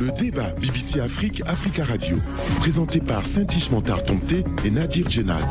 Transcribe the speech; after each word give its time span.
Le 0.00 0.12
débat 0.12 0.50
BBC 0.60 1.00
Afrique, 1.00 1.42
Africa 1.46 1.84
Radio, 1.84 2.18
présenté 2.60 3.00
par 3.00 3.24
Saint-Ish 3.24 3.70
Montard 3.70 4.02
et 4.64 4.70
Nadir 4.70 5.10
Djenad. 5.10 5.44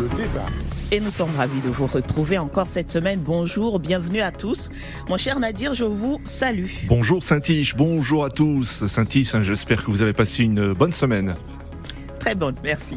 Le 0.00 0.08
débat. 0.08 0.46
Et 0.90 0.98
nous 0.98 1.12
sommes 1.12 1.30
ravis 1.36 1.60
de 1.60 1.68
vous 1.68 1.86
retrouver 1.86 2.36
encore 2.38 2.66
cette 2.66 2.90
semaine. 2.90 3.20
Bonjour, 3.20 3.78
bienvenue 3.78 4.22
à 4.22 4.32
tous. 4.32 4.70
Mon 5.08 5.16
cher 5.16 5.38
Nadir, 5.38 5.74
je 5.74 5.84
vous 5.84 6.20
salue. 6.24 6.66
Bonjour 6.88 7.22
Saint-Ish, 7.22 7.76
bonjour 7.76 8.24
à 8.24 8.30
tous. 8.30 8.86
Saint-Ish, 8.86 9.36
hein, 9.36 9.42
j'espère 9.42 9.84
que 9.84 9.90
vous 9.92 10.02
avez 10.02 10.14
passé 10.14 10.42
une 10.42 10.72
bonne 10.72 10.92
semaine. 10.92 11.36
Très 12.18 12.34
bonne, 12.34 12.56
merci. 12.64 12.96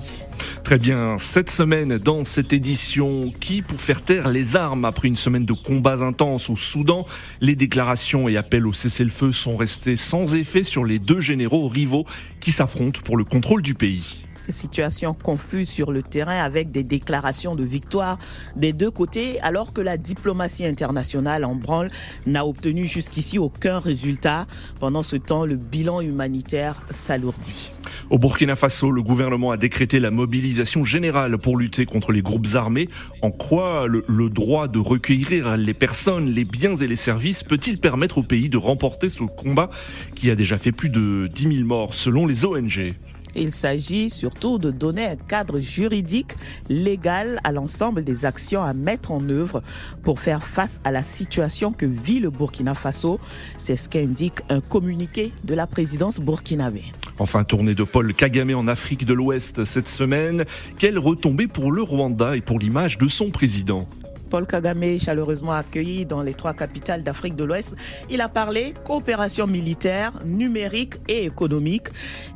Très 0.63 0.79
bien, 0.79 1.17
cette 1.17 1.51
semaine 1.51 1.97
dans 1.97 2.23
cette 2.23 2.53
édition 2.53 3.33
qui, 3.41 3.61
pour 3.61 3.81
faire 3.81 4.01
taire 4.01 4.29
les 4.29 4.55
armes 4.55 4.85
après 4.85 5.09
une 5.09 5.17
semaine 5.17 5.43
de 5.45 5.51
combats 5.51 6.01
intenses 6.01 6.49
au 6.49 6.55
Soudan, 6.55 7.05
les 7.41 7.55
déclarations 7.55 8.29
et 8.29 8.37
appels 8.37 8.65
au 8.65 8.71
cessez-le-feu 8.71 9.33
sont 9.33 9.57
restés 9.57 9.97
sans 9.97 10.35
effet 10.35 10.63
sur 10.63 10.85
les 10.85 10.99
deux 10.99 11.19
généraux 11.19 11.67
rivaux 11.67 12.05
qui 12.39 12.51
s'affrontent 12.51 13.01
pour 13.03 13.17
le 13.17 13.25
contrôle 13.25 13.61
du 13.61 13.73
pays 13.73 14.25
situation 14.49 15.13
confuse 15.13 15.69
sur 15.69 15.91
le 15.91 16.03
terrain 16.03 16.39
avec 16.43 16.71
des 16.71 16.83
déclarations 16.83 17.55
de 17.55 17.63
victoire 17.63 18.19
des 18.55 18.73
deux 18.73 18.91
côtés, 18.91 19.39
alors 19.41 19.73
que 19.73 19.81
la 19.81 19.97
diplomatie 19.97 20.65
internationale 20.65 21.45
en 21.45 21.55
branle 21.55 21.91
n'a 22.25 22.45
obtenu 22.45 22.87
jusqu'ici 22.87 23.39
aucun 23.39 23.79
résultat. 23.79 24.47
Pendant 24.79 25.03
ce 25.03 25.15
temps, 25.15 25.45
le 25.45 25.55
bilan 25.55 26.01
humanitaire 26.01 26.81
s'alourdit. 26.89 27.71
Au 28.09 28.17
Burkina 28.17 28.55
Faso, 28.55 28.91
le 28.91 29.01
gouvernement 29.01 29.51
a 29.51 29.57
décrété 29.57 29.99
la 29.99 30.11
mobilisation 30.11 30.83
générale 30.83 31.37
pour 31.37 31.57
lutter 31.57 31.85
contre 31.85 32.11
les 32.11 32.21
groupes 32.21 32.47
armés. 32.55 32.89
En 33.21 33.31
quoi 33.31 33.87
le, 33.87 34.29
droit 34.29 34.67
de 34.67 34.79
recueillir 34.79 35.57
les 35.57 35.73
personnes, 35.73 36.29
les 36.29 36.45
biens 36.45 36.75
et 36.75 36.87
les 36.87 36.95
services 36.95 37.43
peut-il 37.43 37.79
permettre 37.79 38.17
au 38.17 38.23
pays 38.23 38.49
de 38.49 38.57
remporter 38.57 39.09
ce 39.09 39.23
combat 39.23 39.69
qui 40.15 40.31
a 40.31 40.35
déjà 40.35 40.57
fait 40.57 40.71
plus 40.71 40.89
de 40.89 41.29
10 41.33 41.55
000 41.55 41.67
morts 41.67 41.93
selon 41.93 42.25
les 42.25 42.45
ONG 42.45 42.93
il 43.35 43.51
s'agit 43.51 44.09
surtout 44.09 44.57
de 44.57 44.71
donner 44.71 45.05
un 45.05 45.15
cadre 45.15 45.59
juridique 45.59 46.33
légal 46.69 47.39
à 47.43 47.51
l'ensemble 47.51 48.03
des 48.03 48.25
actions 48.25 48.63
à 48.63 48.73
mettre 48.73 49.11
en 49.11 49.27
œuvre 49.29 49.63
pour 50.03 50.19
faire 50.19 50.43
face 50.43 50.79
à 50.83 50.91
la 50.91 51.03
situation 51.03 51.71
que 51.71 51.85
vit 51.85 52.19
le 52.19 52.29
Burkina 52.29 52.73
Faso. 52.73 53.19
C'est 53.57 53.75
ce 53.75 53.89
qu'indique 53.89 54.41
un 54.49 54.61
communiqué 54.61 55.31
de 55.43 55.53
la 55.53 55.67
présidence 55.67 56.19
burkinabé. 56.19 56.83
Enfin, 57.19 57.43
tournée 57.43 57.75
de 57.75 57.83
Paul 57.83 58.13
Kagame 58.13 58.55
en 58.55 58.67
Afrique 58.67 59.05
de 59.05 59.13
l'Ouest 59.13 59.65
cette 59.65 59.87
semaine. 59.87 60.45
Quelle 60.79 60.97
retombée 60.97 61.47
pour 61.47 61.71
le 61.71 61.81
Rwanda 61.81 62.35
et 62.35 62.41
pour 62.41 62.59
l'image 62.59 62.97
de 62.97 63.07
son 63.07 63.29
président? 63.29 63.85
Paul 64.33 64.47
Kagame, 64.47 64.97
chaleureusement 64.97 65.51
accueilli 65.51 66.07
dans 66.07 66.23
les 66.23 66.33
trois 66.33 66.55
capitales 66.55 67.03
d'Afrique 67.03 67.35
de 67.35 67.43
l'Ouest. 67.43 67.75
Il 68.09 68.19
a 68.19 68.29
parlé 68.29 68.73
coopération 68.83 69.45
militaire, 69.45 70.11
numérique 70.25 70.95
et 71.07 71.25
économique. 71.25 71.89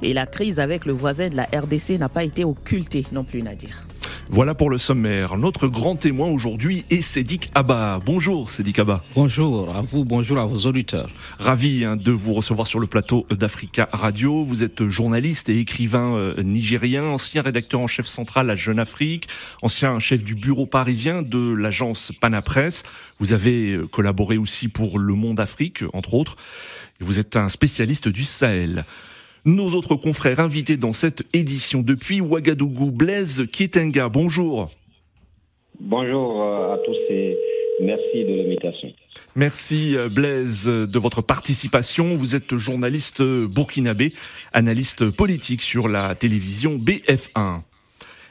Et 0.03 0.13
la 0.13 0.27
crise 0.27 0.59
avec 0.59 0.85
le 0.85 0.93
voisin 0.93 1.29
de 1.29 1.35
la 1.35 1.45
RDC 1.45 1.97
n'a 1.97 2.07
pas 2.07 2.23
été 2.23 2.43
occultée 2.43 3.07
non 3.11 3.23
plus, 3.23 3.41
Nadir. 3.41 3.87
Voilà 4.29 4.53
pour 4.53 4.69
le 4.69 4.77
sommaire. 4.77 5.37
Notre 5.37 5.67
grand 5.67 5.95
témoin 5.95 6.27
aujourd'hui 6.27 6.83
est 6.89 7.01
Sédic 7.01 7.49
Abba. 7.55 8.01
Bonjour 8.05 8.49
Sédic 8.49 8.77
Abba. 8.77 9.01
Bonjour 9.15 9.73
à 9.73 9.81
vous, 9.81 10.03
bonjour 10.03 10.37
à 10.37 10.45
vos 10.45 10.67
auditeurs. 10.67 11.09
Ravi 11.39 11.85
hein, 11.85 11.95
de 11.95 12.11
vous 12.11 12.33
recevoir 12.33 12.67
sur 12.67 12.79
le 12.79 12.87
plateau 12.87 13.25
d'Africa 13.31 13.87
Radio. 13.93 14.43
Vous 14.43 14.63
êtes 14.63 14.85
journaliste 14.89 15.47
et 15.47 15.59
écrivain 15.59 16.15
euh, 16.17 16.43
nigérien, 16.43 17.05
ancien 17.05 17.41
rédacteur 17.41 17.79
en 17.79 17.87
chef 17.87 18.05
central 18.05 18.49
à 18.49 18.55
Jeune 18.55 18.79
Afrique, 18.79 19.29
ancien 19.61 19.97
chef 19.99 20.25
du 20.25 20.35
bureau 20.35 20.65
parisien 20.65 21.21
de 21.21 21.53
l'agence 21.53 22.11
Panapresse. 22.19 22.83
Vous 23.19 23.31
avez 23.31 23.73
euh, 23.73 23.87
collaboré 23.87 24.37
aussi 24.37 24.67
pour 24.67 24.99
Le 24.99 25.13
Monde 25.13 25.39
Afrique, 25.39 25.83
entre 25.93 26.13
autres. 26.13 26.35
Vous 26.99 27.19
êtes 27.19 27.37
un 27.37 27.47
spécialiste 27.47 28.09
du 28.09 28.25
Sahel 28.25 28.85
nos 29.47 29.69
autres 29.75 29.95
confrères 29.95 30.39
invités 30.39 30.77
dans 30.77 30.93
cette 30.93 31.23
édition 31.33 31.81
depuis 31.81 32.21
Ouagadougou. 32.21 32.91
Blaise 32.91 33.47
Kietenga, 33.51 34.09
bonjour. 34.09 34.69
Bonjour 35.79 36.43
euh, 36.43 36.73
à 36.73 36.77
tous 36.79 36.97
et 37.09 37.37
merci 37.81 38.25
de 38.25 38.35
l'invitation. 38.35 38.89
Merci 39.35 39.95
euh, 39.95 40.09
Blaise 40.09 40.65
de 40.65 40.99
votre 40.99 41.21
participation. 41.21 42.13
Vous 42.15 42.35
êtes 42.35 42.57
journaliste 42.57 43.21
burkinabé, 43.21 44.13
analyste 44.51 45.09
politique 45.09 45.61
sur 45.61 45.87
la 45.87 46.13
télévision 46.13 46.77
BF1. 46.77 47.61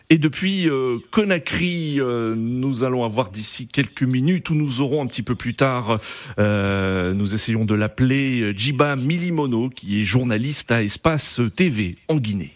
Et 0.08 0.18
depuis 0.18 0.68
euh, 0.68 0.98
Conakry, 1.10 2.00
euh, 2.00 2.36
nous 2.36 2.84
allons 2.84 3.04
avoir 3.04 3.30
d'ici 3.30 3.66
quelques 3.66 4.04
minutes, 4.04 4.50
où 4.50 4.54
nous 4.54 4.80
aurons 4.80 5.02
un 5.02 5.06
petit 5.06 5.22
peu 5.22 5.34
plus 5.34 5.54
tard, 5.54 5.98
euh, 6.38 7.12
nous 7.12 7.34
essayons 7.34 7.64
de 7.64 7.74
l'appeler 7.74 8.52
Djiba 8.56 8.94
Milimono, 8.94 9.68
qui 9.68 10.00
est 10.00 10.04
journaliste 10.04 10.70
à 10.70 10.84
Espace 10.84 11.40
TV 11.56 11.96
en 12.06 12.16
Guinée. 12.16 12.55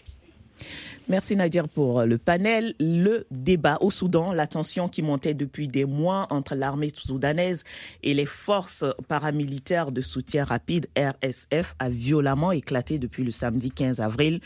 Merci 1.09 1.35
Nadir 1.35 1.67
pour 1.67 2.03
le 2.03 2.19
panel. 2.19 2.75
Le 2.79 3.25
débat 3.31 3.79
au 3.81 3.89
Soudan, 3.89 4.33
la 4.33 4.45
tension 4.45 4.87
qui 4.87 5.01
montait 5.01 5.33
depuis 5.33 5.67
des 5.67 5.83
mois 5.83 6.27
entre 6.29 6.53
l'armée 6.53 6.91
soudanaise 6.93 7.63
et 8.03 8.13
les 8.13 8.27
forces 8.27 8.85
paramilitaires 9.07 9.91
de 9.91 9.99
soutien 9.99 10.43
rapide 10.43 10.87
RSF 10.95 11.75
a 11.79 11.89
violemment 11.89 12.51
éclaté 12.51 12.99
depuis 12.99 13.23
le 13.23 13.31
samedi 13.31 13.71
15 13.71 13.99
avril. 13.99 14.41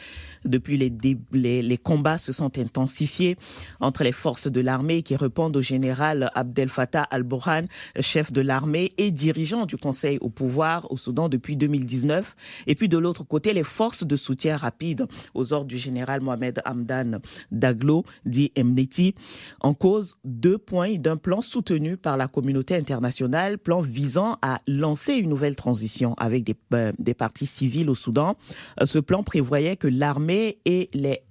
Depuis 0.45 0.77
les, 0.77 1.61
les, 1.61 1.77
combats 1.77 2.17
se 2.17 2.31
sont 2.31 2.57
intensifiés 2.57 3.37
entre 3.81 4.03
les 4.03 4.13
forces 4.13 4.47
de 4.47 4.61
l'armée 4.61 5.03
qui 5.03 5.17
répondent 5.17 5.57
au 5.57 5.61
général 5.61 6.31
Abdel 6.35 6.69
Fattah 6.69 7.03
al-Burhan, 7.03 7.65
chef 7.99 8.31
de 8.31 8.41
l'armée 8.41 8.93
et 8.97 9.11
dirigeant 9.11 9.65
du 9.65 9.75
Conseil 9.75 10.17
au 10.21 10.29
pouvoir 10.29 10.89
au 10.89 10.97
Soudan 10.97 11.27
depuis 11.27 11.57
2019. 11.57 12.35
Et 12.65 12.75
puis 12.75 12.87
de 12.87 12.97
l'autre 12.97 13.23
côté, 13.23 13.53
les 13.53 13.63
forces 13.63 14.05
de 14.05 14.15
soutien 14.15 14.55
rapide 14.55 15.05
aux 15.33 15.51
ordres 15.51 15.67
du 15.67 15.77
général 15.77 16.21
Mohamed 16.21 16.44
Hamdan 16.65 17.19
Daglo, 17.51 18.03
dit 18.25 18.51
Mneti, 18.57 19.15
en 19.61 19.73
cause 19.73 20.17
deux 20.23 20.57
points 20.57 20.95
d'un 20.95 21.15
plan 21.15 21.41
soutenu 21.41 21.97
par 21.97 22.17
la 22.17 22.27
communauté 22.27 22.75
internationale, 22.75 23.57
plan 23.57 23.81
visant 23.81 24.37
à 24.41 24.57
lancer 24.67 25.13
une 25.13 25.29
nouvelle 25.29 25.55
transition 25.55 26.13
avec 26.17 26.43
des, 26.43 26.55
euh, 26.73 26.91
des 26.99 27.13
partis 27.13 27.47
civils 27.47 27.89
au 27.89 27.95
Soudan. 27.95 28.35
Euh, 28.81 28.85
ce 28.85 28.99
plan 28.99 29.23
prévoyait 29.23 29.75
que 29.75 29.87
l'armée 29.87 30.59
et 30.65 30.89
les 30.93 31.21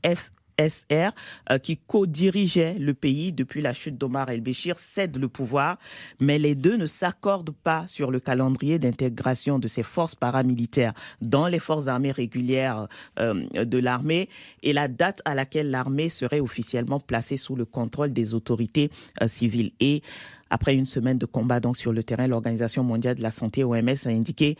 SR, 0.59 1.11
euh, 1.51 1.59
qui 1.59 1.77
co-dirigeait 1.77 2.77
le 2.79 2.95
pays 2.95 3.33
depuis 3.33 3.63
la 3.63 3.73
chute 3.73 3.99
d'Omar 3.99 4.31
el-Béchir, 4.31 4.79
cède 4.79 5.17
le 5.17 5.29
pouvoir, 5.29 5.79
mais 6.21 6.39
les 6.39 6.55
deux 6.55 6.77
ne 6.77 6.87
s'accordent 6.87 7.55
pas 7.55 7.87
sur 7.87 8.11
le 8.11 8.21
calendrier 8.21 8.79
d'intégration 8.79 9.59
de 9.59 9.69
ces 9.69 9.83
forces 9.83 10.15
paramilitaires 10.15 10.95
dans 11.21 11.49
les 11.49 11.59
forces 11.59 11.89
armées 11.89 12.13
régulières 12.13 12.89
euh, 13.19 13.65
de 13.65 13.79
l'armée 13.79 14.29
et 14.63 14.73
la 14.73 14.89
date 14.89 15.23
à 15.25 15.35
laquelle 15.35 15.71
l'armée 15.71 16.09
serait 16.09 16.41
officiellement 16.41 17.01
placée 17.01 17.37
sous 17.37 17.57
le 17.57 17.65
contrôle 17.65 18.13
des 18.13 18.35
autorités 18.35 18.91
euh, 19.23 19.29
civiles. 19.29 19.73
Et 19.81 20.03
après 20.51 20.75
une 20.75 20.87
semaine 20.87 21.19
de 21.19 21.27
combat 21.27 21.61
donc 21.61 21.77
sur 21.77 21.93
le 21.93 22.03
terrain, 22.03 22.27
l'Organisation 22.27 22.85
mondiale 22.85 23.17
de 23.17 23.23
la 23.23 23.31
santé, 23.31 23.65
OMS, 23.65 24.07
a 24.07 24.09
indiqué 24.09 24.57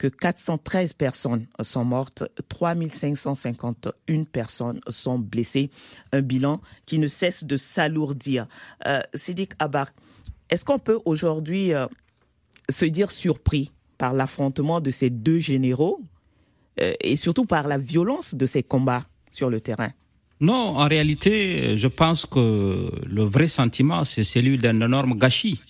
que 0.00 0.06
413 0.06 0.94
personnes 0.94 1.46
sont 1.60 1.84
mortes, 1.84 2.24
3551 2.48 4.24
personnes 4.24 4.80
sont 4.88 5.18
blessées. 5.18 5.70
Un 6.12 6.22
bilan 6.22 6.62
qui 6.86 6.98
ne 6.98 7.06
cesse 7.06 7.44
de 7.44 7.58
s'alourdir. 7.58 8.46
Euh, 8.86 9.02
Sidik 9.12 9.52
Abak, 9.58 9.90
est-ce 10.48 10.64
qu'on 10.64 10.78
peut 10.78 10.98
aujourd'hui 11.04 11.74
euh, 11.74 11.86
se 12.70 12.86
dire 12.86 13.10
surpris 13.10 13.72
par 13.98 14.14
l'affrontement 14.14 14.80
de 14.80 14.90
ces 14.90 15.10
deux 15.10 15.38
généraux 15.38 16.00
euh, 16.80 16.94
et 17.02 17.16
surtout 17.16 17.44
par 17.44 17.68
la 17.68 17.76
violence 17.76 18.34
de 18.34 18.46
ces 18.46 18.62
combats 18.62 19.04
sur 19.30 19.50
le 19.50 19.60
terrain? 19.60 19.90
Non, 20.40 20.78
en 20.78 20.88
réalité, 20.88 21.76
je 21.76 21.88
pense 21.88 22.24
que 22.24 22.90
le 23.06 23.24
vrai 23.24 23.48
sentiment, 23.48 24.06
c'est 24.06 24.24
celui 24.24 24.56
d'un 24.56 24.80
énorme 24.80 25.18
gâchis. 25.18 25.60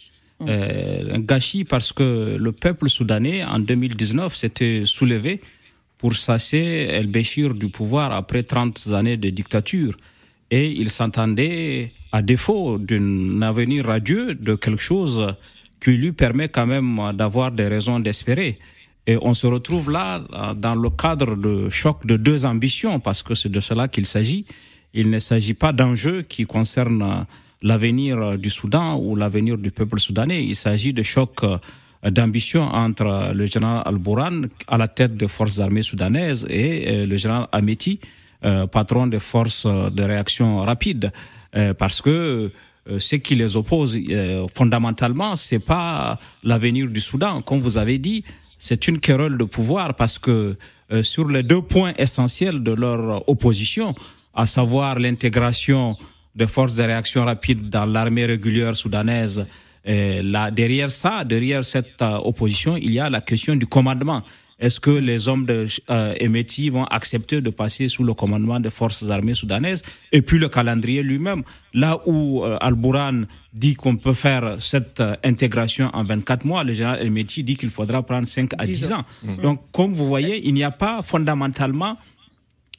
Euh, 0.48 1.14
un 1.14 1.20
gâchis 1.20 1.64
parce 1.64 1.92
que 1.92 2.36
le 2.38 2.52
peuple 2.52 2.88
soudanais, 2.88 3.44
en 3.44 3.58
2019, 3.58 4.34
s'était 4.34 4.82
soulevé 4.86 5.40
pour 5.98 6.14
chasser 6.14 6.88
El-Béchir 6.90 7.54
du 7.54 7.68
pouvoir 7.68 8.12
après 8.12 8.42
30 8.42 8.88
années 8.94 9.16
de 9.18 9.28
dictature. 9.28 9.94
Et 10.50 10.70
il 10.70 10.90
s'entendait, 10.90 11.92
à 12.10 12.22
défaut 12.22 12.78
d'un 12.78 13.42
avenir 13.42 13.86
radieux, 13.86 14.34
de 14.34 14.54
quelque 14.54 14.82
chose 14.82 15.34
qui 15.80 15.92
lui 15.92 16.12
permet 16.12 16.48
quand 16.48 16.66
même 16.66 16.98
d'avoir 17.14 17.52
des 17.52 17.68
raisons 17.68 18.00
d'espérer. 18.00 18.56
Et 19.06 19.16
on 19.20 19.34
se 19.34 19.46
retrouve 19.46 19.90
là 19.90 20.22
dans 20.56 20.74
le 20.74 20.90
cadre 20.90 21.36
de 21.36 21.68
choc 21.70 22.06
de 22.06 22.16
deux 22.16 22.46
ambitions, 22.46 22.98
parce 23.00 23.22
que 23.22 23.34
c'est 23.34 23.48
de 23.48 23.60
cela 23.60 23.88
qu'il 23.88 24.06
s'agit. 24.06 24.46
Il 24.92 25.10
ne 25.10 25.18
s'agit 25.18 25.54
pas 25.54 25.72
d'enjeux 25.72 26.22
qui 26.22 26.44
concernent 26.46 27.26
l'avenir 27.62 28.38
du 28.38 28.50
Soudan 28.50 28.96
ou 28.98 29.16
l'avenir 29.16 29.58
du 29.58 29.70
peuple 29.70 30.00
soudanais. 30.00 30.44
Il 30.44 30.56
s'agit 30.56 30.92
de 30.92 31.02
chocs 31.02 31.44
euh, 32.04 32.10
d'ambition 32.10 32.62
entre 32.62 33.32
le 33.34 33.46
général 33.46 33.82
Al-Bourhan 33.84 34.42
à 34.66 34.78
la 34.78 34.88
tête 34.88 35.16
des 35.16 35.28
forces 35.28 35.58
armées 35.58 35.82
soudanaises 35.82 36.46
et 36.48 36.88
euh, 36.88 37.06
le 37.06 37.16
général 37.16 37.46
Ameti, 37.52 38.00
euh, 38.44 38.66
patron 38.66 39.06
des 39.06 39.18
forces 39.18 39.66
de 39.66 40.02
réaction 40.02 40.60
rapide, 40.60 41.12
parce 41.78 42.00
que 42.00 42.52
ce 42.98 43.16
qui 43.16 43.34
les 43.34 43.56
oppose 43.56 43.98
fondamentalement, 44.54 45.34
c'est 45.34 45.58
pas 45.58 46.16
l'avenir 46.44 46.86
du 46.88 47.00
Soudan. 47.00 47.42
Comme 47.42 47.58
vous 47.58 47.76
avez 47.76 47.98
dit, 47.98 48.22
c'est 48.56 48.86
une 48.86 49.00
querelle 49.00 49.36
de 49.36 49.42
pouvoir 49.42 49.96
parce 49.96 50.16
que 50.16 50.56
sur 51.02 51.28
les 51.28 51.42
deux 51.42 51.60
points 51.60 51.92
essentiels 51.98 52.62
de 52.62 52.70
leur 52.70 53.28
opposition, 53.28 53.96
à 54.32 54.46
savoir 54.46 55.00
l'intégration 55.00 55.96
des 56.34 56.46
forces 56.46 56.76
de 56.76 56.82
réaction 56.82 57.24
rapide 57.24 57.68
dans 57.68 57.86
l'armée 57.86 58.26
régulière 58.26 58.76
soudanaise, 58.76 59.46
et 59.84 60.20
là, 60.22 60.50
derrière 60.50 60.92
ça, 60.92 61.24
derrière 61.24 61.64
cette 61.64 62.02
euh, 62.02 62.18
opposition, 62.18 62.76
il 62.76 62.92
y 62.92 63.00
a 63.00 63.08
la 63.08 63.22
question 63.22 63.56
du 63.56 63.66
commandement. 63.66 64.22
Est-ce 64.60 64.78
que 64.78 64.90
les 64.90 65.26
hommes 65.26 65.46
de 65.46 65.66
euh, 65.88 66.14
vont 66.70 66.84
accepter 66.84 67.40
de 67.40 67.48
passer 67.48 67.88
sous 67.88 68.04
le 68.04 68.12
commandement 68.12 68.60
des 68.60 68.68
forces 68.70 69.08
armées 69.08 69.34
soudanaises 69.34 69.82
Et 70.12 70.20
puis 70.20 70.38
le 70.38 70.50
calendrier 70.50 71.02
lui-même, 71.02 71.42
là 71.72 71.98
où 72.04 72.44
euh, 72.44 72.58
Al-Bourhan 72.60 73.22
dit 73.54 73.74
qu'on 73.74 73.96
peut 73.96 74.12
faire 74.12 74.56
cette 74.60 75.00
euh, 75.00 75.16
intégration 75.24 75.88
en 75.94 76.04
24 76.04 76.44
mois, 76.44 76.62
le 76.62 76.74
général 76.74 77.04
Emeti 77.06 77.42
dit 77.42 77.56
qu'il 77.56 77.70
faudra 77.70 78.02
prendre 78.02 78.28
5 78.28 78.50
à 78.58 78.66
10 78.66 78.92
ans. 78.92 79.04
Donc, 79.42 79.62
comme 79.72 79.94
vous 79.94 80.06
voyez, 80.06 80.46
il 80.46 80.52
n'y 80.52 80.62
a 80.62 80.70
pas 80.70 81.02
fondamentalement 81.02 81.96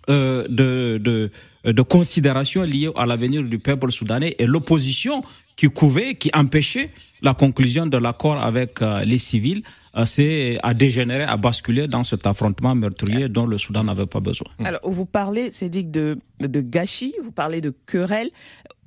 de, 0.08 0.98
de, 1.00 1.32
de 1.64 1.82
considération 1.82 2.64
liée 2.64 2.90
à 2.96 3.06
l'avenir 3.06 3.44
du 3.44 3.60
peuple 3.60 3.92
soudanais 3.92 4.36
et 4.40 4.46
l'opposition 4.46 5.24
qui 5.56 5.68
couvait, 5.68 6.16
qui 6.16 6.32
empêchait 6.34 6.90
la 7.22 7.34
conclusion 7.34 7.86
de 7.86 7.98
l'accord 7.98 8.42
avec 8.42 8.82
euh, 8.82 9.04
les 9.06 9.20
civils 9.20 9.62
euh, 9.98 10.06
c'est 10.06 10.58
à 10.64 10.74
dégénérer, 10.74 11.24
à 11.24 11.38
basculer 11.38 11.88
dans 11.88 12.04
cet 12.04 12.26
affrontement 12.26 12.76
meurtrier 12.76 13.28
dont 13.28 13.46
le 13.46 13.58
Soudan 13.58 13.84
n'avait 13.84 14.06
pas 14.06 14.22
besoin. 14.22 14.48
Alors, 14.64 14.80
vous 14.84 15.06
parlez, 15.06 15.50
dit, 15.50 15.84
de, 15.84 16.18
de 16.40 16.62
gâchis, 16.62 17.14
vous 17.22 17.32
parlez 17.32 17.60
de 17.62 17.74
querelles 17.86 18.30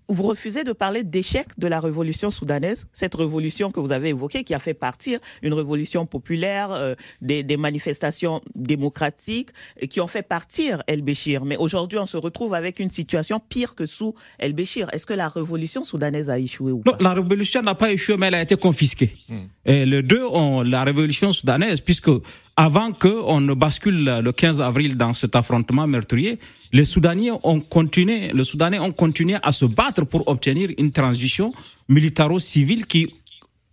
vous 0.08 0.22
refusez 0.22 0.64
de 0.64 0.72
parler 0.72 1.02
d'échec 1.02 1.46
de 1.58 1.66
la 1.66 1.80
révolution 1.80 2.30
soudanaise, 2.30 2.86
cette 2.92 3.14
révolution 3.14 3.70
que 3.70 3.80
vous 3.80 3.92
avez 3.92 4.10
évoquée, 4.10 4.44
qui 4.44 4.54
a 4.54 4.58
fait 4.58 4.74
partir 4.74 5.18
une 5.42 5.54
révolution 5.54 6.06
populaire, 6.06 6.72
euh, 6.72 6.94
des, 7.22 7.44
manifestations 7.56 8.40
démocratiques, 8.54 9.50
et 9.78 9.88
qui 9.88 10.00
ont 10.00 10.06
fait 10.06 10.22
partir 10.22 10.82
El-Béchir. 10.86 11.44
Mais 11.44 11.56
aujourd'hui, 11.56 11.98
on 11.98 12.06
se 12.06 12.16
retrouve 12.16 12.54
avec 12.54 12.80
une 12.80 12.90
situation 12.90 13.40
pire 13.40 13.74
que 13.74 13.86
sous 13.86 14.14
El-Béchir. 14.38 14.88
Est-ce 14.92 15.06
que 15.06 15.14
la 15.14 15.28
révolution 15.28 15.84
soudanaise 15.84 16.30
a 16.30 16.38
échoué 16.38 16.72
ou 16.72 16.80
pas? 16.80 16.92
Non, 16.92 16.96
la 17.00 17.14
révolution 17.14 17.62
n'a 17.62 17.74
pas 17.74 17.92
échoué, 17.92 18.16
mais 18.16 18.26
elle 18.26 18.34
a 18.34 18.42
été 18.42 18.56
confisquée. 18.56 19.16
Hmm. 19.28 19.46
Et 19.64 19.86
les 19.86 20.02
deux 20.02 20.24
ont 20.24 20.62
la 20.62 20.84
révolution 20.84 21.32
soudanaise, 21.32 21.80
puisque 21.80 22.10
avant 22.56 22.92
qu'on 22.92 23.40
ne 23.40 23.54
bascule 23.54 24.04
le 24.04 24.32
15 24.32 24.62
avril 24.62 24.96
dans 24.96 25.12
cet 25.12 25.34
affrontement 25.34 25.86
meurtrier, 25.86 26.38
les 26.72 26.84
Soudaniens 26.84 27.38
ont 27.42 27.60
continué, 27.60 28.28
les 28.32 28.44
Soudanais 28.44 28.78
ont 28.78 28.92
continué 28.92 29.36
à 29.42 29.52
se 29.52 29.64
battre 29.64 30.04
pour 30.04 30.28
obtenir 30.28 30.70
une 30.78 30.92
transition 30.92 31.52
militaro-civile 31.88 32.86
qui 32.86 33.12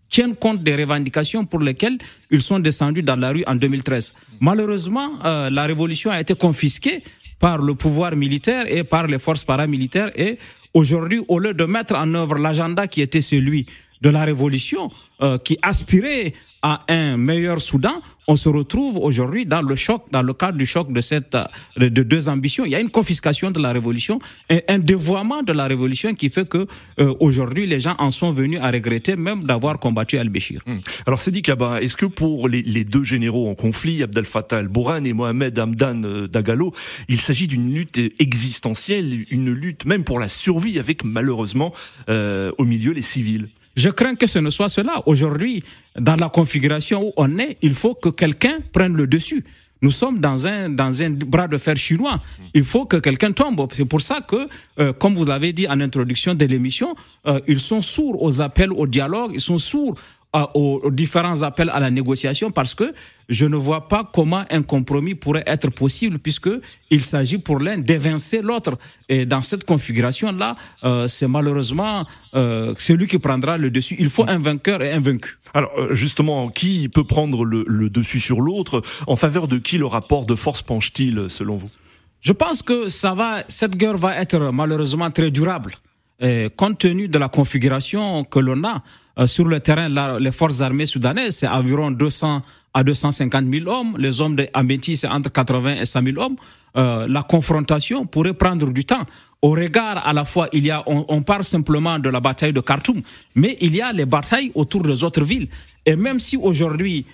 tienne 0.10 0.36
compte 0.36 0.64
des 0.64 0.76
revendications 0.76 1.46
pour 1.46 1.60
lesquelles 1.60 1.98
ils 2.30 2.42
sont 2.42 2.60
descendus 2.60 3.04
dans 3.04 3.16
la 3.16 3.32
rue 3.32 3.44
en 3.48 3.56
2013. 3.56 4.14
Malheureusement, 4.40 5.12
euh, 5.26 5.50
la 5.50 5.66
révolution 5.66 6.12
a 6.12 6.20
été 6.20 6.36
confisquée 6.36 7.02
par 7.40 7.60
le 7.60 7.76
pouvoir 7.76 8.16
militaire 8.16 8.66
et 8.68 8.84
par 8.84 9.08
les 9.08 9.20
forces 9.20 9.46
paramilitaires 9.46 10.12
et 10.16 10.38
aujourd'hui, 10.74 11.22
au 11.28 11.40
lieu 11.40 11.54
de 11.54 11.66
mettre 11.66 11.96
en 11.96 12.14
œuvre 12.14 12.36
l'agenda 12.36 12.88
qui 12.88 13.02
était 13.02 13.22
celui 13.22 13.66
de 14.02 14.10
la 14.10 14.26
révolution, 14.26 14.92
euh, 15.22 15.38
qui 15.38 15.58
aspirait 15.62 16.34
à 16.62 16.82
un 16.90 17.18
meilleur 17.18 17.60
Soudan, 17.60 18.02
on 18.32 18.38
se 18.38 18.48
retrouve 18.48 18.98
aujourd'hui 18.98 19.46
dans 19.46 19.62
le 19.62 19.76
choc, 19.76 20.04
dans 20.10 20.22
le 20.22 20.34
cadre 20.34 20.58
du 20.58 20.66
choc 20.66 20.92
de 20.94 21.02
cette 21.02 21.36
de 21.76 22.04
deux 22.04 22.30
ambitions. 22.30 22.64
Il 22.64 22.72
y 22.72 22.76
a 22.76 22.80
une 22.80 22.90
confiscation 22.90 23.52
de 23.52 23.60
la 23.60 23.74
révolution 23.74 24.20
et 24.50 24.64
un 24.70 24.80
dévoiement 24.80 25.44
de 25.44 25.52
la 25.52 25.68
révolution 25.68 26.14
qui 26.14 26.30
fait 26.30 26.48
que 26.48 26.66
euh, 27.00 27.14
aujourd'hui 27.20 27.68
les 27.68 27.82
gens 27.82 27.96
en 28.00 28.10
sont 28.10 28.32
venus 28.32 28.60
à 28.62 28.72
regretter 28.72 29.18
même 29.18 29.44
d'avoir 29.44 29.80
combattu 29.80 30.18
Al-Béchir. 30.18 30.62
Hmm. 30.66 30.80
Alors 31.06 31.20
c'est 31.20 31.32
dit 31.32 31.42
Kaba, 31.42 31.82
est-ce 31.82 31.98
que 31.98 32.06
pour 32.06 32.48
les, 32.48 32.62
les, 32.62 32.86
deux 32.86 33.04
généraux 33.04 33.50
en 33.50 33.56
conflit, 33.56 34.02
Abdel 34.02 34.24
Fattah 34.24 34.60
al-Bourhan 34.60 35.04
et 35.04 35.12
Mohamed 35.12 35.60
Hamdan 35.60 36.06
euh, 36.06 36.28
Dagalo, 36.28 36.74
il 37.10 37.20
s'agit 37.20 37.48
d'une 37.48 37.74
lutte 37.74 38.00
existentielle, 38.20 39.26
une 39.30 39.52
lutte 39.52 39.84
même 39.86 40.06
pour 40.06 40.20
la 40.20 40.30
survie 40.30 40.80
avec 40.80 41.04
malheureusement 41.04 41.74
euh, 42.08 42.52
au 42.58 42.64
milieu 42.64 42.94
les 42.94 43.02
civils? 43.02 43.48
Je 43.76 43.90
crains 43.90 44.16
que 44.16 44.28
ce 44.28 44.40
ne 44.40 44.50
soit 44.50 44.70
cela. 44.70 45.02
Aujourd'hui, 45.06 45.64
dans 46.00 46.16
la 46.16 46.30
configuration 46.30 47.08
où 47.08 47.14
on 47.18 47.38
est, 47.38 47.58
il 47.62 47.74
faut 47.74 47.96
que 47.96 48.10
quelqu'un 48.10 48.60
prenne 48.72 48.96
le 48.96 49.08
dessus. 49.08 49.44
Nous 49.82 49.92
sommes 49.92 50.20
dans 50.20 50.46
un, 50.46 50.70
dans 50.70 51.02
un 51.02 51.10
bras 51.10 51.48
de 51.48 51.58
fer 51.58 51.76
chinois. 51.76 52.20
Il 52.54 52.64
faut 52.64 52.86
que 52.86 52.98
quelqu'un 52.98 53.32
tombe. 53.32 53.68
C'est 53.74 53.86
pour 53.86 54.02
ça 54.02 54.22
que, 54.22 54.48
euh, 54.80 54.94
comme 54.94 55.16
vous 55.16 55.26
l'avez 55.26 55.54
dit 55.54 55.68
en 55.68 55.82
introduction 55.82 56.36
de 56.36 56.46
l'émission, 56.46 56.96
euh, 57.26 57.40
ils 57.48 57.60
sont 57.60 57.82
sourds 57.82 58.22
aux 58.22 58.42
appels 58.42 58.72
au 58.72 58.86
dialogue, 58.86 59.32
ils 59.34 59.42
sont 59.42 59.58
sourds 59.58 59.96
aux, 60.34 60.90
différents 60.92 61.44
appels 61.44 61.70
à 61.70 61.80
la 61.80 61.92
négociation 61.92 62.52
parce 62.52 62.74
que 62.74 62.94
je 63.28 63.46
ne 63.46 63.56
vois 63.56 63.88
pas 63.88 64.10
comment 64.14 64.46
un 64.50 64.62
compromis 64.62 65.16
pourrait 65.16 65.44
être 65.46 65.70
possible 65.70 66.20
puisque 66.20 66.50
il 66.90 67.04
s'agit 67.04 67.38
pour 67.38 67.60
l'un 67.60 67.78
d'évincer 67.78 68.42
l'autre. 68.42 68.78
Et 69.10 69.26
dans 69.26 69.42
cette 69.42 69.66
configuration-là, 69.66 70.56
euh, 70.84 71.08
c'est 71.08 71.28
malheureusement 71.28 72.06
euh, 72.34 72.74
celui 72.78 73.08
qui 73.08 73.20
prendra 73.20 73.58
le 73.58 73.72
dessus. 73.72 73.96
Il 74.00 74.10
faut 74.10 74.26
un 74.28 74.38
vainqueur 74.38 74.82
et 74.82 74.92
un 74.92 75.00
vaincu. 75.00 75.38
Alors 75.54 75.72
euh, 75.78 75.94
justement, 75.94 76.50
qui 76.50 76.88
peut 76.88 77.04
prendre 77.04 77.44
le, 77.44 77.66
le 77.68 77.90
dessus 77.90 78.20
sur 78.20 78.40
l'autre? 78.42 78.82
En 79.08 79.18
faveur 79.18 79.48
de 79.48 79.58
qui 79.58 79.78
le 79.78 79.86
rapport 79.86 80.26
de 80.26 80.36
force 80.36 80.62
penche-t-il 80.62 81.30
selon 81.30 81.58
vous? 81.58 81.70
Je 82.22 82.32
pense 82.34 82.62
que 82.62 82.88
ça 82.88 83.14
va, 83.14 83.44
cette 83.48 83.76
guerre 83.76 83.98
va 83.98 84.16
être 84.18 84.38
malheureusement 84.52 85.10
très 85.12 85.32
durable. 85.32 85.74
Et 86.22 86.50
compte 86.56 86.78
tenu 86.78 87.08
de 87.08 87.18
la 87.18 87.30
configuration 87.30 88.24
que 88.24 88.38
l'on 88.38 88.64
a, 88.64 88.84
sur 89.26 89.46
le 89.46 89.60
terrain, 89.60 89.90
les 90.20 90.32
forces 90.32 90.62
armées 90.62 90.86
soudanaises, 90.86 91.38
c'est 91.38 91.48
environ 91.48 91.92
200 91.92 92.42
à 92.74 92.84
250 92.84 93.46
000 93.52 93.70
hommes. 93.70 93.96
Les 93.98 94.22
hommes 94.22 94.36
de 94.36 94.48
Ameti, 94.54 94.96
c'est 94.96 95.08
entre 95.08 95.32
80 95.32 95.82
et 95.82 95.86
100 95.86 96.04
000 96.04 96.18
hommes. 96.20 96.36
Euh, 96.78 97.06
la 97.08 97.22
confrontation 97.24 98.06
pourrait 98.06 98.34
prendre 98.34 98.72
du 98.72 98.86
temps. 98.86 99.06
Au 99.42 99.52
regard, 99.52 100.06
à 100.08 100.14
la 100.14 100.24
fois, 100.24 100.48
il 100.54 100.66
y 100.66 100.72
a, 100.72 100.84
on, 100.86 101.06
on 101.10 101.22
parle 101.24 101.44
simplement 101.44 102.00
de 102.00 102.10
la 102.10 102.20
bataille 102.20 102.54
de 102.54 102.62
Khartoum, 102.62 103.02
mais 103.36 103.58
il 103.60 103.76
y 103.76 103.82
a 103.82 103.92
les 103.92 104.06
batailles 104.06 104.52
autour 104.56 104.84
des 104.84 105.04
autres 105.04 105.24
villes. 105.24 105.48
Et 105.86 105.96
même 105.96 106.20
si 106.20 106.38
aujourd'hui 106.38 107.06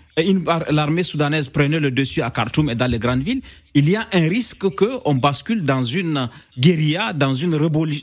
l'armée 0.69 1.03
soudanaise 1.03 1.47
prenait 1.49 1.79
le 1.79 1.91
dessus 1.91 2.21
à 2.21 2.31
Khartoum 2.31 2.69
et 2.69 2.75
dans 2.75 2.89
les 2.89 2.99
grandes 2.99 3.21
villes, 3.21 3.41
il 3.77 3.87
y 3.89 3.95
a 3.95 4.07
un 4.11 4.27
risque 4.27 4.67
qu'on 4.69 5.13
bascule 5.13 5.61
dans 5.61 5.83
une 5.83 6.29
guérilla, 6.57 7.13
dans 7.13 7.35
une, 7.35 7.55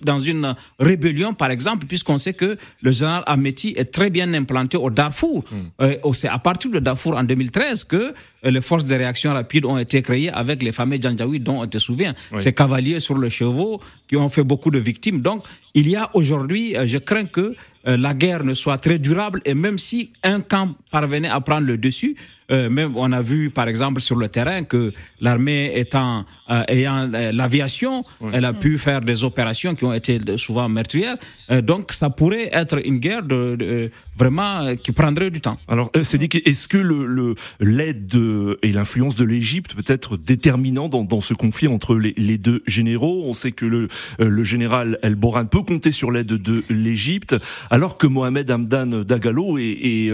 dans 0.02 0.20
une 0.20 0.54
rébellion, 0.78 1.34
par 1.34 1.50
exemple, 1.50 1.86
puisqu'on 1.86 2.16
sait 2.16 2.32
que 2.32 2.56
le 2.80 2.92
général 2.92 3.24
Ameti 3.26 3.74
est 3.76 3.86
très 3.86 4.08
bien 4.08 4.32
implanté 4.34 4.76
au 4.76 4.90
Darfour. 4.90 5.42
Hmm. 5.50 5.82
Euh, 5.82 5.96
c'est 6.12 6.28
à 6.28 6.38
partir 6.38 6.70
de 6.70 6.78
Darfour 6.78 7.16
en 7.16 7.24
2013 7.24 7.82
que 7.84 7.96
euh, 7.96 8.50
les 8.52 8.60
forces 8.60 8.86
de 8.86 8.94
réaction 8.94 9.32
rapide 9.32 9.64
ont 9.64 9.78
été 9.78 10.00
créées 10.00 10.30
avec 10.30 10.62
les 10.62 10.70
fameux 10.70 10.98
Janjaweed 11.00 11.42
dont 11.42 11.62
on 11.62 11.66
te 11.66 11.78
souvient. 11.78 12.14
Ces 12.38 12.52
cavaliers 12.52 13.00
sur 13.00 13.16
le 13.16 13.28
chevaux 13.28 13.80
qui 14.06 14.16
ont 14.16 14.28
fait 14.28 14.44
beaucoup 14.44 14.70
de 14.70 14.78
victimes. 14.78 15.22
Donc, 15.22 15.42
il 15.74 15.88
y 15.88 15.96
a 15.96 16.08
aujourd'hui, 16.14 16.76
euh, 16.76 16.86
je 16.86 16.98
crains 16.98 17.26
que 17.26 17.56
la 17.86 18.14
guerre 18.14 18.44
ne 18.44 18.54
soit 18.54 18.78
très 18.78 18.98
durable 18.98 19.42
et 19.44 19.52
même 19.52 19.78
si 19.78 20.10
un 20.22 20.40
camp 20.40 20.70
parvenait 20.90 21.28
à 21.28 21.38
prendre 21.42 21.66
le 21.66 21.76
dessus, 21.76 22.03
euh, 22.50 22.68
même 22.68 22.92
on 22.96 23.10
a 23.12 23.22
vu 23.22 23.50
par 23.50 23.68
exemple 23.68 24.00
sur 24.00 24.16
le 24.16 24.28
terrain 24.28 24.64
que 24.64 24.92
l'armée 25.20 25.72
étant 25.76 26.26
euh, 26.50 26.62
ayant 26.68 27.10
euh, 27.14 27.32
l'aviation, 27.32 28.04
elle 28.34 28.44
a 28.44 28.52
pu 28.52 28.76
faire 28.76 29.00
des 29.00 29.24
opérations 29.24 29.74
qui 29.74 29.84
ont 29.84 29.94
été 29.94 30.18
souvent 30.36 30.68
meurtrières. 30.68 31.16
donc 31.62 31.92
ça 31.92 32.10
pourrait 32.10 32.50
être 32.52 32.86
une 32.86 32.98
guerre 32.98 33.22
de, 33.22 33.90
vraiment 34.16 34.76
qui 34.76 34.92
prendrait 34.92 35.30
du 35.30 35.40
temps. 35.40 35.58
Alors 35.68 35.90
c'est 36.02 36.18
dit 36.18 36.28
est-ce 36.44 36.68
que 36.68 36.78
le 36.78 37.34
l'aide 37.60 38.14
et 38.62 38.72
l'influence 38.72 39.16
de 39.16 39.24
l'Égypte 39.24 39.74
peut 39.74 39.92
être 39.92 40.16
déterminant 40.16 40.88
dans, 40.88 41.04
dans, 41.04 41.20
ce 41.20 41.34
conflit 41.34 41.68
entre 41.68 41.96
les, 41.96 42.14
les, 42.16 42.38
deux 42.38 42.62
généraux? 42.66 43.22
On 43.24 43.32
sait 43.32 43.52
que 43.52 43.64
le, 43.64 43.88
le 44.18 44.42
général 44.42 44.98
El 45.02 45.14
Boran 45.14 45.46
peut 45.46 45.62
compter 45.62 45.92
sur 45.92 46.10
l'aide 46.10 46.26
de 46.26 46.62
l'Égypte, 46.68 47.36
alors 47.70 47.96
que 47.96 48.06
Mohamed 48.06 48.50
Hamdan 48.50 49.02
Dagalo 49.02 49.58
est, 49.58 49.78
est, 49.82 50.12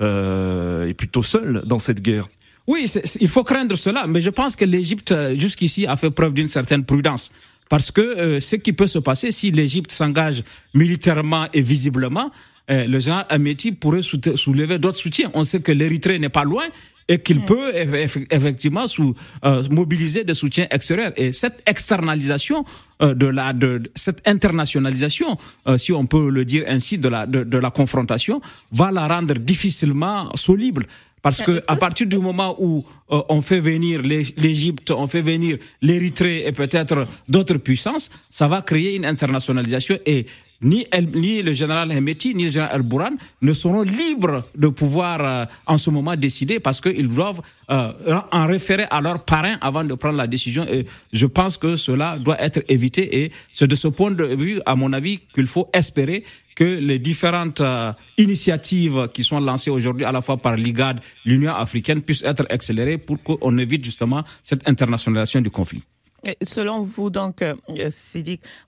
est 0.00 0.94
plutôt 0.94 1.22
seul 1.32 1.62
dans 1.66 1.78
cette 1.78 2.00
guerre. 2.00 2.26
Oui, 2.66 2.90
il 3.20 3.28
faut 3.28 3.42
craindre 3.42 3.76
cela, 3.76 4.06
mais 4.06 4.20
je 4.20 4.30
pense 4.30 4.54
que 4.54 4.64
l'Égypte, 4.64 5.12
euh, 5.12 5.34
jusqu'ici, 5.34 5.86
a 5.86 5.96
fait 5.96 6.10
preuve 6.10 6.32
d'une 6.32 6.46
certaine 6.46 6.84
prudence. 6.84 7.32
Parce 7.68 7.90
que 7.90 8.00
euh, 8.00 8.40
ce 8.40 8.56
qui 8.56 8.72
peut 8.72 8.86
se 8.86 9.00
passer, 9.00 9.32
si 9.32 9.50
l'Égypte 9.50 9.90
s'engage 9.90 10.44
militairement 10.74 11.46
et 11.52 11.62
visiblement, 11.62 12.30
euh, 12.70 12.86
le 12.86 13.00
général 13.00 13.26
Ameti 13.30 13.72
pourrait 13.72 14.02
soulever 14.02 14.78
d'autres 14.78 14.98
soutiens. 14.98 15.30
On 15.34 15.42
sait 15.42 15.60
que 15.60 15.72
l'Érythrée 15.72 16.18
n'est 16.20 16.28
pas 16.28 16.44
loin 16.44 16.64
et 17.08 17.18
qu'il 17.18 17.40
peut 17.44 17.72
effectivement 18.30 18.86
sous, 18.86 19.16
mobiliser 19.70 20.22
des 20.22 20.34
soutiens 20.34 20.68
extérieurs. 20.70 21.12
Et 21.16 21.32
cette 21.32 21.60
externalisation 21.66 22.64
de 23.00 23.26
la, 23.26 23.52
de, 23.52 23.82
cette 23.96 24.26
internationalisation, 24.26 25.36
si 25.78 25.92
on 25.92 26.06
peut 26.06 26.30
le 26.30 26.44
dire 26.44 26.64
ainsi, 26.68 26.98
de 26.98 27.08
la, 27.08 27.26
de, 27.26 27.42
de 27.42 27.58
la 27.58 27.72
confrontation, 27.72 28.40
va 28.70 28.92
la 28.92 29.08
rendre 29.08 29.34
difficilement 29.34 30.30
soluble. 30.36 30.86
Parce 31.22 31.40
que 31.40 31.62
à 31.68 31.76
partir 31.76 32.06
du 32.08 32.18
moment 32.18 32.56
où 32.58 32.84
euh, 33.10 33.22
on 33.28 33.40
fait 33.42 33.60
venir 33.60 34.02
l'Égypte, 34.02 34.90
on 34.90 35.06
fait 35.06 35.22
venir 35.22 35.56
l'Érythrée 35.80 36.44
et 36.46 36.52
peut-être 36.52 37.06
d'autres 37.28 37.58
puissances, 37.58 38.10
ça 38.28 38.48
va 38.48 38.60
créer 38.60 38.96
une 38.96 39.06
internationalisation 39.06 39.98
et 40.04 40.26
ni, 40.62 40.86
ni 41.14 41.42
le 41.42 41.52
général 41.52 41.90
Hemeti, 41.90 42.34
ni 42.34 42.44
le 42.44 42.50
général 42.50 42.76
El-Bourhan 42.76 43.16
ne 43.42 43.52
seront 43.52 43.82
libres 43.82 44.44
de 44.56 44.68
pouvoir 44.68 45.20
euh, 45.20 45.44
en 45.66 45.76
ce 45.76 45.90
moment 45.90 46.14
décider 46.14 46.60
parce 46.60 46.80
qu'ils 46.80 47.08
doivent 47.08 47.42
euh, 47.70 47.92
en 48.30 48.46
référer 48.46 48.86
à 48.90 49.00
leurs 49.00 49.24
parrains 49.24 49.58
avant 49.60 49.84
de 49.84 49.94
prendre 49.94 50.16
la 50.16 50.26
décision. 50.26 50.64
Et 50.70 50.86
je 51.12 51.26
pense 51.26 51.56
que 51.56 51.76
cela 51.76 52.16
doit 52.18 52.40
être 52.40 52.62
évité 52.68 53.24
et 53.24 53.32
c'est 53.52 53.66
de 53.66 53.74
ce 53.74 53.88
point 53.88 54.12
de 54.12 54.24
vue, 54.24 54.60
à 54.64 54.74
mon 54.76 54.92
avis, 54.92 55.20
qu'il 55.34 55.46
faut 55.46 55.68
espérer 55.72 56.24
que 56.54 56.64
les 56.64 56.98
différentes 56.98 57.60
euh, 57.60 57.92
initiatives 58.18 59.08
qui 59.12 59.24
sont 59.24 59.40
lancées 59.40 59.70
aujourd'hui 59.70 60.04
à 60.04 60.12
la 60.12 60.22
fois 60.22 60.36
par 60.36 60.56
l'IGAD, 60.56 61.00
l'Union 61.24 61.54
africaine, 61.54 62.02
puissent 62.02 62.24
être 62.24 62.46
accélérées 62.50 62.98
pour 62.98 63.22
qu'on 63.22 63.58
évite 63.58 63.84
justement 63.84 64.22
cette 64.42 64.68
internationalisation 64.68 65.40
du 65.40 65.50
conflit. 65.50 65.82
selon 66.42 66.82
vous, 66.82 67.10
donc, 67.10 67.42
euh, 67.42 67.54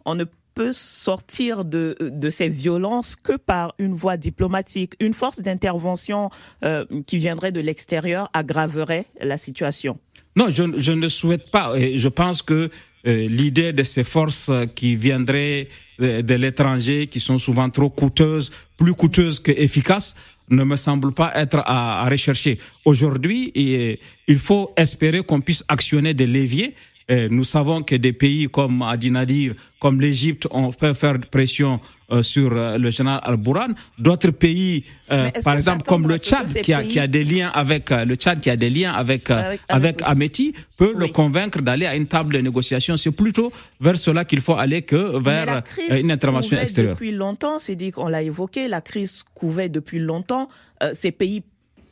on 0.05 0.15
ne 0.15 0.25
peut 0.55 0.73
sortir 0.73 1.65
de, 1.65 1.97
de 2.01 2.31
ces 2.31 2.49
violences 2.49 3.17
que 3.17 3.37
par 3.37 3.75
une 3.79 3.93
voie 3.93 4.17
diplomatique. 4.17 4.95
Une 5.01 5.15
force 5.15 5.41
d'intervention 5.41 6.31
euh, 6.65 6.85
qui 7.07 7.19
viendrait 7.19 7.53
de 7.53 7.61
l'extérieur 7.61 8.31
aggraverait 8.33 9.07
la 9.21 9.37
situation. 9.37 9.99
Non, 10.37 10.47
je, 10.49 10.65
je 10.77 10.93
ne 10.93 11.09
souhaite 11.09 11.51
pas. 11.51 11.75
Je 11.79 12.09
pense 12.09 12.43
que 12.43 12.71
l'idée 13.05 13.73
de 13.73 13.83
ces 13.83 14.05
forces 14.05 14.51
qui 14.77 14.97
viendraient 14.97 15.69
de, 15.99 16.35
l'étranger, 16.35 17.07
qui 17.07 17.21
sont 17.21 17.39
souvent 17.39 17.71
trop 17.71 17.91
coûteuses, 17.91 18.51
plus 18.77 18.95
coûteuses 18.95 19.41
qu'efficaces, 19.41 20.15
ne 20.51 20.65
me 20.65 20.77
semble 20.77 21.13
pas 21.13 21.33
être 21.35 21.59
à, 21.65 22.03
à 22.03 22.09
rechercher. 22.09 22.59
Aujourd'hui, 22.85 23.53
il 23.55 24.39
faut 24.39 24.73
espérer 24.77 25.23
qu'on 25.23 25.41
puisse 25.41 25.65
actionner 25.69 26.15
des 26.15 26.27
leviers 26.27 26.75
nous 27.09 27.45
savons 27.45 27.83
que 27.83 27.97
des 27.97 28.13
pays 28.13 28.49
comme 28.49 28.83
Adinadir, 28.83 29.55
comme 29.79 30.01
l'Égypte, 30.01 30.49
ont 30.51 30.73
fait 30.73 30.95
faire 30.95 31.19
pression 31.31 31.81
euh, 32.11 32.23
sur 32.23 32.53
euh, 32.53 32.77
le 32.77 32.91
général 32.91 33.21
Al-Bourhan. 33.23 33.69
D'autres 33.99 34.31
pays, 34.31 34.85
euh, 35.11 35.31
par 35.43 35.55
exemple 35.55 35.85
comme 35.87 36.07
le 36.07 36.19
Tchad, 36.19 36.47
qui 36.63 36.73
a, 36.73 36.83
qui 36.83 36.99
a, 36.99 37.07
des 37.07 37.25
liens 37.25 37.49
avec 37.49 37.89
le 37.91 38.15
Tchad, 38.15 38.41
qui 38.41 38.51
a 38.51 38.57
des 38.57 38.69
liens 38.69 38.93
avec 38.93 39.31
avec, 39.31 39.61
avec 39.69 40.03
Ameti, 40.05 40.55
peut 40.77 40.93
le 40.97 41.09
convaincre 41.09 41.61
d'aller 41.63 41.87
à 41.87 41.97
une 41.97 42.07
table 42.07 42.35
de 42.35 42.41
négociation. 42.41 42.97
C'est 42.97 43.11
plutôt 43.11 43.53
vers 43.81 43.97
cela 43.97 44.25
qu'il 44.27 44.43
faut 44.43 44.55
aller 44.55 44.83
que 44.83 45.19
vers 45.19 45.63
une 45.91 46.11
intervention 46.11 46.59
extérieure. 46.59 46.95
Depuis 46.95 47.13
longtemps, 47.13 47.59
c'est 47.59 47.75
dit 47.75 47.91
qu'on 47.91 48.09
l'a 48.09 48.23
évoqué, 48.23 48.69
la 48.69 48.83
crise 48.83 49.25
couvait 49.35 49.71
depuis 49.71 49.99
longtemps. 49.99 50.49
ces 50.93 51.13
pays 51.13 51.43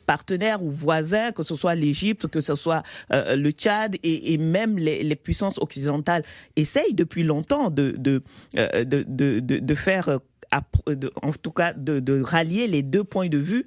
partenaires 0.05 0.63
ou 0.63 0.69
voisins, 0.69 1.31
que 1.31 1.43
ce 1.43 1.55
soit 1.55 1.75
l'Égypte, 1.75 2.27
que 2.27 2.41
ce 2.41 2.55
soit 2.55 2.83
euh, 3.11 3.35
le 3.35 3.51
Tchad 3.51 3.95
et, 4.03 4.37
même 4.37 4.77
les, 4.77 5.15
puissances 5.15 5.57
occidentales, 5.59 6.23
essayent 6.55 6.93
depuis 6.93 7.23
longtemps 7.23 7.69
de, 7.69 7.95
de, 7.97 8.23
euh, 8.57 8.83
de, 8.83 9.39
de, 9.39 9.75
faire, 9.75 10.09
euh, 10.09 10.17
en 11.21 11.31
tout 11.31 11.51
cas, 11.51 11.73
de, 11.73 12.21
rallier 12.21 12.67
les 12.67 12.83
deux 12.83 13.03
points 13.03 13.29
de 13.29 13.37
vue, 13.37 13.65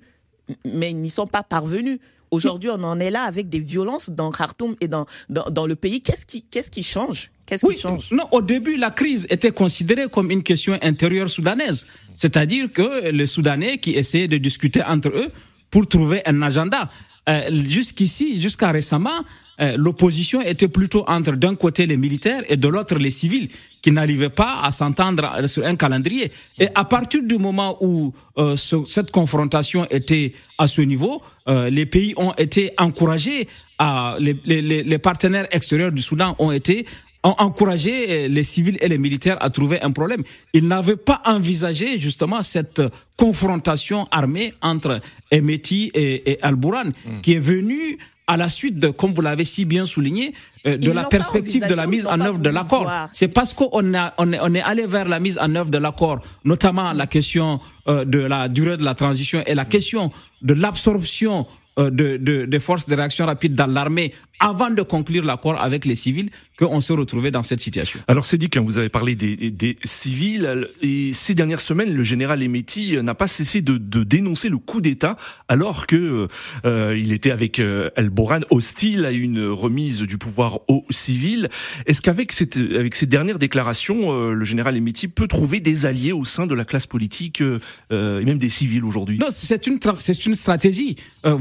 mais 0.65 0.91
ils 0.91 1.01
n'y 1.01 1.11
sont 1.11 1.27
pas 1.27 1.43
parvenus. 1.43 1.99
Aujourd'hui, 2.33 2.71
on 2.71 2.83
en 2.83 2.99
est 2.99 3.11
là 3.11 3.23
avec 3.23 3.49
des 3.49 3.61
violences 3.61 4.11
dans 4.11 4.31
Khartoum 4.31 4.75
et 4.81 4.89
dans, 4.89 5.07
dans, 5.29 5.67
le 5.67 5.77
pays. 5.77 6.03
Qu'est-ce 6.03 6.27
qui, 6.27 6.43
qu'est-ce 6.43 6.71
qui 6.71 6.83
change? 6.83 7.31
Qu'est-ce 7.47 7.65
qui 7.65 7.79
change? 7.79 8.11
Non, 8.11 8.25
au 8.33 8.43
début, 8.43 8.77
la 8.77 8.91
crise 8.91 9.29
était 9.31 9.53
considérée 9.53 10.09
comme 10.11 10.31
une 10.33 10.43
question 10.43 10.77
intérieure 10.83 11.31
soudanaise. 11.31 11.87
C'est-à-dire 12.17 12.73
que 12.73 13.11
les 13.11 13.27
Soudanais 13.27 13.79
qui 13.79 13.93
essayaient 13.93 14.29
de 14.29 14.39
discuter 14.39 14.83
entre 14.83 15.09
eux 15.09 15.31
pour 15.71 15.87
trouver 15.87 16.23
un 16.27 16.43
agenda. 16.43 16.89
Euh, 17.29 17.51
jusqu'ici, 17.69 18.41
jusqu'à 18.41 18.71
récemment, 18.71 19.25
euh, 19.61 19.75
l'opposition 19.77 20.41
était 20.43 20.69
plutôt 20.69 21.05
entre 21.09 21.33
d'un 21.33 21.55
côté 21.55 21.87
les 21.87 21.97
militaires 21.97 22.43
et 22.49 22.57
de 22.57 22.69
l'autre 22.69 22.97
les 22.97 23.11
civils 23.11 23.49
qui 23.83 23.91
n'arrivaient 23.91 24.29
pas 24.29 24.61
à 24.63 24.71
s'entendre 24.71 25.47
sur 25.47 25.65
un 25.65 25.77
calendrier. 25.77 26.31
Et 26.59 26.69
à 26.75 26.85
partir 26.85 27.23
du 27.23 27.37
moment 27.39 27.77
où 27.81 28.13
euh, 28.39 28.55
cette 28.57 29.11
confrontation 29.11 29.87
était 29.91 30.35
à 30.59 30.67
ce 30.67 30.83
niveau, 30.83 31.23
les 31.47 31.87
pays 31.87 32.13
ont 32.17 32.33
été 32.33 32.73
encouragés, 32.77 33.47
à, 33.79 34.17
les, 34.19 34.37
les, 34.45 34.83
les 34.83 34.99
partenaires 34.99 35.47
extérieurs 35.53 35.93
du 35.93 36.03
Soudan 36.03 36.35
ont 36.39 36.51
été 36.51 36.87
ont 37.27 37.35
encouragé 37.39 38.29
les 38.29 38.43
civils 38.45 38.79
et 38.81 38.89
les 38.89 38.99
militaires 38.99 39.37
à 39.41 39.51
trouver 39.51 39.81
un 39.83 39.91
problème. 39.91 40.23
Ils 40.53 40.67
n'avaient 40.67 40.97
pas 40.97 41.21
envisagé 41.25 41.99
justement 41.99 42.43
cette 42.43 42.83
confrontation 43.17 44.07
armée 44.11 44.55
entre 44.63 45.01
Emeti 45.31 45.91
et, 45.95 46.39
Al-Bourhan, 46.43 46.91
hmm. 46.91 47.21
qui 47.23 47.35
est 47.35 47.41
venue 47.41 47.99
à 48.29 48.37
la 48.37 48.49
suite 48.49 48.79
de, 48.79 48.89
comme 48.89 49.15
vous 49.15 49.23
l'avez 49.23 49.45
si 49.45 49.65
bien 49.65 49.87
souligné, 49.87 50.35
euh, 50.67 50.77
de 50.77 50.91
la 50.91 51.05
perspective 51.05 51.65
de 51.67 51.75
la 51.75 51.87
mise 51.87 52.07
en 52.07 52.21
œuvre 52.21 52.39
de 52.41 52.51
l'accord. 52.51 52.91
C'est 53.13 53.29
parce 53.29 53.55
qu'on 53.55 53.69
on, 53.73 53.93
on 54.19 54.55
est 54.55 54.63
allé 54.63 54.87
vers 54.87 55.09
la 55.09 55.21
mise 55.21 55.39
en 55.39 55.55
œuvre 55.55 55.71
de 55.71 55.79
l'accord, 55.79 56.21
notamment 56.45 56.93
la 56.93 57.07
question 57.07 57.61
euh, 57.89 58.05
de 58.05 58.19
la 58.19 58.49
durée 58.49 58.77
de 58.77 58.85
la 58.85 58.95
transition 58.95 59.43
et 59.47 59.55
la 59.55 59.65
question 59.65 60.11
de 60.43 60.55
l'absorption 60.55 61.47
euh, 61.79 61.91
de, 61.91 62.17
de, 62.17 62.47
de, 62.47 62.59
forces 62.59 62.87
de 62.87 62.97
réaction 62.97 63.27
rapide 63.27 63.55
dans 63.55 63.67
l'armée 63.67 64.13
avant 64.41 64.71
de 64.71 64.83
conclure 64.83 65.25
l'accord 65.25 65.61
avec 65.63 65.85
les 65.85 65.95
civils 65.95 66.31
qu'on 66.59 66.81
s'est 66.81 66.95
retrouvé 66.95 67.31
dans 67.31 67.43
cette 67.43 67.61
situation. 67.61 68.01
Alors 68.09 68.25
c'est 68.25 68.39
dit 68.39 68.49
quand 68.49 68.63
vous 68.63 68.79
avez 68.79 68.89
parlé 68.89 69.15
des, 69.15 69.37
des, 69.51 69.77
civils 69.85 70.69
et 70.81 71.13
ces 71.13 71.35
dernières 71.35 71.61
semaines 71.61 71.93
le 71.93 72.03
général 72.03 72.43
Emeti 72.43 72.97
n'a 73.03 73.15
pas 73.15 73.27
cessé 73.27 73.61
de, 73.61 73.77
de, 73.77 74.05
dénoncer 74.05 74.49
le 74.49 74.59
coup 74.59 74.81
d'État 74.81 75.17
alors 75.49 75.87
que 75.87 76.29
euh, 76.65 76.97
il 76.97 77.13
était 77.13 77.31
avec 77.31 77.61
euh, 77.61 77.91
El 77.97 78.11
Boran 78.11 78.41
hostile 78.51 79.05
à 79.05 79.13
une 79.13 79.47
remise 79.47 80.03
du 80.03 80.17
pouvoir 80.19 80.61
aux 80.69 80.85
civils. 80.91 81.49
Est-ce 81.87 82.01
qu'avec 82.01 82.33
cette 82.33 82.57
avec 82.57 82.95
ces 82.95 83.07
dernières 83.07 83.39
déclarations 83.39 84.13
euh, 84.13 84.33
le 84.33 84.45
général 84.45 84.77
Emeti 84.77 85.09
peut 85.09 85.29
trouver 85.29 85.61
des 85.61 85.85
alliés 85.85 86.13
au 86.13 86.25
sein 86.25 86.47
de 86.47 86.55
la 86.55 86.65
classe 86.65 86.87
politique 86.87 87.43
euh, 87.43 87.61
et 87.91 88.25
même 88.25 88.39
des 88.39 88.49
civils 88.49 88.85
aujourd'hui? 88.85 89.19
Non, 89.19 89.29
c'est 89.31 89.67
une 89.67 89.79
c'est 89.95 90.27
une 90.27 90.35
stratégie. 90.35 90.97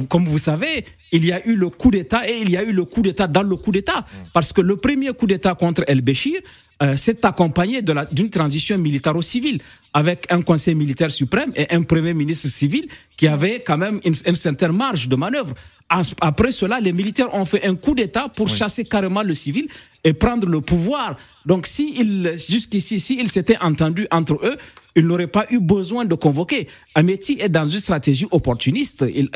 comme 0.09 0.25
vous 0.25 0.37
savez, 0.37 0.85
il 1.11 1.25
y 1.25 1.31
a 1.31 1.45
eu 1.47 1.55
le 1.55 1.69
coup 1.69 1.91
d'État 1.91 2.27
et 2.29 2.39
il 2.41 2.49
y 2.49 2.57
a 2.57 2.63
eu 2.63 2.71
le 2.71 2.85
coup 2.85 3.01
d'État 3.01 3.27
dans 3.27 3.43
le 3.43 3.55
coup 3.55 3.71
d'État. 3.71 4.05
Parce 4.33 4.53
que 4.53 4.61
le 4.61 4.75
premier 4.77 5.13
coup 5.13 5.27
d'État 5.27 5.55
contre 5.55 5.83
El-Béchir 5.87 6.39
euh, 6.83 6.97
s'est 6.97 7.25
accompagné 7.25 7.81
d'une 8.11 8.29
transition 8.29 8.77
militaro-civile 8.77 9.61
avec 9.93 10.25
un 10.29 10.41
conseil 10.41 10.75
militaire 10.75 11.09
suprême 11.09 11.53
et 11.55 11.73
un 11.73 11.83
premier 11.83 12.13
ministre 12.13 12.49
civil 12.49 12.87
qui 13.15 13.27
avait 13.27 13.61
quand 13.61 13.77
même 13.77 14.01
une, 14.03 14.13
certaine 14.35 14.73
marge 14.73 15.07
de 15.07 15.15
manœuvre. 15.15 15.53
Après 16.19 16.51
cela, 16.51 16.79
les 16.81 16.91
militaires 16.91 17.33
ont 17.33 17.45
fait 17.45 17.65
un 17.65 17.75
coup 17.75 17.95
d'État 17.95 18.27
pour 18.27 18.49
chasser 18.49 18.83
carrément 18.83 19.23
le 19.23 19.35
civil 19.35 19.67
et 20.03 20.13
prendre 20.13 20.49
le 20.49 20.59
pouvoir. 20.59 21.15
Donc, 21.45 21.65
si 21.65 21.95
jusqu'ici, 22.49 22.99
s'ils 22.99 23.29
s'étaient 23.29 23.59
entendus 23.61 24.07
entre 24.11 24.33
eux, 24.43 24.57
ils 24.95 25.05
n'auraient 25.05 25.27
pas 25.27 25.45
eu 25.49 25.59
besoin 25.59 26.05
de 26.05 26.15
convoquer. 26.15 26.67
Ameti 26.95 27.37
est 27.39 27.49
dans 27.49 27.67
une 27.67 27.79
stratégie 27.79 28.27
opportuniste. 28.31 29.05
Il, 29.13 29.29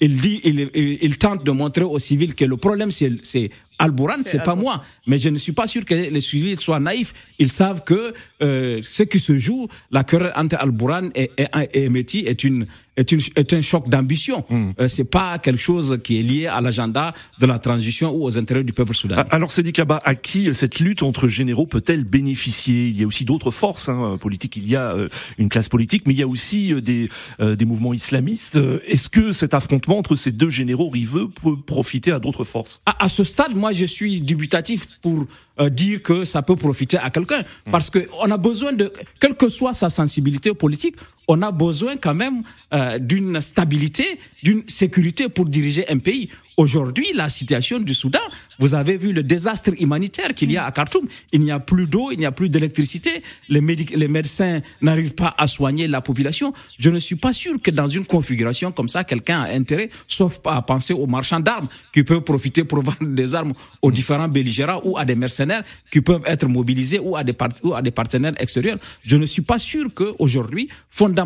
il, 0.00 0.16
dit, 0.20 0.40
il, 0.44 1.18
tente 1.18 1.44
de 1.44 1.50
montrer 1.50 1.84
aux 1.84 1.98
civils 1.98 2.34
que 2.34 2.44
le 2.44 2.56
problème, 2.56 2.90
c'est 2.90 3.50
Al-Bourhan, 3.78 4.18
c'est 4.24 4.42
pas 4.42 4.54
moi. 4.54 4.82
Mais 5.06 5.18
je 5.18 5.28
ne 5.28 5.38
suis 5.38 5.52
pas 5.52 5.66
sûr 5.66 5.84
que 5.84 5.94
les 5.94 6.20
civils 6.20 6.58
soient 6.60 6.80
naïfs. 6.80 7.14
Ils 7.38 7.48
savent 7.48 7.82
que 7.84 8.12
euh, 8.42 8.80
ce 8.84 9.04
qui 9.04 9.18
se 9.18 9.38
joue, 9.38 9.68
la 9.90 10.04
querelle 10.04 10.32
entre 10.36 10.56
Al-Bourhan 10.56 11.08
et, 11.14 11.30
et, 11.38 11.46
et 11.72 12.28
est 12.28 12.44
une 12.44 12.66
est, 12.96 13.12
une, 13.12 13.20
est 13.36 13.52
un 13.52 13.62
choc 13.62 13.88
d'ambition. 13.88 14.44
Hmm. 14.48 14.70
Euh, 14.78 14.88
c'est 14.88 15.10
pas 15.10 15.38
quelque 15.38 15.60
chose 15.60 15.98
qui 16.04 16.20
est 16.20 16.22
lié 16.22 16.46
à 16.46 16.60
l'agenda 16.60 17.14
de 17.40 17.46
la 17.46 17.58
transition 17.58 18.14
ou 18.14 18.24
aux 18.24 18.38
intérêts 18.38 18.64
du 18.64 18.72
peuple 18.72 18.94
soudanais. 18.94 19.22
Alors, 19.30 19.52
Sedi 19.52 19.72
Kaba, 19.72 19.98
à 20.04 20.14
qui 20.14 20.54
cette 20.54 20.80
lutte 20.80 21.02
entre 21.02 21.28
généraux 21.28 21.66
peut-elle 21.66 22.04
bénéficier? 22.04 22.88
Il 22.88 23.00
y 23.00 23.04
a 23.04 23.06
aussi 23.06 23.24
d'autres 23.24 23.50
forces 23.50 23.88
hein, 23.88 24.16
politiques. 24.20 24.56
Il 24.56 24.68
y 24.68 24.76
a 24.76 24.79
euh, 24.80 25.08
une 25.38 25.48
classe 25.48 25.68
politique, 25.68 26.02
mais 26.06 26.14
il 26.14 26.18
y 26.18 26.22
a 26.22 26.28
aussi 26.28 26.72
euh, 26.72 26.80
des, 26.80 27.08
des 27.38 27.64
mouvements 27.64 27.94
islamistes. 27.94 28.58
Est-ce 28.86 29.08
que 29.08 29.32
cet 29.32 29.54
affrontement 29.54 29.98
entre 29.98 30.16
ces 30.16 30.32
deux 30.32 30.50
généraux 30.50 30.88
riveux 30.88 31.28
peut 31.28 31.56
profiter 31.56 32.12
à 32.12 32.18
d'autres 32.18 32.44
forces? 32.44 32.80
À, 32.86 33.04
à, 33.04 33.08
ce 33.08 33.24
stade, 33.24 33.54
moi, 33.54 33.72
je 33.72 33.84
suis 33.84 34.20
dubitatif 34.20 34.86
pour 35.02 35.26
dire 35.70 36.02
que 36.02 36.24
ça 36.24 36.40
peut 36.40 36.56
profiter 36.56 36.96
à 36.96 37.10
quelqu'un, 37.10 37.40
hmm. 37.40 37.70
parce 37.70 37.90
que 37.90 38.08
on 38.22 38.30
a 38.30 38.38
besoin 38.38 38.72
de, 38.72 38.90
quelle 39.20 39.34
que 39.34 39.48
soit 39.48 39.74
sa 39.74 39.90
sensibilité 39.90 40.54
politique, 40.54 40.96
on 41.30 41.42
a 41.42 41.52
besoin 41.52 41.96
quand 41.96 42.14
même 42.14 42.42
euh, 42.74 42.98
d'une 42.98 43.40
stabilité, 43.40 44.18
d'une 44.42 44.64
sécurité 44.66 45.28
pour 45.28 45.44
diriger 45.44 45.88
un 45.88 45.98
pays. 45.98 46.28
Aujourd'hui, 46.60 47.06
la 47.14 47.30
situation 47.30 47.78
du 47.78 47.94
Soudan, 47.94 48.18
vous 48.58 48.74
avez 48.74 48.98
vu 48.98 49.14
le 49.14 49.22
désastre 49.22 49.70
humanitaire 49.80 50.34
qu'il 50.34 50.52
y 50.52 50.58
a 50.58 50.66
à 50.66 50.72
Khartoum. 50.72 51.06
Il 51.32 51.40
n'y 51.40 51.50
a 51.50 51.58
plus 51.58 51.86
d'eau, 51.86 52.10
il 52.12 52.18
n'y 52.18 52.26
a 52.26 52.32
plus 52.32 52.50
d'électricité, 52.50 53.22
les, 53.48 53.62
médecins 53.62 54.60
n'arrivent 54.82 55.14
pas 55.14 55.34
à 55.38 55.46
soigner 55.46 55.88
la 55.88 56.02
population. 56.02 56.52
Je 56.78 56.90
ne 56.90 56.98
suis 56.98 57.14
pas 57.14 57.32
sûr 57.32 57.54
que 57.62 57.70
dans 57.70 57.88
une 57.88 58.04
configuration 58.04 58.72
comme 58.72 58.88
ça, 58.88 59.04
quelqu'un 59.04 59.40
a 59.40 59.54
intérêt, 59.54 59.88
sauf 60.06 60.38
à 60.44 60.60
penser 60.60 60.92
aux 60.92 61.06
marchands 61.06 61.40
d'armes 61.40 61.68
qui 61.94 62.02
peuvent 62.02 62.20
profiter 62.20 62.64
pour 62.64 62.82
vendre 62.82 63.14
des 63.14 63.34
armes 63.34 63.54
aux 63.80 63.90
différents 63.90 64.28
belligérants 64.28 64.82
ou 64.84 64.98
à 64.98 65.06
des 65.06 65.14
mercenaires 65.14 65.62
qui 65.90 66.02
peuvent 66.02 66.24
être 66.26 66.46
mobilisés 66.46 66.98
ou 66.98 67.16
à 67.16 67.24
des, 67.24 67.34
ou 67.62 67.72
à 67.72 67.80
des 67.80 67.90
partenaires 67.90 68.34
extérieurs. 68.38 68.78
Je 69.02 69.16
ne 69.16 69.24
suis 69.24 69.42
pas 69.42 69.58
sûr 69.58 69.88
qu'aujourd'hui, 69.94 70.68
fondamentalement, 70.90 71.19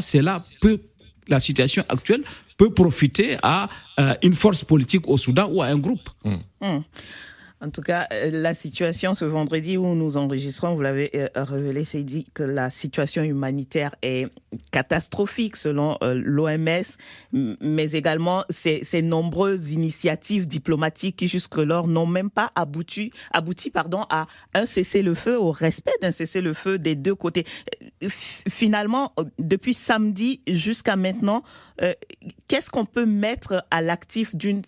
cela 0.00 0.36
peut 0.60 0.80
la 1.28 1.40
situation 1.40 1.84
actuelle 1.88 2.22
peut 2.56 2.70
profiter 2.70 3.36
à 3.42 3.68
euh, 3.98 4.14
une 4.22 4.34
force 4.34 4.64
politique 4.64 5.08
au 5.08 5.16
Soudan 5.16 5.48
ou 5.50 5.62
à 5.62 5.66
un 5.66 5.78
groupe. 5.78 6.08
Hmm. 6.24 6.36
Hmm. 6.60 6.80
En 7.60 7.70
tout 7.70 7.82
cas, 7.82 8.08
euh, 8.12 8.30
la 8.30 8.52
situation 8.52 9.14
ce 9.14 9.24
vendredi 9.24 9.78
où 9.78 9.94
nous 9.94 10.16
enregistrons, 10.16 10.74
vous 10.74 10.82
l'avez 10.82 11.10
euh, 11.14 11.28
révélé, 11.34 11.84
c'est 11.84 12.02
dit 12.02 12.26
que 12.34 12.42
la 12.42 12.68
situation 12.68 13.22
humanitaire 13.22 13.94
est 14.02 14.26
catastrophique 14.70 15.56
selon 15.56 15.96
euh, 16.02 16.20
l'OMS, 16.22 16.82
mais 17.32 17.92
également 17.92 18.44
ces, 18.50 19.02
nombreuses 19.02 19.72
initiatives 19.72 20.46
diplomatiques 20.46 21.16
qui 21.16 21.28
jusque-lors 21.28 21.86
n'ont 21.86 22.06
même 22.06 22.28
pas 22.28 22.50
abouti, 22.54 23.10
pardon, 23.72 24.04
à 24.10 24.26
un 24.52 24.66
cessez-le-feu, 24.66 25.38
au 25.38 25.50
respect 25.50 25.94
d'un 26.02 26.12
cessez-le-feu 26.12 26.78
des 26.78 26.96
deux 26.96 27.14
côtés. 27.14 27.44
Finalement, 28.08 29.12
depuis 29.38 29.74
samedi 29.74 30.42
jusqu'à 30.48 30.96
maintenant, 30.96 31.42
qu'est-ce 32.48 32.70
qu'on 32.70 32.84
peut 32.84 33.06
mettre 33.06 33.64
à 33.70 33.80
l'actif 33.80 34.34
d'une 34.36 34.62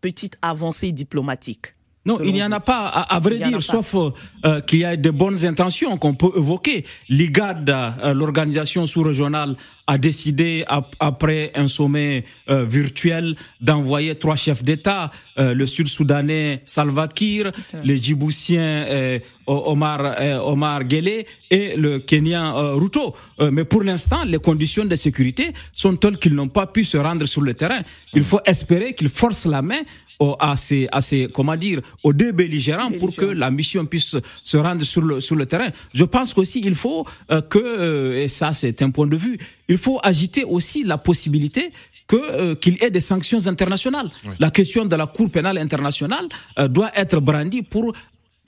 petite 0.00 0.36
avancée 0.42 0.92
diplomatique? 0.92 1.74
Non, 2.06 2.18
il 2.24 2.32
n'y 2.32 2.42
en 2.42 2.50
a 2.52 2.60
pas, 2.60 2.86
à, 2.86 3.20
vrai 3.20 3.38
dire, 3.38 3.62
sauf 3.62 3.94
euh, 3.94 4.60
qu'il 4.62 4.78
y 4.78 4.84
a 4.86 4.96
de 4.96 5.10
bonnes 5.10 5.44
intentions 5.44 5.98
qu'on 5.98 6.14
peut 6.14 6.30
évoquer. 6.34 6.86
L'IGAD, 7.10 7.68
euh, 7.68 8.14
l'organisation 8.14 8.86
sous-régionale, 8.86 9.54
a 9.86 9.98
décidé, 9.98 10.64
après 10.98 11.52
un 11.54 11.68
sommet 11.68 12.24
euh, 12.48 12.64
virtuel, 12.64 13.34
d'envoyer 13.60 14.14
trois 14.14 14.36
chefs 14.36 14.62
d'État, 14.62 15.10
le 15.36 15.66
Sud-Soudanais 15.66 16.62
Salva 16.66 17.08
Kiir, 17.08 17.50
le 17.82 17.96
Djiboutien 17.96 19.18
Omar, 19.46 20.16
Omar 20.44 20.84
Guelleh 20.84 21.26
et 21.50 21.76
le 21.76 21.98
Kenyan 21.98 22.76
Ruto. 22.76 23.16
mais 23.50 23.64
pour 23.64 23.82
l'instant, 23.82 24.22
les 24.24 24.38
conditions 24.38 24.84
de 24.84 24.94
sécurité 24.96 25.54
sont 25.72 25.96
telles 25.96 26.18
qu'ils 26.18 26.34
n'ont 26.34 26.48
pas 26.48 26.66
pu 26.66 26.84
se 26.84 26.98
rendre 26.98 27.24
sur 27.24 27.40
le 27.40 27.54
terrain. 27.54 27.80
Il 28.12 28.22
faut 28.22 28.40
espérer 28.44 28.94
qu'ils 28.94 29.08
forcent 29.08 29.46
la 29.46 29.62
main 29.62 29.80
à 30.38 30.56
ces, 30.56 30.88
à 30.92 31.00
ces, 31.00 31.28
comment 31.32 31.56
dire, 31.56 31.80
aux 32.02 32.12
deux 32.12 32.32
belligérants 32.32 32.90
pour 32.92 33.14
que 33.14 33.24
la 33.24 33.50
mission 33.50 33.86
puisse 33.86 34.16
se 34.44 34.56
rendre 34.56 34.82
sur 34.84 35.02
le, 35.02 35.20
sur 35.20 35.36
le 35.36 35.46
terrain. 35.46 35.68
Je 35.94 36.04
pense 36.04 36.34
qu'aussi 36.34 36.60
il 36.64 36.74
faut 36.74 37.06
euh, 37.30 37.40
que, 37.40 37.58
euh, 37.58 38.22
et 38.22 38.28
ça 38.28 38.52
c'est 38.52 38.82
un 38.82 38.90
point 38.90 39.06
de 39.06 39.16
vue, 39.16 39.38
il 39.68 39.78
faut 39.78 39.98
agiter 40.02 40.44
aussi 40.44 40.82
la 40.82 40.98
possibilité 40.98 41.72
euh, 42.12 42.54
qu'il 42.56 42.74
y 42.74 42.84
ait 42.84 42.90
des 42.90 43.00
sanctions 43.00 43.46
internationales. 43.46 44.10
La 44.38 44.50
question 44.50 44.84
de 44.84 44.96
la 44.96 45.06
Cour 45.06 45.30
pénale 45.30 45.58
internationale 45.58 46.26
doit 46.68 46.90
être 46.94 47.20
brandie 47.20 47.62
pour 47.62 47.94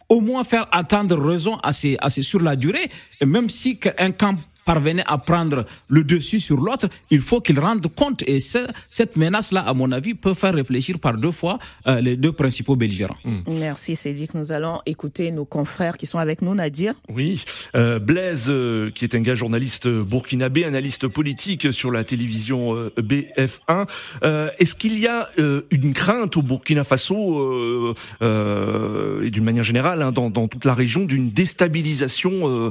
au 0.08 0.20
moins 0.20 0.44
faire 0.44 0.66
attendre 0.72 1.16
raison 1.18 1.56
assez, 1.62 1.96
assez 2.00 2.22
sur 2.22 2.40
la 2.40 2.54
durée, 2.54 2.90
et 3.20 3.24
même 3.24 3.48
si 3.48 3.78
un 3.98 4.10
camp 4.10 4.36
parvenait 4.64 5.04
à 5.06 5.18
prendre 5.18 5.64
le 5.88 6.04
dessus 6.04 6.40
sur 6.40 6.56
l'autre, 6.56 6.88
il 7.10 7.20
faut 7.20 7.40
qu'il 7.40 7.58
rende 7.58 7.86
compte. 7.94 8.22
Et 8.26 8.40
cette 8.40 9.16
menace-là, 9.16 9.60
à 9.60 9.74
mon 9.74 9.92
avis, 9.92 10.14
peut 10.14 10.34
faire 10.34 10.54
réfléchir 10.54 10.98
par 10.98 11.16
deux 11.16 11.30
fois 11.30 11.58
euh, 11.86 12.00
les 12.00 12.16
deux 12.16 12.32
principaux 12.32 12.76
belligérants. 12.76 13.16
Hmm. 13.24 13.40
Merci, 13.48 13.96
Cédric. 13.96 14.34
Nous 14.34 14.52
allons 14.52 14.80
écouter 14.86 15.30
nos 15.30 15.44
confrères 15.44 15.96
qui 15.96 16.06
sont 16.06 16.18
avec 16.18 16.42
nous, 16.42 16.54
Nadir. 16.54 16.94
Oui, 17.08 17.44
euh, 17.74 17.98
Blaise, 17.98 18.46
euh, 18.48 18.90
qui 18.90 19.04
est 19.04 19.14
un 19.14 19.20
gars 19.20 19.34
journaliste 19.34 19.88
burkinabé, 19.88 20.64
analyste 20.64 21.08
politique 21.08 21.72
sur 21.72 21.90
la 21.90 22.04
télévision 22.04 22.74
BF1. 22.96 23.86
Est-ce 24.58 24.74
qu'il 24.74 24.98
y 24.98 25.06
a 25.06 25.30
une 25.70 25.92
crainte 25.92 26.36
au 26.36 26.42
Burkina 26.42 26.84
Faso 26.84 27.94
et 28.20 29.30
d'une 29.30 29.44
manière 29.44 29.62
générale 29.64 30.02
hein, 30.02 30.12
dans, 30.12 30.30
dans, 30.30 30.48
toute 30.48 30.64
la 30.64 30.74
région 30.74 31.04
d'une 31.04 31.30
déstabilisation 31.30 32.70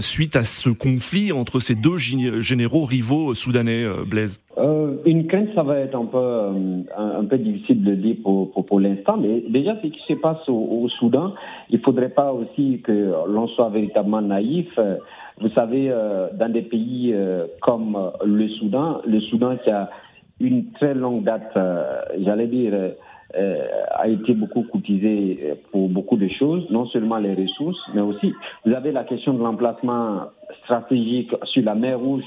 suite 0.00 0.36
à 0.36 0.44
ce 0.44 0.61
conflit 0.70 1.32
entre 1.32 1.60
ces 1.60 1.74
deux 1.74 1.96
généraux 1.96 2.84
rivaux 2.84 3.34
soudanais, 3.34 3.84
euh, 3.84 4.04
Blaise? 4.06 4.40
Euh, 4.58 4.96
Une 5.04 5.26
crainte, 5.26 5.48
ça 5.54 5.62
va 5.62 5.78
être 5.78 5.94
un 5.94 6.06
peu, 6.06 6.18
euh, 6.18 7.36
difficile 7.38 7.82
de 7.82 7.94
dire 7.94 8.16
pour, 8.24 8.80
l'instant, 8.80 9.16
mais 9.16 9.42
déjà 9.48 9.76
ce 9.82 9.86
qui 9.88 10.00
se 10.06 10.14
passe 10.14 10.48
au, 10.48 10.88
Soudan, 10.98 11.34
il 11.70 11.78
ne 11.78 11.82
faudrait 11.82 12.10
pas 12.10 12.32
aussi 12.32 12.80
que 12.84 13.12
l'on 13.26 13.48
soit 13.48 13.70
véritablement 13.70 14.20
naïf. 14.20 14.68
Vous 15.40 15.48
savez, 15.50 15.90
dans 16.38 16.52
des 16.52 16.62
pays 16.62 17.14
comme 17.60 17.96
le 18.24 18.48
Soudan, 18.48 19.00
le 19.06 19.20
Soudan 19.20 19.56
qui 19.64 19.70
a 19.70 19.88
une 20.40 20.70
très 20.72 20.94
longue 20.94 21.24
date, 21.24 21.56
j'allais 22.18 22.46
dire, 22.46 22.72
euh, 23.36 23.66
a 23.90 24.08
été 24.08 24.34
beaucoup 24.34 24.62
coûtisé 24.62 25.54
pour 25.70 25.88
beaucoup 25.88 26.16
de 26.16 26.28
choses, 26.28 26.68
non 26.70 26.86
seulement 26.86 27.18
les 27.18 27.34
ressources, 27.34 27.80
mais 27.94 28.00
aussi 28.00 28.32
vous 28.64 28.72
avez 28.72 28.92
la 28.92 29.04
question 29.04 29.34
de 29.34 29.42
l'emplacement 29.42 30.22
stratégique 30.64 31.34
sur 31.44 31.64
la 31.64 31.74
mer 31.74 31.98
Rouge 31.98 32.24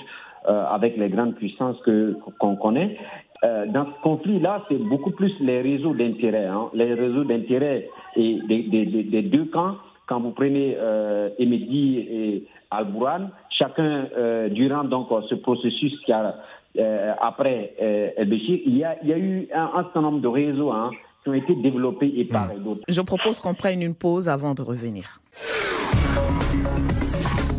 euh, 0.47 0.63
avec 0.69 0.95
les 0.97 1.09
grandes 1.09 1.33
puissances 1.33 1.79
que 1.81 2.15
qu'on 2.37 2.55
connaît. 2.55 2.97
Euh, 3.43 3.65
dans 3.65 3.85
ce 3.85 4.01
conflit-là, 4.03 4.63
c'est 4.69 4.77
beaucoup 4.77 5.09
plus 5.09 5.33
les 5.39 5.61
réseaux 5.61 5.95
d'intérêt, 5.95 6.45
hein, 6.45 6.69
les 6.75 6.93
réseaux 6.93 7.23
d'intérêt 7.23 7.89
et 8.15 8.39
des, 8.47 8.85
des, 8.85 9.21
deux 9.23 9.45
camps. 9.45 9.77
Quand 10.05 10.19
vous 10.19 10.29
prenez 10.31 10.75
euh, 10.77 11.29
et 11.39 12.43
Al-Bourhan, 12.69 13.31
chacun 13.49 14.05
durant 14.51 14.83
donc 14.83 15.07
ce 15.29 15.33
processus 15.33 15.99
qui 16.05 16.11
a 16.11 16.35
euh, 16.77 17.13
après 17.21 17.73
euh, 17.81 18.09
il 18.17 18.77
y, 18.77 18.83
a, 18.83 18.97
il 19.01 19.09
y 19.09 19.13
a 19.13 19.17
eu 19.17 19.47
un, 19.53 19.71
un 19.75 19.83
certain 19.83 20.01
nombre 20.01 20.19
de 20.19 20.27
réseaux 20.27 20.71
hein, 20.71 20.91
qui 21.23 21.29
ont 21.29 21.33
été 21.33 21.55
développés 21.55 22.11
et 22.15 22.25
par 22.25 22.53
hmm. 22.53 22.63
d'autres. 22.63 22.81
Je 22.87 23.01
propose 23.01 23.39
qu'on 23.39 23.53
prenne 23.53 23.81
une 23.81 23.95
pause 23.95 24.29
avant 24.29 24.53
de 24.53 24.61
revenir. 24.61 25.19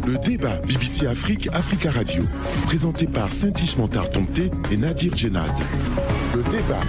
Le 0.06 0.18
débat 0.18 0.60
BBC 0.62 1.06
Afrique, 1.06 1.48
Africa 1.48 1.90
Radio, 1.90 2.22
présenté 2.66 3.06
par 3.06 3.28
Saint-Ishmantar 3.28 4.08
Tomté 4.10 4.50
et 4.72 4.76
Nadir 4.76 5.16
Djenad. 5.16 5.50
Le 6.32 6.42
débat 6.44 6.82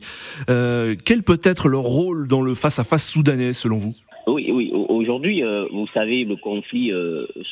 Euh, 0.50 0.96
quel 1.06 1.24
peut 1.24 1.40
être 1.44 1.70
leur 1.70 1.84
rôle 1.84 2.28
dans 2.28 2.42
le 2.42 2.56
face-à-face 2.56 3.08
soudanais, 3.08 3.54
selon 3.54 3.78
vous? 3.78 3.94
Oui, 4.28 4.50
oui. 4.52 4.72
Aujourd'hui, 4.74 5.44
euh, 5.44 5.68
vous 5.72 5.88
savez, 5.94 6.24
le 6.24 6.38
conflit 6.38 6.92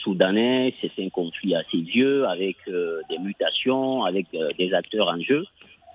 soudanais, 0.04 0.74
c'est 0.82 0.92
un 1.04 1.10
conflit 1.10 1.54
assez 1.56 1.78
vieux, 1.78 2.28
avec 2.28 2.58
des 2.68 3.20
mutations, 3.20 4.04
avec 4.04 4.26
des 4.58 4.74
acteurs 4.74 5.08
en 5.08 5.22
jeu. 5.22 5.46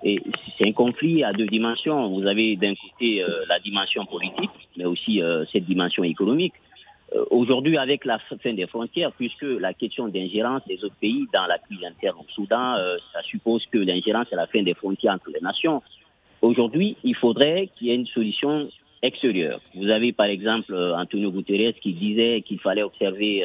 C'est 0.02 0.68
un 0.68 0.72
conflit 0.72 1.24
à 1.24 1.32
deux 1.32 1.46
dimensions. 1.46 2.09
Vous 2.09 2.26
avez 2.26 2.56
d'un 2.56 2.74
côté 2.74 3.22
euh, 3.22 3.44
la 3.48 3.59
dimension 3.61 4.04
politique, 4.04 4.50
mais 4.76 4.85
aussi 4.85 5.22
euh, 5.22 5.44
cette 5.52 5.64
dimension 5.64 6.04
économique. 6.04 6.54
Euh, 7.14 7.24
aujourd'hui, 7.30 7.78
avec 7.78 8.04
la 8.04 8.18
fin 8.18 8.52
des 8.52 8.66
frontières, 8.66 9.12
puisque 9.12 9.42
la 9.42 9.72
question 9.72 10.09
d'ingérence 10.09 10.62
des 10.66 10.82
autres 10.85 10.96
pays 11.00 11.26
dans 11.32 11.46
la 11.46 11.59
crise 11.59 11.82
interne 11.85 12.16
au 12.18 12.30
Soudan, 12.32 12.76
ça 13.12 13.22
suppose 13.22 13.64
que 13.72 13.78
l'ingérence 13.78 14.26
est 14.32 14.37
la 14.37 14.46
fin 14.46 14.62
des 14.62 14.74
frontières 14.74 15.14
entre 15.14 15.30
les 15.30 15.40
nations. 15.40 15.82
Aujourd'hui, 16.42 16.96
il 17.02 17.14
faudrait 17.14 17.70
qu'il 17.76 17.87
y 17.87 17.90
ait 17.90 17.94
une 17.94 18.06
solution 18.06 18.68
extérieure. 19.02 19.61
Vous 19.74 19.88
avez 19.88 20.12
par 20.12 20.26
exemple 20.26 20.74
Antonio 20.74 21.30
Guterres 21.30 21.74
qui 21.80 21.92
disait 21.92 22.42
qu'il 22.42 22.59
fallait 22.59 22.82
observer 22.82 23.44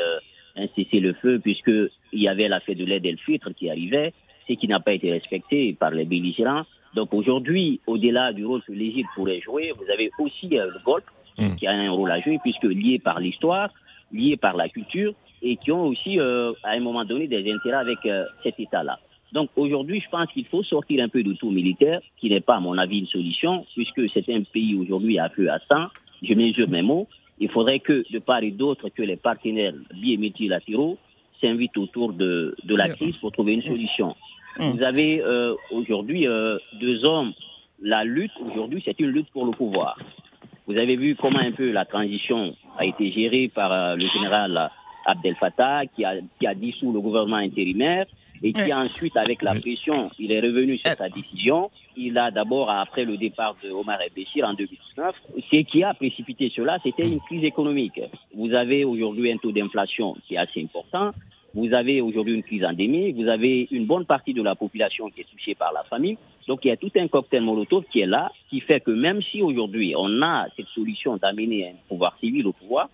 un 0.55 0.67
cessez-le-feu 0.75 1.39
puisqu'il 1.39 1.89
y 2.13 2.27
avait 2.27 2.47
la 2.47 2.59
fête 2.59 2.77
de 2.77 2.85
l'aide 2.85 3.05
et 3.05 3.11
le 3.11 3.17
filtre 3.17 3.51
qui 3.51 3.69
arrivait 3.69 4.13
ce 4.47 4.53
qui 4.53 4.67
n'a 4.67 4.79
pas 4.79 4.93
été 4.93 5.11
respecté 5.11 5.73
par 5.73 5.91
les 5.91 6.05
belligérants. 6.05 6.63
Donc 6.93 7.13
aujourd'hui, 7.13 7.79
au-delà 7.87 8.33
du 8.33 8.45
rôle 8.45 8.61
que 8.63 8.71
l'Égypte 8.71 9.09
pourrait 9.15 9.39
jouer, 9.39 9.71
vous 9.77 9.89
avez 9.91 10.11
aussi 10.19 10.57
euh, 10.57 10.67
le 10.67 10.79
Golfe 10.83 11.05
mm. 11.37 11.55
qui 11.55 11.67
a 11.67 11.71
un 11.71 11.91
rôle 11.91 12.11
à 12.11 12.19
jouer 12.19 12.39
puisque 12.43 12.63
lié 12.63 12.99
par 12.99 13.19
l'histoire, 13.19 13.69
lié 14.11 14.35
par 14.37 14.55
la 14.57 14.67
culture 14.69 15.13
et 15.41 15.55
qui 15.57 15.71
ont 15.71 15.87
aussi 15.87 16.19
euh, 16.19 16.51
à 16.63 16.71
un 16.71 16.79
moment 16.79 17.05
donné 17.05 17.27
des 17.27 17.51
intérêts 17.51 17.77
avec 17.77 18.05
euh, 18.05 18.25
cet 18.43 18.59
État-là. 18.59 18.99
Donc 19.31 19.49
aujourd'hui, 19.55 20.01
je 20.01 20.09
pense 20.09 20.29
qu'il 20.33 20.45
faut 20.45 20.63
sortir 20.63 21.03
un 21.03 21.07
peu 21.07 21.23
du 21.23 21.35
tout 21.37 21.49
militaire, 21.49 22.01
qui 22.19 22.29
n'est 22.29 22.41
pas 22.41 22.57
à 22.57 22.59
mon 22.59 22.77
avis 22.77 22.99
une 22.99 23.07
solution, 23.07 23.65
puisque 23.73 24.01
c'est 24.13 24.29
un 24.29 24.41
pays 24.41 24.75
aujourd'hui 24.75 25.19
à 25.19 25.29
feu 25.29 25.49
à 25.49 25.59
sang. 25.69 25.87
Je 26.21 26.33
mesure 26.33 26.69
mes 26.69 26.81
mots. 26.81 27.07
Il 27.39 27.49
faudrait 27.49 27.79
que, 27.79 28.03
de 28.11 28.19
part 28.19 28.43
et 28.43 28.51
d'autre, 28.51 28.89
que 28.89 29.01
les 29.01 29.15
partenaires 29.15 29.73
bilatéraux 29.93 30.97
s'invitent 31.41 31.77
autour 31.77 32.13
de, 32.13 32.55
de 32.63 32.75
la 32.75 32.89
crise 32.89 33.17
pour 33.17 33.31
trouver 33.31 33.53
une 33.53 33.63
solution. 33.63 34.15
Mm. 34.59 34.71
Vous 34.71 34.83
avez 34.83 35.21
euh, 35.21 35.55
aujourd'hui 35.71 36.27
euh, 36.27 36.57
deux 36.79 37.03
hommes 37.03 37.33
la 37.81 38.03
lutte 38.03 38.31
aujourd'hui, 38.39 38.81
c'est 38.85 38.99
une 38.99 39.09
lutte 39.09 39.31
pour 39.31 39.45
le 39.45 39.51
pouvoir. 39.51 39.97
Vous 40.67 40.77
avez 40.77 40.95
vu 40.95 41.15
comment 41.15 41.39
un 41.39 41.51
peu 41.51 41.71
la 41.71 41.85
transition 41.85 42.55
a 42.77 42.85
été 42.85 43.11
gérée 43.11 43.51
par 43.53 43.71
euh, 43.71 43.95
le 43.95 44.07
général 44.07 44.69
Abdel 45.05 45.35
Fattah, 45.35 45.87
qui 45.87 46.05
a, 46.05 46.13
qui 46.39 46.45
a 46.45 46.53
dissous 46.53 46.93
le 46.93 47.01
gouvernement 47.01 47.37
intérimaire 47.37 48.05
et 48.43 48.51
qui 48.51 48.73
ensuite, 48.73 49.17
avec 49.17 49.41
la 49.41 49.53
pression, 49.55 50.09
il 50.17 50.31
est 50.31 50.39
revenu 50.39 50.77
sur 50.77 50.95
sa 50.95 51.09
décision. 51.09 51.69
Il 51.95 52.17
a 52.17 52.31
d'abord, 52.31 52.69
après 52.69 53.05
le 53.05 53.17
départ 53.17 53.55
de 53.63 53.69
Omar 53.69 54.01
El-Béchir 54.01 54.47
en 54.47 54.53
2019, 54.53 55.15
ce 55.49 55.55
qui 55.63 55.83
a 55.83 55.93
précipité 55.93 56.51
cela, 56.55 56.77
c'était 56.83 57.07
une 57.07 57.19
crise 57.19 57.43
économique. 57.43 58.01
Vous 58.33 58.53
avez 58.53 58.83
aujourd'hui 58.83 59.31
un 59.31 59.37
taux 59.37 59.51
d'inflation 59.51 60.15
qui 60.27 60.35
est 60.35 60.37
assez 60.37 60.61
important. 60.61 61.11
Vous 61.53 61.73
avez 61.73 61.99
aujourd'hui 61.99 62.33
une 62.33 62.43
crise 62.43 62.63
endémique, 62.63 63.17
vous 63.17 63.27
avez 63.27 63.67
une 63.71 63.85
bonne 63.85 64.05
partie 64.05 64.33
de 64.33 64.41
la 64.41 64.55
population 64.55 65.09
qui 65.09 65.21
est 65.21 65.29
touchée 65.29 65.53
par 65.53 65.73
la 65.73 65.83
famine. 65.83 66.15
Donc 66.47 66.63
il 66.63 66.69
y 66.69 66.71
a 66.71 66.77
tout 66.77 66.91
un 66.95 67.09
cocktail 67.09 67.41
molotov 67.41 67.83
qui 67.91 67.99
est 67.99 68.05
là, 68.05 68.31
qui 68.49 68.61
fait 68.61 68.79
que 68.79 68.91
même 68.91 69.21
si 69.21 69.41
aujourd'hui 69.41 69.93
on 69.97 70.21
a 70.21 70.47
cette 70.55 70.67
solution 70.67 71.17
d'amener 71.17 71.67
un 71.67 71.73
pouvoir 71.89 72.17
civil 72.19 72.47
au 72.47 72.53
pouvoir, 72.53 72.89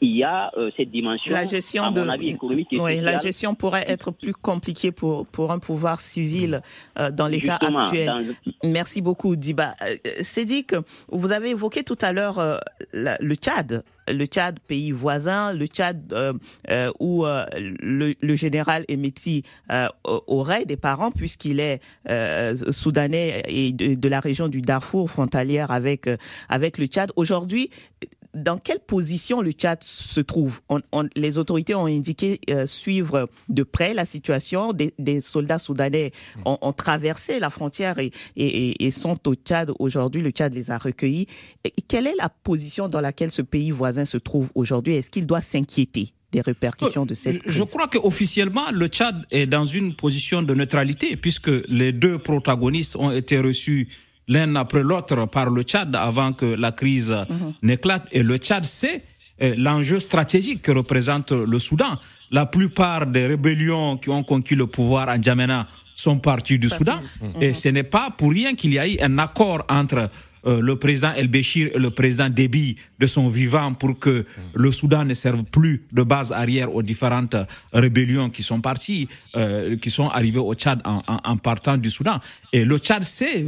il 0.00 0.16
y 0.16 0.24
a 0.24 0.50
euh, 0.56 0.70
cette 0.76 0.90
dimension, 0.90 1.32
la 1.32 1.44
gestion 1.46 1.84
à 1.84 1.90
de, 1.90 2.00
avis, 2.00 2.30
économique 2.30 2.72
et 2.72 2.80
oui. 2.80 3.00
La 3.00 3.18
gestion 3.20 3.54
pourrait 3.54 3.84
être 3.86 4.10
plus 4.10 4.32
compliquée 4.32 4.92
pour, 4.92 5.26
pour 5.26 5.52
un 5.52 5.58
pouvoir 5.58 6.00
civil 6.00 6.62
euh, 6.98 7.10
dans 7.10 7.26
l'état 7.26 7.56
actuel. 7.56 8.06
dans 8.06 8.70
Merci 8.70 9.00
beaucoup, 9.02 9.36
Diba. 9.36 9.74
Euh, 9.82 9.96
C'est 10.22 10.44
dit 10.44 10.64
que 10.64 10.76
vous 11.08 11.32
avez 11.32 11.50
évoqué 11.50 11.84
tout 11.84 11.98
à 12.00 12.12
l'heure 12.12 12.38
euh, 12.38 12.56
le 12.94 13.34
Tchad. 13.34 13.84
Le 14.08 14.24
Tchad, 14.26 14.58
pays 14.60 14.90
voisin, 14.90 15.52
le 15.52 15.66
Tchad 15.66 16.12
euh, 16.12 16.32
euh, 16.70 16.90
où 16.98 17.26
euh, 17.26 17.44
le, 17.54 18.14
le 18.20 18.34
général 18.34 18.84
Emeti 18.88 19.44
euh, 19.70 19.86
aurait 20.04 20.64
des 20.64 20.76
parents 20.76 21.12
puisqu'il 21.12 21.60
est 21.60 21.80
euh, 22.08 22.56
soudanais 22.72 23.42
et 23.46 23.72
de, 23.72 23.94
de 23.94 24.08
la 24.08 24.18
région 24.18 24.48
du 24.48 24.62
Darfour 24.62 25.08
frontalière 25.10 25.70
avec 25.70 26.08
euh, 26.08 26.16
avec 26.48 26.78
le 26.78 26.86
Tchad. 26.86 27.12
Aujourd'hui, 27.14 27.70
dans 28.34 28.58
quelle 28.58 28.80
position 28.80 29.40
le 29.42 29.50
Tchad 29.52 29.78
se 29.82 30.20
trouve? 30.20 30.60
On- 30.68 30.80
on- 30.92 31.08
Les 31.16 31.38
autorités 31.38 31.74
ont 31.74 31.86
indiqué 31.86 32.40
euh, 32.50 32.66
suivre 32.66 33.28
de 33.48 33.62
près 33.62 33.92
la 33.94 34.04
situation. 34.04 34.72
Des, 34.72 34.94
des 34.98 35.20
soldats 35.20 35.58
soudanais 35.58 36.12
ont, 36.44 36.58
ont 36.62 36.72
traversé 36.72 37.40
la 37.40 37.50
frontière 37.50 37.98
et, 37.98 38.12
et- 38.36 38.68
et- 38.70 38.86
et 38.86 38.90
sont 38.90 39.18
au 39.28 39.34
Tchad 39.34 39.72
aujourd'hui. 39.78 40.22
Le 40.22 40.30
Tchad 40.30 40.54
les 40.54 40.70
a 40.70 40.78
recueillis. 40.78 41.26
Et 41.64 41.72
quelle 41.88 42.06
est 42.06 42.14
la 42.18 42.28
position 42.28 42.88
dans 42.88 43.00
laquelle 43.00 43.30
ce 43.32 43.42
pays 43.42 43.70
voisin 43.72 44.04
se 44.04 44.16
trouve 44.18 44.50
aujourd'hui? 44.54 44.94
Est-ce 44.94 45.10
qu'il 45.10 45.26
doit 45.26 45.40
s'inquiéter 45.40 46.12
des 46.32 46.40
répercussions 46.42 47.04
de 47.06 47.14
cette 47.16 47.42
Je- 47.44 47.50
Je 47.50 47.58
crise? 47.62 47.70
crois 47.74 47.88
qu'officiellement, 47.88 48.70
le 48.70 48.86
Tchad 48.86 49.26
est 49.32 49.46
dans 49.46 49.64
une 49.64 49.96
position 49.96 50.42
de 50.44 50.54
neutralité, 50.54 51.16
puisque 51.16 51.50
les 51.68 51.92
deux 51.92 52.18
protagonistes 52.18 52.94
ont 52.94 53.10
été 53.10 53.40
reçus 53.40 53.88
l'un 54.30 54.54
après 54.54 54.82
l'autre 54.82 55.26
par 55.26 55.50
le 55.50 55.62
Tchad 55.62 55.94
avant 55.94 56.32
que 56.32 56.46
la 56.46 56.72
crise 56.72 57.14
n'éclate. 57.62 58.08
Et 58.12 58.22
le 58.22 58.38
Tchad 58.38 58.64
sait 58.64 59.02
euh, 59.42 59.54
l'enjeu 59.58 60.00
stratégique 60.00 60.62
que 60.62 60.72
représente 60.72 61.32
le 61.32 61.58
Soudan. 61.58 61.94
La 62.30 62.46
plupart 62.46 63.06
des 63.06 63.26
rébellions 63.26 63.96
qui 63.98 64.08
ont 64.08 64.22
conquis 64.22 64.54
le 64.54 64.66
pouvoir 64.66 65.08
en 65.08 65.20
Djamena 65.20 65.66
sont 65.94 66.18
partis 66.18 66.58
du 66.58 66.68
Soudan. 66.68 67.00
Et 67.40 67.52
ce 67.54 67.68
n'est 67.68 67.82
pas 67.82 68.10
pour 68.16 68.30
rien 68.30 68.54
qu'il 68.54 68.72
y 68.72 68.78
a 68.78 68.86
eu 68.88 68.96
un 69.00 69.18
accord 69.18 69.64
entre 69.68 70.08
euh, 70.46 70.60
le 70.60 70.76
président 70.76 71.12
El 71.14 71.28
Béchir 71.28 71.70
et 71.74 71.78
le 71.78 71.90
président 71.90 72.28
Déby 72.28 72.76
de 72.98 73.06
son 73.06 73.28
vivant 73.28 73.74
pour 73.74 73.98
que 73.98 74.24
le 74.54 74.70
Soudan 74.70 75.04
ne 75.04 75.14
serve 75.14 75.44
plus 75.44 75.82
de 75.92 76.02
base 76.02 76.32
arrière 76.32 76.74
aux 76.74 76.82
différentes 76.82 77.36
rébellions 77.72 78.30
qui 78.30 78.42
sont 78.42 78.60
parties, 78.60 79.08
euh, 79.36 79.76
qui 79.76 79.90
sont 79.90 80.08
arrivées 80.08 80.38
au 80.38 80.54
Tchad 80.54 80.80
en, 80.84 80.96
en- 81.06 81.20
en 81.24 81.36
partant 81.36 81.76
du 81.76 81.90
Soudan. 81.90 82.18
Et 82.52 82.64
le 82.64 82.78
Tchad 82.78 83.02
sait 83.04 83.42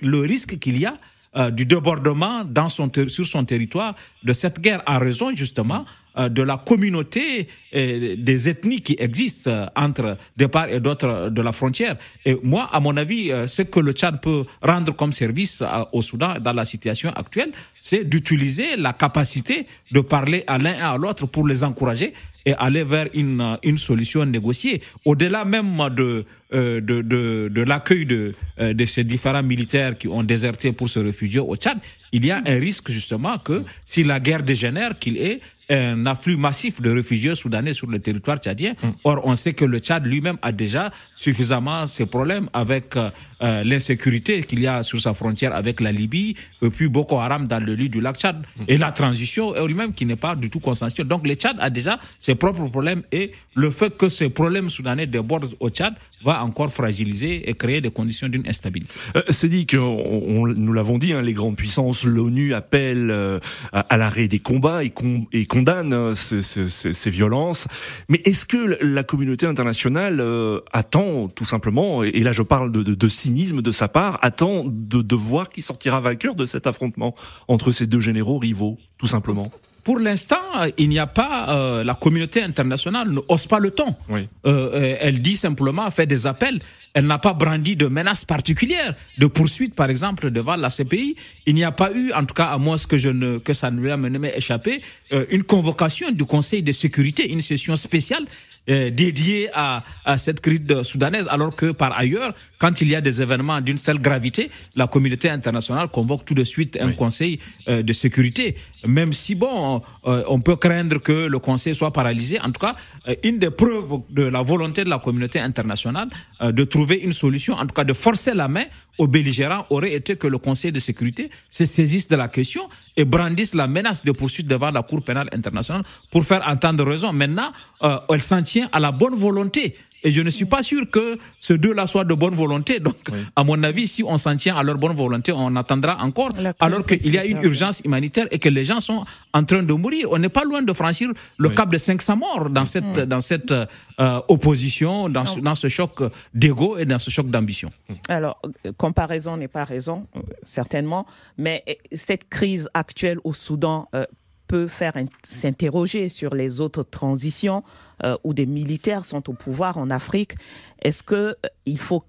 le 0.00 0.20
risque 0.20 0.58
qu'il 0.58 0.78
y 0.78 0.86
a 0.86 0.96
euh, 1.36 1.50
du 1.50 1.66
débordement 1.66 2.44
dans 2.44 2.68
son 2.68 2.90
sur 3.08 3.26
son 3.26 3.44
territoire 3.44 3.94
de 4.22 4.32
cette 4.32 4.60
guerre 4.60 4.82
en 4.86 4.98
raison 4.98 5.34
justement 5.36 5.84
de 6.16 6.42
la 6.42 6.56
communauté 6.56 7.48
euh, 7.74 8.16
des 8.16 8.48
ethnies 8.48 8.80
qui 8.80 8.96
existent 8.98 9.50
euh, 9.50 9.66
entre 9.76 10.16
des 10.36 10.48
parts 10.48 10.68
et 10.68 10.80
d'autres 10.80 11.28
de 11.30 11.42
la 11.42 11.52
frontière. 11.52 11.96
Et 12.24 12.36
moi, 12.42 12.68
à 12.72 12.80
mon 12.80 12.96
avis, 12.96 13.30
euh, 13.30 13.46
ce 13.46 13.62
que 13.62 13.80
le 13.80 13.92
Tchad 13.92 14.20
peut 14.20 14.44
rendre 14.62 14.94
comme 14.94 15.12
service 15.12 15.60
euh, 15.62 15.82
au 15.92 16.02
Soudan 16.02 16.36
dans 16.40 16.52
la 16.52 16.64
situation 16.64 17.10
actuelle, 17.10 17.50
c'est 17.80 18.04
d'utiliser 18.04 18.76
la 18.76 18.92
capacité 18.92 19.66
de 19.92 20.00
parler 20.00 20.44
à 20.46 20.58
l'un 20.58 20.74
et 20.74 20.80
à 20.80 20.96
l'autre 20.96 21.26
pour 21.26 21.46
les 21.46 21.62
encourager 21.64 22.12
et 22.46 22.54
aller 22.54 22.84
vers 22.84 23.08
une, 23.12 23.40
euh, 23.40 23.56
une 23.64 23.76
solution 23.76 24.24
négociée. 24.24 24.80
Au-delà 25.04 25.44
même 25.44 25.76
de, 25.94 26.24
euh, 26.54 26.80
de, 26.80 27.02
de, 27.02 27.50
de 27.52 27.62
l'accueil 27.62 28.06
de, 28.06 28.34
euh, 28.60 28.72
de 28.72 28.86
ces 28.86 29.04
différents 29.04 29.42
militaires 29.42 29.98
qui 29.98 30.08
ont 30.08 30.22
déserté 30.22 30.72
pour 30.72 30.88
se 30.88 31.00
réfugier 31.00 31.40
au 31.40 31.56
Tchad, 31.56 31.78
il 32.12 32.24
y 32.24 32.30
a 32.30 32.40
un 32.46 32.58
risque 32.58 32.90
justement 32.90 33.36
que 33.38 33.64
si 33.84 34.04
la 34.04 34.20
guerre 34.20 34.44
dégénère, 34.44 34.98
qu'il 34.98 35.16
ait 35.18 35.40
un 35.68 36.06
afflux 36.06 36.36
massif 36.36 36.80
de 36.80 36.90
réfugiés 36.90 37.34
soudanais 37.34 37.74
sur 37.74 37.88
le 37.88 37.98
territoire 37.98 38.36
tchadien. 38.38 38.74
Or, 39.04 39.20
on 39.24 39.34
sait 39.36 39.52
que 39.52 39.64
le 39.64 39.78
Tchad 39.78 40.06
lui-même 40.06 40.36
a 40.42 40.52
déjà 40.52 40.90
suffisamment 41.16 41.86
ses 41.86 42.06
problèmes 42.06 42.48
avec 42.52 42.96
euh, 42.96 43.10
euh, 43.42 43.64
l'insécurité 43.64 44.42
qu'il 44.44 44.60
y 44.60 44.66
a 44.66 44.82
sur 44.82 45.00
sa 45.00 45.12
frontière 45.12 45.54
avec 45.54 45.80
la 45.80 45.90
Libye, 45.92 46.36
et 46.62 46.70
puis 46.70 46.88
Boko 46.88 47.18
Haram 47.18 47.48
dans 47.48 47.62
le 47.64 47.74
lit 47.74 47.88
du 47.90 48.00
lac 48.00 48.16
Tchad, 48.16 48.44
et 48.68 48.78
la 48.78 48.92
transition 48.92 49.54
elle-même 49.56 49.92
qui 49.92 50.06
n'est 50.06 50.16
pas 50.16 50.36
du 50.36 50.50
tout 50.50 50.60
consensuelle. 50.60 51.08
Donc, 51.08 51.26
le 51.26 51.34
Tchad 51.34 51.56
a 51.58 51.68
déjà 51.70 51.98
ses 52.18 52.34
propres 52.36 52.66
problèmes 52.68 53.02
et 53.10 53.32
le 53.54 53.70
fait 53.70 53.96
que 53.96 54.08
ces 54.08 54.28
problèmes 54.30 54.70
soudanais 54.70 55.06
débordent 55.06 55.52
au 55.60 55.68
Tchad 55.70 55.94
va 56.24 56.44
encore 56.44 56.72
fragiliser 56.72 57.48
et 57.50 57.54
créer 57.54 57.80
des 57.80 57.90
conditions 57.90 58.28
d'une 58.28 58.46
instabilité. 58.48 58.94
Euh, 59.16 59.22
C'est 59.30 59.48
dit 59.48 59.66
que 59.66 59.76
on- 59.76 60.42
on- 60.42 60.46
nous 60.46 60.72
l'avons 60.72 60.98
dit, 60.98 61.12
hein, 61.12 61.22
les 61.22 61.32
grandes 61.32 61.56
puissances, 61.56 62.04
l'ONU 62.04 62.54
appelle 62.54 63.10
euh, 63.10 63.38
à, 63.72 63.80
à 63.80 63.96
l'arrêt 63.96 64.28
des 64.28 64.38
combats 64.38 64.82
et, 64.84 64.90
con- 64.90 65.26
et 65.32 65.46
condamne 65.56 65.92
euh, 65.94 66.14
ces, 66.14 66.42
ces- 66.42 66.68
ces- 66.68 66.92
ces 66.92 67.10
violences. 67.10 67.66
Mais 68.08 68.20
est-ce 68.24 68.44
que 68.46 68.78
la 68.84 69.02
communauté 69.04 69.46
internationale 69.46 70.20
euh, 70.20 70.60
attend 70.72 71.28
tout 71.28 71.44
simplement, 71.46 72.02
et 72.02 72.20
là 72.20 72.32
je 72.32 72.42
parle 72.42 72.70
de 72.72 73.08
cynisme 73.08 73.62
de 73.62 73.72
sa 73.72 73.88
part, 73.88 74.18
attend 74.22 74.64
de, 74.66 75.00
de 75.02 75.16
voir 75.16 75.48
qui 75.48 75.62
sortira 75.62 76.00
vainqueur 76.00 76.34
de 76.34 76.44
cet 76.44 76.66
affrontement 76.66 77.14
entre 77.48 77.72
ces 77.72 77.86
deux 77.86 78.00
généraux 78.00 78.38
rivaux, 78.38 78.76
tout 78.98 79.06
simplement? 79.06 79.50
Pour 79.86 80.00
l'instant, 80.00 80.42
il 80.78 80.88
n'y 80.88 80.98
a 80.98 81.06
pas, 81.06 81.54
euh, 81.54 81.84
la 81.84 81.94
communauté 81.94 82.42
internationale 82.42 83.08
ne 83.08 83.20
hausse 83.28 83.46
pas 83.46 83.60
le 83.60 83.70
ton. 83.70 83.94
Oui. 84.08 84.28
Euh, 84.44 84.72
euh, 84.74 84.96
elle 84.98 85.20
dit 85.20 85.36
simplement, 85.36 85.88
fait 85.92 86.06
des 86.06 86.26
appels. 86.26 86.58
Elle 86.96 87.06
n'a 87.06 87.18
pas 87.18 87.34
brandi 87.34 87.76
de 87.76 87.88
menaces 87.88 88.24
particulières, 88.24 88.94
de 89.18 89.26
poursuites 89.26 89.74
par 89.74 89.90
exemple 89.90 90.30
devant 90.30 90.56
la 90.56 90.70
CPI. 90.70 91.14
Il 91.44 91.54
n'y 91.54 91.62
a 91.62 91.70
pas 91.70 91.92
eu, 91.92 92.10
en 92.14 92.24
tout 92.24 92.34
cas 92.34 92.46
à 92.46 92.56
moins 92.56 92.78
que 92.88 92.96
je 92.96 93.10
ne 93.10 93.36
que 93.38 93.52
ça 93.52 93.70
ne 93.70 93.80
même 93.96 94.24
échappé, 94.24 94.80
euh, 95.12 95.26
une 95.30 95.42
convocation 95.42 96.10
du 96.10 96.24
Conseil 96.24 96.62
de 96.62 96.72
sécurité, 96.72 97.30
une 97.30 97.42
session 97.42 97.76
spéciale 97.76 98.24
euh, 98.70 98.88
dédiée 98.88 99.50
à, 99.52 99.84
à 100.06 100.16
cette 100.16 100.40
crise 100.40 100.66
soudanaise, 100.82 101.28
alors 101.30 101.54
que 101.54 101.70
par 101.70 101.92
ailleurs, 101.96 102.34
quand 102.58 102.80
il 102.80 102.88
y 102.88 102.96
a 102.96 103.02
des 103.02 103.20
événements 103.20 103.60
d'une 103.60 103.78
telle 103.78 104.00
gravité, 104.00 104.50
la 104.74 104.86
communauté 104.86 105.28
internationale 105.28 105.88
convoque 105.88 106.24
tout 106.24 106.34
de 106.34 106.44
suite 106.44 106.78
un 106.80 106.92
Conseil 106.92 107.38
de 107.68 107.92
sécurité. 107.92 108.56
Même 108.86 109.12
si 109.12 109.34
bon, 109.34 109.82
euh, 110.06 110.22
on 110.28 110.40
peut 110.40 110.56
craindre 110.56 110.98
que 110.98 111.26
le 111.26 111.38
Conseil 111.38 111.74
soit 111.74 111.92
paralysé. 111.92 112.40
En 112.40 112.46
tout 112.52 112.60
cas, 112.60 112.76
euh, 113.08 113.14
une 113.22 113.38
des 113.38 113.50
preuves 113.50 114.00
de 114.10 114.22
la 114.22 114.42
volonté 114.42 114.84
de 114.84 114.90
la 114.90 114.98
communauté 114.98 115.40
internationale 115.40 116.08
euh, 116.40 116.52
de 116.52 116.64
trouver 116.64 116.96
une 116.96 117.12
solution, 117.12 117.54
en 117.54 117.66
tout 117.66 117.74
cas 117.74 117.84
de 117.84 117.92
forcer 117.92 118.34
la 118.34 118.48
main 118.48 118.64
aux 118.98 119.06
belligérants, 119.06 119.66
aurait 119.70 119.92
été 119.92 120.16
que 120.16 120.26
le 120.26 120.38
Conseil 120.38 120.72
de 120.72 120.78
sécurité 120.78 121.30
se 121.50 121.64
saisisse 121.66 122.08
de 122.08 122.16
la 122.16 122.28
question 122.28 122.68
et 122.96 123.04
brandisse 123.04 123.54
la 123.54 123.66
menace 123.66 124.02
de 124.02 124.12
poursuite 124.12 124.46
devant 124.46 124.70
la 124.70 124.82
Cour 124.82 125.02
pénale 125.02 125.28
internationale 125.32 125.82
pour 126.10 126.24
faire 126.24 126.42
entendre 126.46 126.84
raison. 126.84 127.12
Maintenant, 127.12 127.52
euh, 127.82 127.98
elle 128.08 128.22
s'en 128.22 128.42
tient 128.42 128.68
à 128.72 128.80
la 128.80 128.92
bonne 128.92 129.14
volonté. 129.14 129.76
Et 130.06 130.10
je 130.16 130.22
ne 130.22 130.30
suis 130.30 130.44
pas 130.54 130.62
sûr 130.62 130.82
que 130.96 131.18
ces 131.46 131.58
deux-là 131.58 131.86
soient 131.92 132.04
de 132.12 132.14
bonne 132.22 132.34
volonté. 132.44 132.78
Donc, 132.80 132.96
à 133.34 133.42
mon 133.48 133.60
avis, 133.70 133.86
si 133.94 134.02
on 134.04 134.16
s'en 134.24 134.36
tient 134.36 134.56
à 134.56 134.62
leur 134.62 134.78
bonne 134.78 134.96
volonté, 135.04 135.32
on 135.32 135.54
attendra 135.56 135.94
encore. 136.08 136.30
Alors 136.66 136.82
qu'il 136.86 137.12
y 137.14 137.18
a 137.18 137.24
une 137.32 137.42
urgence 137.50 137.80
humanitaire 137.86 138.26
et 138.30 138.38
que 138.38 138.48
les 138.58 138.64
gens 138.70 138.80
sont 138.80 139.04
en 139.38 139.44
train 139.44 139.62
de 139.70 139.72
mourir. 139.82 140.08
On 140.12 140.18
n'est 140.18 140.34
pas 140.38 140.44
loin 140.44 140.62
de 140.62 140.72
franchir 140.72 141.08
le 141.38 141.48
cap 141.50 141.68
de 141.70 141.78
500 141.78 142.16
morts 142.16 142.48
dans 142.50 142.64
cette, 142.64 142.98
dans 143.14 143.20
cette 143.20 143.52
euh, 143.52 144.20
opposition, 144.28 145.08
dans 145.08 145.24
ce, 145.26 145.40
dans 145.40 145.54
ce 145.56 145.68
choc 145.68 145.92
d'ego 146.32 146.76
et 146.78 146.84
dans 146.84 146.98
ce 147.00 147.10
choc 147.10 147.28
d'ambition. 147.28 147.70
Alors, 148.08 148.40
comparaison 148.76 149.36
n'est 149.36 149.48
pas 149.48 149.64
raison, 149.64 150.06
certainement, 150.42 151.06
mais 151.36 151.64
cette 151.92 152.28
crise 152.28 152.68
actuelle 152.74 153.18
au 153.24 153.32
Soudan 153.32 153.88
euh, 153.94 154.04
peut 154.46 154.68
faire 154.68 154.96
in- 154.96 155.06
s'interroger 155.26 156.08
sur 156.08 156.34
les 156.34 156.60
autres 156.60 156.84
transitions 156.84 157.62
euh, 158.04 158.16
où 158.24 158.34
des 158.34 158.46
militaires 158.46 159.04
sont 159.04 159.30
au 159.30 159.32
pouvoir 159.32 159.78
en 159.78 159.90
Afrique. 159.90 160.34
Est-ce 160.82 161.02
que 161.02 161.14
euh, 161.14 161.34
il 161.64 161.78
faut 161.78 162.04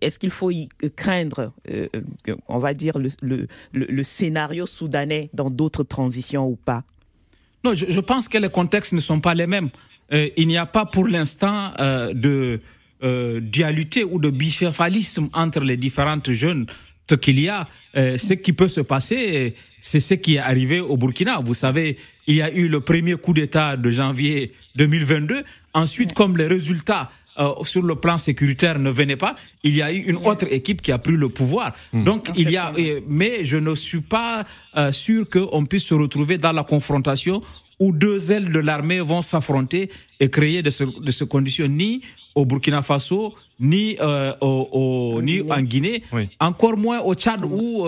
est-ce 0.00 0.18
qu'il 0.18 0.30
faut 0.30 0.50
y 0.50 0.68
craindre, 0.96 1.52
euh, 1.70 1.86
euh, 1.94 2.34
on 2.48 2.58
va 2.58 2.72
dire, 2.72 2.98
le, 2.98 3.08
le- 3.20 3.46
le- 3.72 4.02
scénario 4.02 4.64
soudanais 4.66 5.28
dans 5.34 5.50
d'autres 5.50 5.84
transitions 5.84 6.48
ou 6.48 6.56
pas? 6.56 6.84
Non, 7.62 7.74
je, 7.74 8.00
pense 8.00 8.26
que 8.26 8.38
les 8.38 8.48
contextes 8.48 8.94
ne 8.94 9.00
sont 9.00 9.20
pas 9.20 9.34
les 9.34 9.46
mêmes. 9.46 9.68
Il 10.10 10.48
n'y 10.48 10.56
a 10.56 10.66
pas 10.66 10.86
pour 10.86 11.06
l'instant 11.06 11.72
de 12.14 12.60
dualité 13.40 14.04
ou 14.04 14.18
de 14.18 14.30
bicéphalisme 14.30 15.28
entre 15.32 15.60
les 15.60 15.76
différentes 15.76 16.30
jeunes 16.30 16.66
qu'il 17.20 17.40
y 17.40 17.48
a, 17.48 17.68
ce 17.94 18.34
qui 18.34 18.52
peut 18.52 18.68
se 18.68 18.80
passer, 18.80 19.54
c'est 19.80 20.00
ce 20.00 20.14
qui 20.14 20.36
est 20.36 20.38
arrivé 20.38 20.80
au 20.80 20.96
Burkina. 20.96 21.40
Vous 21.44 21.54
savez, 21.54 21.98
il 22.26 22.36
y 22.36 22.42
a 22.42 22.52
eu 22.52 22.68
le 22.68 22.80
premier 22.80 23.16
coup 23.16 23.32
d'État 23.32 23.76
de 23.76 23.90
janvier 23.90 24.52
2022. 24.76 25.44
Ensuite, 25.74 26.12
comme 26.14 26.36
les 26.36 26.46
résultats 26.46 27.10
euh, 27.38 27.52
sur 27.64 27.82
le 27.82 27.96
plan 27.96 28.16
sécuritaire 28.16 28.78
ne 28.78 28.90
venaient 28.90 29.16
pas, 29.16 29.34
il 29.64 29.74
y 29.74 29.82
a 29.82 29.92
eu 29.92 29.98
une 29.98 30.18
autre 30.18 30.46
équipe 30.52 30.80
qui 30.80 30.92
a 30.92 30.98
pris 30.98 31.16
le 31.16 31.28
pouvoir. 31.28 31.72
Hmm. 31.92 32.04
Donc 32.04 32.30
il 32.36 32.50
y 32.50 32.56
a, 32.56 32.72
mais 33.08 33.44
je 33.44 33.56
ne 33.56 33.74
suis 33.74 34.02
pas 34.02 34.44
euh, 34.76 34.92
sûr 34.92 35.28
qu'on 35.28 35.66
puisse 35.66 35.86
se 35.86 35.94
retrouver 35.94 36.38
dans 36.38 36.52
la 36.52 36.62
confrontation 36.62 37.42
où 37.80 37.90
deux 37.92 38.30
ailes 38.30 38.50
de 38.50 38.60
l'armée 38.60 39.00
vont 39.00 39.20
s'affronter 39.20 39.90
et 40.20 40.30
créer 40.30 40.62
de, 40.62 40.70
ces 40.70 41.26
conditions 41.28 41.66
ni 41.66 42.02
au 42.36 42.44
Burkina 42.44 42.82
Faso, 42.82 43.34
ni, 43.58 43.96
euh, 44.00 44.32
au, 44.40 45.20
ni 45.20 45.42
en 45.50 45.60
Guinée, 45.60 46.04
encore 46.38 46.76
moins 46.76 47.00
au 47.00 47.14
Tchad 47.14 47.44
où 47.44 47.86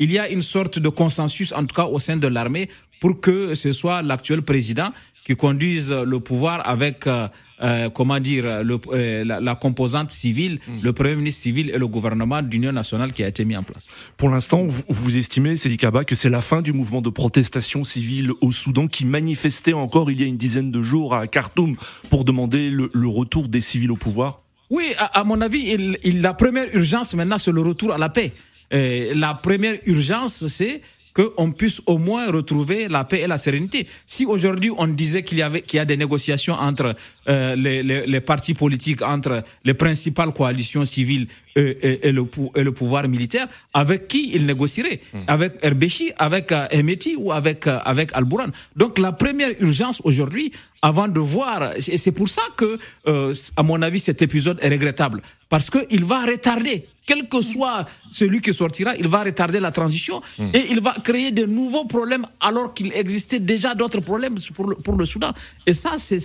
il 0.00 0.10
y 0.10 0.18
a 0.18 0.28
une 0.28 0.42
sorte 0.42 0.80
de 0.80 0.88
consensus, 0.88 1.52
en 1.52 1.64
tout 1.64 1.76
cas 1.76 1.84
au 1.84 1.98
sein 2.00 2.16
de 2.16 2.26
l'armée, 2.26 2.68
pour 3.00 3.20
que 3.20 3.54
ce 3.54 3.72
soit 3.72 4.02
l'actuel 4.02 4.42
président 4.42 4.92
qui 5.24 5.36
conduise 5.36 5.92
le 5.92 6.18
pouvoir 6.20 6.66
avec, 6.68 7.06
euh, 7.06 7.28
euh, 7.62 7.90
comment 7.90 8.18
dire, 8.18 8.64
le, 8.64 8.78
euh, 8.92 9.24
la, 9.24 9.54
composante 9.54 10.10
civile, 10.10 10.58
mm. 10.66 10.80
le 10.82 10.92
Premier 10.92 11.16
ministre 11.16 11.42
civil 11.42 11.70
et 11.70 11.78
le 11.78 11.86
gouvernement 11.86 12.42
d'union 12.42 12.72
nationale 12.72 13.12
qui 13.12 13.22
a 13.22 13.28
été 13.28 13.44
mis 13.44 13.56
en 13.56 13.62
place. 13.62 13.88
Pour 14.16 14.30
l'instant, 14.30 14.64
vous, 14.66 14.82
vous, 14.88 15.18
estimez, 15.18 15.54
Kaba, 15.78 16.04
que 16.04 16.14
c'est 16.14 16.30
la 16.30 16.40
fin 16.40 16.62
du 16.62 16.72
mouvement 16.72 17.02
de 17.02 17.10
protestation 17.10 17.84
civile 17.84 18.32
au 18.40 18.50
Soudan 18.50 18.86
qui 18.86 19.06
manifestait 19.06 19.72
encore 19.72 20.10
il 20.10 20.20
y 20.20 20.24
a 20.24 20.26
une 20.26 20.36
dizaine 20.36 20.70
de 20.70 20.82
jours 20.82 21.14
à 21.14 21.26
Khartoum 21.26 21.76
pour 22.08 22.24
demander 22.24 22.70
le, 22.70 23.08
retour 23.08 23.48
des 23.48 23.60
civils 23.60 23.90
au 23.90 23.96
pouvoir? 23.96 24.40
Oui, 24.70 24.92
à, 24.98 25.24
mon 25.24 25.40
avis, 25.40 25.76
il, 26.02 26.22
la 26.22 26.32
première 26.32 26.66
urgence 26.74 27.12
maintenant, 27.14 27.38
c'est 27.38 27.50
le 27.50 27.60
retour 27.60 27.92
à 27.92 27.98
la 27.98 28.08
paix. 28.08 28.32
la 28.70 29.34
première 29.34 29.78
urgence, 29.84 30.46
c'est 30.46 30.80
qu'on 31.14 31.52
puisse 31.52 31.82
au 31.86 31.98
moins 31.98 32.30
retrouver 32.30 32.88
la 32.88 33.04
paix 33.04 33.20
et 33.20 33.26
la 33.26 33.38
sérénité. 33.38 33.86
Si 34.06 34.26
aujourd'hui 34.26 34.70
on 34.76 34.86
disait 34.86 35.22
qu'il 35.22 35.38
y 35.38 35.42
avait 35.42 35.62
qu'il 35.62 35.76
y 35.78 35.80
a 35.80 35.84
des 35.84 35.96
négociations 35.96 36.54
entre 36.54 36.94
euh, 37.28 37.56
les, 37.56 37.82
les, 37.82 38.06
les, 38.06 38.20
partis 38.20 38.54
politiques, 38.54 39.02
entre 39.02 39.42
les 39.64 39.74
principales 39.74 40.32
coalitions 40.32 40.84
civiles 40.84 41.26
et, 41.56 42.08
et, 42.08 42.12
le, 42.12 42.24
et 42.54 42.62
le, 42.62 42.72
pouvoir 42.72 43.08
militaire, 43.08 43.48
avec 43.74 44.08
qui 44.08 44.30
il 44.34 44.46
négocierait? 44.46 45.00
Hmm. 45.12 45.18
Avec 45.26 45.54
Herbeshi, 45.62 46.12
avec 46.18 46.52
euh, 46.52 46.66
Emeti 46.70 47.16
ou 47.16 47.32
avec, 47.32 47.66
euh, 47.66 47.78
avec 47.84 48.10
Al-Bouran 48.14 48.48
Donc 48.76 48.98
la 48.98 49.12
première 49.12 49.50
urgence 49.60 50.00
aujourd'hui, 50.04 50.52
avant 50.82 51.08
de 51.08 51.20
voir, 51.20 51.72
et 51.76 51.98
c'est 51.98 52.12
pour 52.12 52.28
ça 52.28 52.42
que, 52.56 52.78
euh, 53.06 53.34
à 53.56 53.62
mon 53.62 53.82
avis, 53.82 54.00
cet 54.00 54.22
épisode 54.22 54.58
est 54.62 54.68
regrettable, 54.68 55.22
parce 55.48 55.70
qu'il 55.70 56.04
va 56.04 56.24
retarder 56.24 56.86
quel 57.10 57.28
que 57.28 57.42
soit 57.42 57.88
celui 58.12 58.40
qui 58.40 58.52
sortira, 58.52 58.94
il 58.94 59.08
va 59.08 59.24
retarder 59.24 59.58
la 59.58 59.72
transition 59.72 60.22
hmm. 60.38 60.50
et 60.54 60.66
il 60.70 60.80
va 60.80 60.94
créer 61.02 61.32
de 61.32 61.44
nouveaux 61.44 61.84
problèmes 61.84 62.24
alors 62.40 62.72
qu'il 62.72 62.92
existait 62.94 63.40
déjà 63.40 63.74
d'autres 63.74 63.98
problèmes 64.00 64.36
pour 64.54 64.68
le, 64.68 64.76
pour 64.76 64.96
le 64.96 65.04
Soudan. 65.04 65.32
Et 65.66 65.74
ça, 65.74 65.94
c'est 65.98 66.20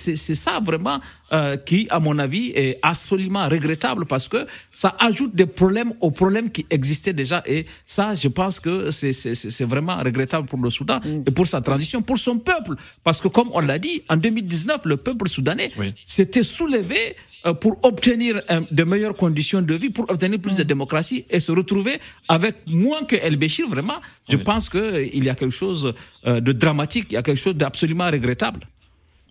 ça 0.45 0.59
vraiment 0.61 0.99
euh, 1.33 1.57
qui, 1.57 1.87
à 1.89 1.99
mon 1.99 2.19
avis, 2.19 2.51
est 2.53 2.77
absolument 2.83 3.49
regrettable 3.49 4.05
parce 4.05 4.27
que 4.27 4.45
ça 4.71 4.95
ajoute 4.99 5.33
des 5.35 5.47
problèmes 5.47 5.91
aux 6.01 6.11
problèmes 6.11 6.51
qui 6.51 6.67
existaient 6.69 7.13
déjà. 7.13 7.41
Et 7.47 7.65
ça, 7.87 8.13
je 8.13 8.27
pense 8.27 8.59
que 8.59 8.91
c'est 8.91 9.65
vraiment 9.65 9.97
regrettable 9.97 10.47
pour 10.47 10.59
le 10.59 10.69
Soudan 10.69 10.99
mm. 11.03 11.23
et 11.25 11.31
pour 11.31 11.47
sa 11.47 11.61
transition, 11.61 12.03
pour 12.03 12.19
son 12.19 12.37
peuple. 12.37 12.75
Parce 13.03 13.19
que, 13.19 13.27
comme 13.27 13.49
on 13.53 13.61
l'a 13.61 13.79
dit, 13.79 14.03
en 14.07 14.17
2019, 14.17 14.81
le 14.85 14.97
peuple 14.97 15.27
soudanais 15.29 15.71
s'était 16.05 16.43
soulevé 16.43 17.15
pour 17.53 17.77
obtenir 17.83 18.41
de 18.71 18.83
meilleures 18.83 19.15
conditions 19.15 19.61
de 19.61 19.75
vie, 19.75 19.89
pour 19.89 20.09
obtenir 20.09 20.39
plus 20.39 20.55
de 20.55 20.63
mm. 20.63 20.67
démocratie 20.67 21.25
et 21.29 21.39
se 21.39 21.51
retrouver 21.51 21.99
avec 22.27 22.55
moins 22.67 23.03
que 23.03 23.15
El 23.15 23.35
Béchir, 23.35 23.67
vraiment, 23.69 24.01
je 24.29 24.37
pense 24.37 24.69
qu'il 24.69 25.23
y 25.23 25.29
a 25.29 25.35
quelque 25.35 25.55
chose 25.55 25.93
euh, 26.25 26.39
de 26.39 26.51
dramatique, 26.51 27.07
il 27.09 27.13
y 27.13 27.17
a 27.17 27.23
quelque 27.23 27.39
chose 27.39 27.55
d'absolument 27.55 28.05
regrettable. 28.05 28.61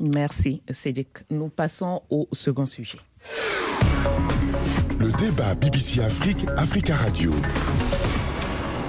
Merci, 0.01 0.63
Cédric. 0.71 1.09
Nous 1.31 1.49
passons 1.49 2.03
au 2.11 2.29
second 2.33 2.67
sujet. 2.67 2.99
Le 4.99 5.11
débat 5.19 5.55
BBC 5.55 6.01
Afrique, 6.01 6.47
Africa 6.57 6.95
Radio. 6.97 7.33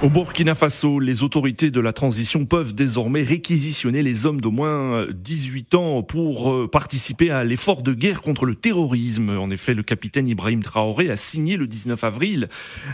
Au 0.02 0.10
Burkina 0.10 0.54
Faso, 0.54 1.00
les 1.00 1.22
autorités 1.22 1.70
de 1.70 1.80
la 1.80 1.94
transition 1.94 2.44
peuvent 2.44 2.74
désormais 2.74 3.22
réquisitionner 3.22 4.02
les 4.02 4.26
hommes 4.26 4.42
d'au 4.42 4.50
moins 4.50 5.06
18 5.10 5.74
ans 5.74 6.02
pour 6.02 6.52
euh, 6.52 6.68
participer 6.70 7.30
à 7.30 7.44
l'effort 7.44 7.82
de 7.82 7.94
guerre 7.94 8.20
contre 8.20 8.44
le 8.44 8.54
terrorisme. 8.54 9.30
En 9.30 9.48
effet, 9.48 9.72
le 9.72 9.82
capitaine 9.82 10.28
Ibrahim 10.28 10.62
Traoré 10.62 11.08
a 11.08 11.16
signé 11.16 11.56
le 11.56 11.66
19 11.66 12.04
avril 12.04 12.48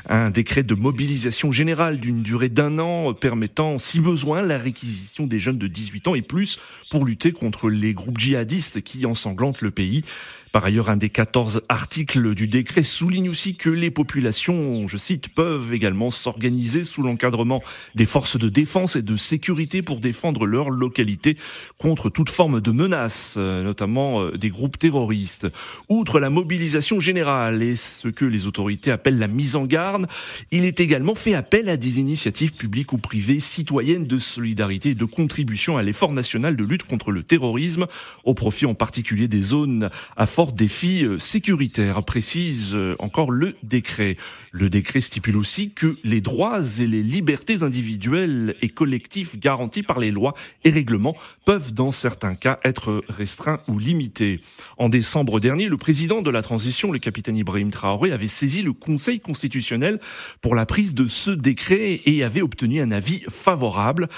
un 0.09 0.31
décret 0.31 0.63
de 0.63 0.77
mobilisation 0.77 1.51
générale 1.51 1.99
d'une 1.99 2.23
durée 2.23 2.49
d'un 2.49 2.79
an 2.79 3.15
permettant, 3.15 3.81
si 3.81 3.99
besoin, 3.99 4.41
la 4.43 4.57
réquisition 4.57 5.27
des 5.27 5.41
jeunes 5.41 5.59
de 5.59 5.67
18 5.67 6.07
ans 6.07 6.15
et 6.15 6.23
plus 6.23 6.61
pour 6.89 7.05
lutter 7.05 7.33
contre 7.33 7.69
les 7.69 7.95
groupes 7.95 8.19
djihadistes 8.19 8.81
qui 8.81 9.07
ensanglantent 9.07 9.61
le 9.61 9.73
pays. 9.73 10.05
Par 10.53 10.67
ailleurs, 10.67 10.91
un 10.91 10.99
des 10.99 11.09
14 11.09 11.63
articles 11.71 12.35
du 12.35 12.47
décret 12.47 12.83
souligne 12.83 13.31
aussi 13.31 13.57
que 13.57 13.71
les 13.71 13.91
populations, 13.91 14.87
je 14.87 14.99
cite, 14.99 15.31
peuvent 15.31 15.73
également 15.73 16.11
s'organiser 16.11 16.85
sous 16.85 17.03
l'encadrement 17.03 17.63
des 17.95 18.05
forces 18.05 18.39
de 18.39 18.51
défense 18.51 18.95
et 18.95 19.01
de 19.01 19.17
sécurité 19.17 19.81
pour 19.81 19.99
défendre 19.99 20.45
leur 20.45 20.69
localité 20.69 21.39
contre 21.79 22.11
toute 22.11 22.29
forme 22.29 22.61
de 22.61 22.71
menace, 22.71 23.37
euh, 23.39 23.65
notamment 23.65 24.21
euh, 24.21 24.37
des 24.37 24.51
groupes 24.51 24.79
terroristes. 24.79 25.47
Outre 25.89 26.21
la 26.21 26.29
mobilisation 26.29 27.01
générale 27.01 27.63
et 27.63 27.75
ce 27.75 28.09
que 28.09 28.27
les 28.27 28.47
autorités 28.47 28.91
appellent 28.91 29.19
la 29.19 29.29
mise 29.29 29.57
en 29.57 29.65
garde, 29.65 30.07
il 30.51 30.67
est 30.67 30.81
également 30.81 31.15
fait 31.15 31.33
appel 31.33 31.71
à 31.71 31.79
des 31.79 31.99
initiatives 31.99 32.53
publiques 32.53 32.93
ou 32.93 32.99
privées 32.99 33.41
citoyennes 33.41 34.05
de 34.05 34.19
solidarité 34.19 34.91
et 34.91 34.95
de 34.95 35.07
contribution 35.07 35.79
à 35.79 35.83
l'effort 35.83 36.13
national 36.13 36.57
de 36.57 36.65
lutte 36.65 36.85
contre 36.85 37.11
le 37.11 37.23
terrorisme, 37.23 37.87
au 38.25 38.35
profit 38.35 38.67
en 38.67 38.75
particulier 38.75 39.29
des 39.29 39.41
zones 39.41 39.89
à 40.15 40.27
forte 40.27 40.42
défi 40.51 41.05
euh, 41.05 41.21
sécuritaire, 41.21 42.03
précise 42.03 42.73
euh, 42.75 42.97
encore 42.99 43.31
le 43.31 43.55
décret. 43.63 44.17
Le 44.51 44.69
décret 44.69 45.01
stipule 45.01 45.37
aussi 45.37 45.71
que 45.71 45.97
les 46.03 46.21
droits 46.21 46.61
et 46.81 46.87
les 46.89 47.05
libertés 47.05 47.63
individuelles 47.63 48.57
et 48.61 48.69
collectives 48.69 49.39
garantis 49.39 49.85
par 49.85 50.01
les 50.01 50.11
lois 50.11 50.35
et 50.65 50.71
règlements 50.71 51.15
peuvent 51.45 51.73
dans 51.73 51.93
certains 51.93 52.35
cas 52.35 52.59
être 52.65 53.05
restreints 53.09 53.61
ou 53.69 53.79
limités. 53.79 54.41
En 54.79 54.89
décembre 54.89 55.39
dernier, 55.39 55.69
le 55.69 55.77
président 55.77 56.21
de 56.23 56.31
la 56.31 56.43
transition, 56.43 56.91
le 56.91 56.99
capitaine 56.99 57.37
Ibrahim 57.37 57.71
Traoré, 57.71 58.11
avait 58.11 58.27
saisi 58.27 58.63
le 58.63 58.73
Conseil 58.73 59.21
constitutionnel 59.21 60.01
pour 60.41 60.57
la 60.57 60.67
prise 60.67 60.95
de 60.95 61.07
ce 61.07 61.31
décret 61.31 62.01
et 62.05 62.25
avait 62.25 62.43
obtenu 62.43 62.81
un 62.81 62.91
avis 62.91 63.23
favorable. 63.29 64.09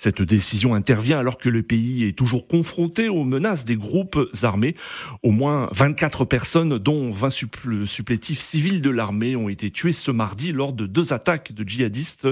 Cette 0.00 0.22
décision 0.22 0.76
intervient 0.76 1.18
alors 1.18 1.38
que 1.38 1.48
le 1.48 1.64
pays 1.64 2.04
est 2.04 2.16
toujours 2.16 2.46
confronté 2.46 3.08
aux 3.08 3.24
menaces 3.24 3.64
des 3.64 3.74
groupes 3.74 4.16
armés. 4.44 4.76
Au 5.24 5.32
moins 5.32 5.68
24 5.72 6.24
personnes, 6.24 6.78
dont 6.78 7.10
20 7.10 7.30
supplétifs 7.84 8.38
civils 8.38 8.80
de 8.80 8.90
l'armée, 8.90 9.34
ont 9.34 9.48
été 9.48 9.72
tués 9.72 9.90
ce 9.90 10.12
mardi 10.12 10.52
lors 10.52 10.72
de 10.72 10.86
deux 10.86 11.12
attaques 11.12 11.52
de 11.52 11.68
djihadistes 11.68 12.28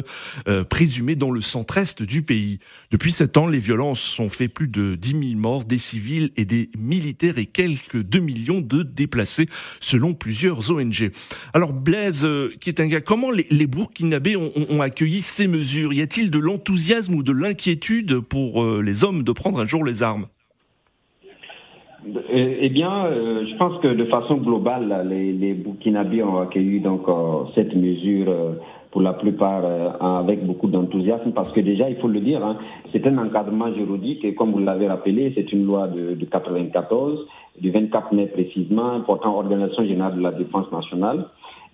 euh, 0.46 0.62
présumés 0.62 1.16
dans 1.16 1.32
le 1.32 1.40
centre-est 1.40 2.04
du 2.04 2.22
pays. 2.22 2.60
Depuis 2.92 3.10
sept 3.10 3.36
ans, 3.36 3.48
les 3.48 3.58
violences 3.58 4.20
ont 4.20 4.28
fait 4.28 4.46
plus 4.46 4.68
de 4.68 4.94
10 4.94 5.30
000 5.30 5.40
morts, 5.40 5.64
des 5.64 5.78
civils 5.78 6.30
et 6.36 6.44
des 6.44 6.70
militaires 6.78 7.36
et 7.36 7.46
quelques 7.46 8.00
2 8.00 8.20
millions 8.20 8.60
de 8.60 8.84
déplacés, 8.84 9.48
selon 9.80 10.14
plusieurs 10.14 10.70
ONG. 10.70 11.10
Alors 11.52 11.72
Blaise 11.72 12.24
euh, 12.24 12.54
gars, 12.64 13.00
comment 13.00 13.32
les, 13.32 13.48
les 13.50 13.66
Burkinabés 13.66 14.36
ont, 14.36 14.52
ont, 14.54 14.82
accueilli 14.82 15.20
ces 15.20 15.48
mesures? 15.48 15.92
Y 15.92 16.02
a-t-il 16.02 16.30
de 16.30 16.38
l'enthousiasme 16.38 17.16
ou 17.16 17.24
de 17.24 17.32
l'inquiétude 17.32 17.55
inquiétude 17.56 18.20
pour 18.20 18.62
euh, 18.62 18.82
les 18.82 19.02
hommes 19.02 19.22
de 19.22 19.32
prendre 19.32 19.58
un 19.58 19.64
jour 19.64 19.82
les 19.82 20.02
armes 20.02 20.26
eh, 22.30 22.58
eh 22.60 22.68
bien, 22.68 23.06
euh, 23.06 23.46
je 23.50 23.56
pense 23.56 23.80
que 23.80 23.88
de 23.88 24.04
façon 24.04 24.36
globale, 24.36 25.08
les, 25.08 25.32
les 25.32 25.56
ont 26.22 26.38
accueilli 26.38 26.80
donc 26.80 27.08
euh, 27.08 27.44
cette 27.54 27.74
mesure 27.74 28.32
pour 28.92 29.00
la 29.00 29.14
plupart 29.14 29.64
avec 30.00 30.46
beaucoup 30.46 30.68
d'enthousiasme 30.68 31.32
parce 31.32 31.50
que 31.52 31.60
déjà, 31.60 31.90
il 31.90 31.96
faut 31.96 32.08
le 32.08 32.20
dire, 32.20 32.44
hein, 32.44 32.58
c'est 32.92 33.06
un 33.06 33.18
encadrement 33.18 33.74
juridique 33.74 34.24
et 34.24 34.34
comme 34.34 34.52
vous 34.52 34.60
l'avez 34.60 34.86
rappelé, 34.86 35.32
c'est 35.34 35.52
une 35.52 35.66
loi 35.66 35.88
de, 35.88 36.14
de 36.14 36.24
94, 36.24 37.26
du 37.60 37.70
24 37.70 38.14
mai 38.14 38.26
précisément, 38.26 39.00
portant 39.00 39.34
organisation 39.36 39.84
générale 39.84 40.16
de 40.16 40.22
la 40.22 40.32
défense 40.32 40.70
nationale. 40.70 41.26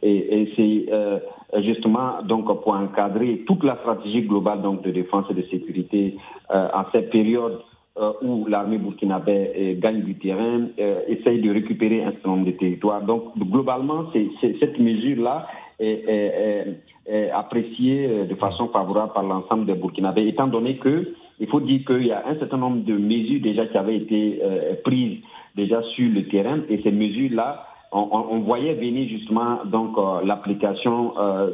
Et, 0.03 0.53
c'est 0.57 0.93
euh, 0.93 1.19
justement 1.63 2.23
donc 2.25 2.47
pour 2.63 2.75
encadrer 2.75 3.45
toute 3.47 3.63
la 3.63 3.77
stratégie 3.77 4.23
globale 4.23 4.63
donc 4.63 4.83
de 4.83 4.91
défense 4.91 5.27
et 5.31 5.35
de 5.35 5.43
sécurité 5.43 6.17
euh, 6.51 6.69
en 6.75 6.85
cette 6.93 7.11
période 7.11 7.61
euh, 7.99 8.13
où 8.23 8.47
l'armée 8.47 8.79
burkinabé 8.79 9.51
euh, 9.55 9.75
gagne 9.79 10.01
du 10.01 10.15
terrain, 10.15 10.67
euh, 10.79 11.03
essaye 11.09 11.43
de 11.43 11.53
récupérer 11.53 12.03
un 12.03 12.13
certain 12.13 12.31
nombre 12.31 12.47
de 12.47 12.53
territoires. 12.53 13.03
Donc 13.03 13.37
globalement, 13.37 14.07
c'est, 14.15 14.31
cette 14.61 14.79
mesure-là 14.79 15.47
est, 15.79 16.09
est, 16.09 16.67
est, 17.05 17.31
appréciée 17.33 18.25
de 18.25 18.35
façon 18.37 18.69
favorable 18.69 19.13
par 19.13 19.25
l'ensemble 19.25 19.67
des 19.67 19.75
Burkinabés, 19.75 20.27
étant 20.27 20.47
donné 20.47 20.79
que 20.79 21.13
il 21.39 21.47
faut 21.49 21.61
dire 21.61 21.85
qu'il 21.85 22.07
y 22.07 22.13
a 22.13 22.27
un 22.27 22.39
certain 22.39 22.57
nombre 22.57 22.83
de 22.83 22.95
mesures 22.95 23.43
déjà 23.43 23.67
qui 23.67 23.77
avaient 23.77 23.99
été 23.99 24.41
prises 24.85 25.19
déjà 25.55 25.83
sur 25.95 26.11
le 26.11 26.27
terrain, 26.29 26.61
et 26.71 26.81
ces 26.83 26.93
mesures-là 26.93 27.67
on, 27.93 28.41
voyait 28.41 28.75
venir 28.75 29.09
justement 29.09 29.59
donc 29.65 29.97
euh, 29.99 30.25
l'application 30.25 31.15
euh, 31.19 31.51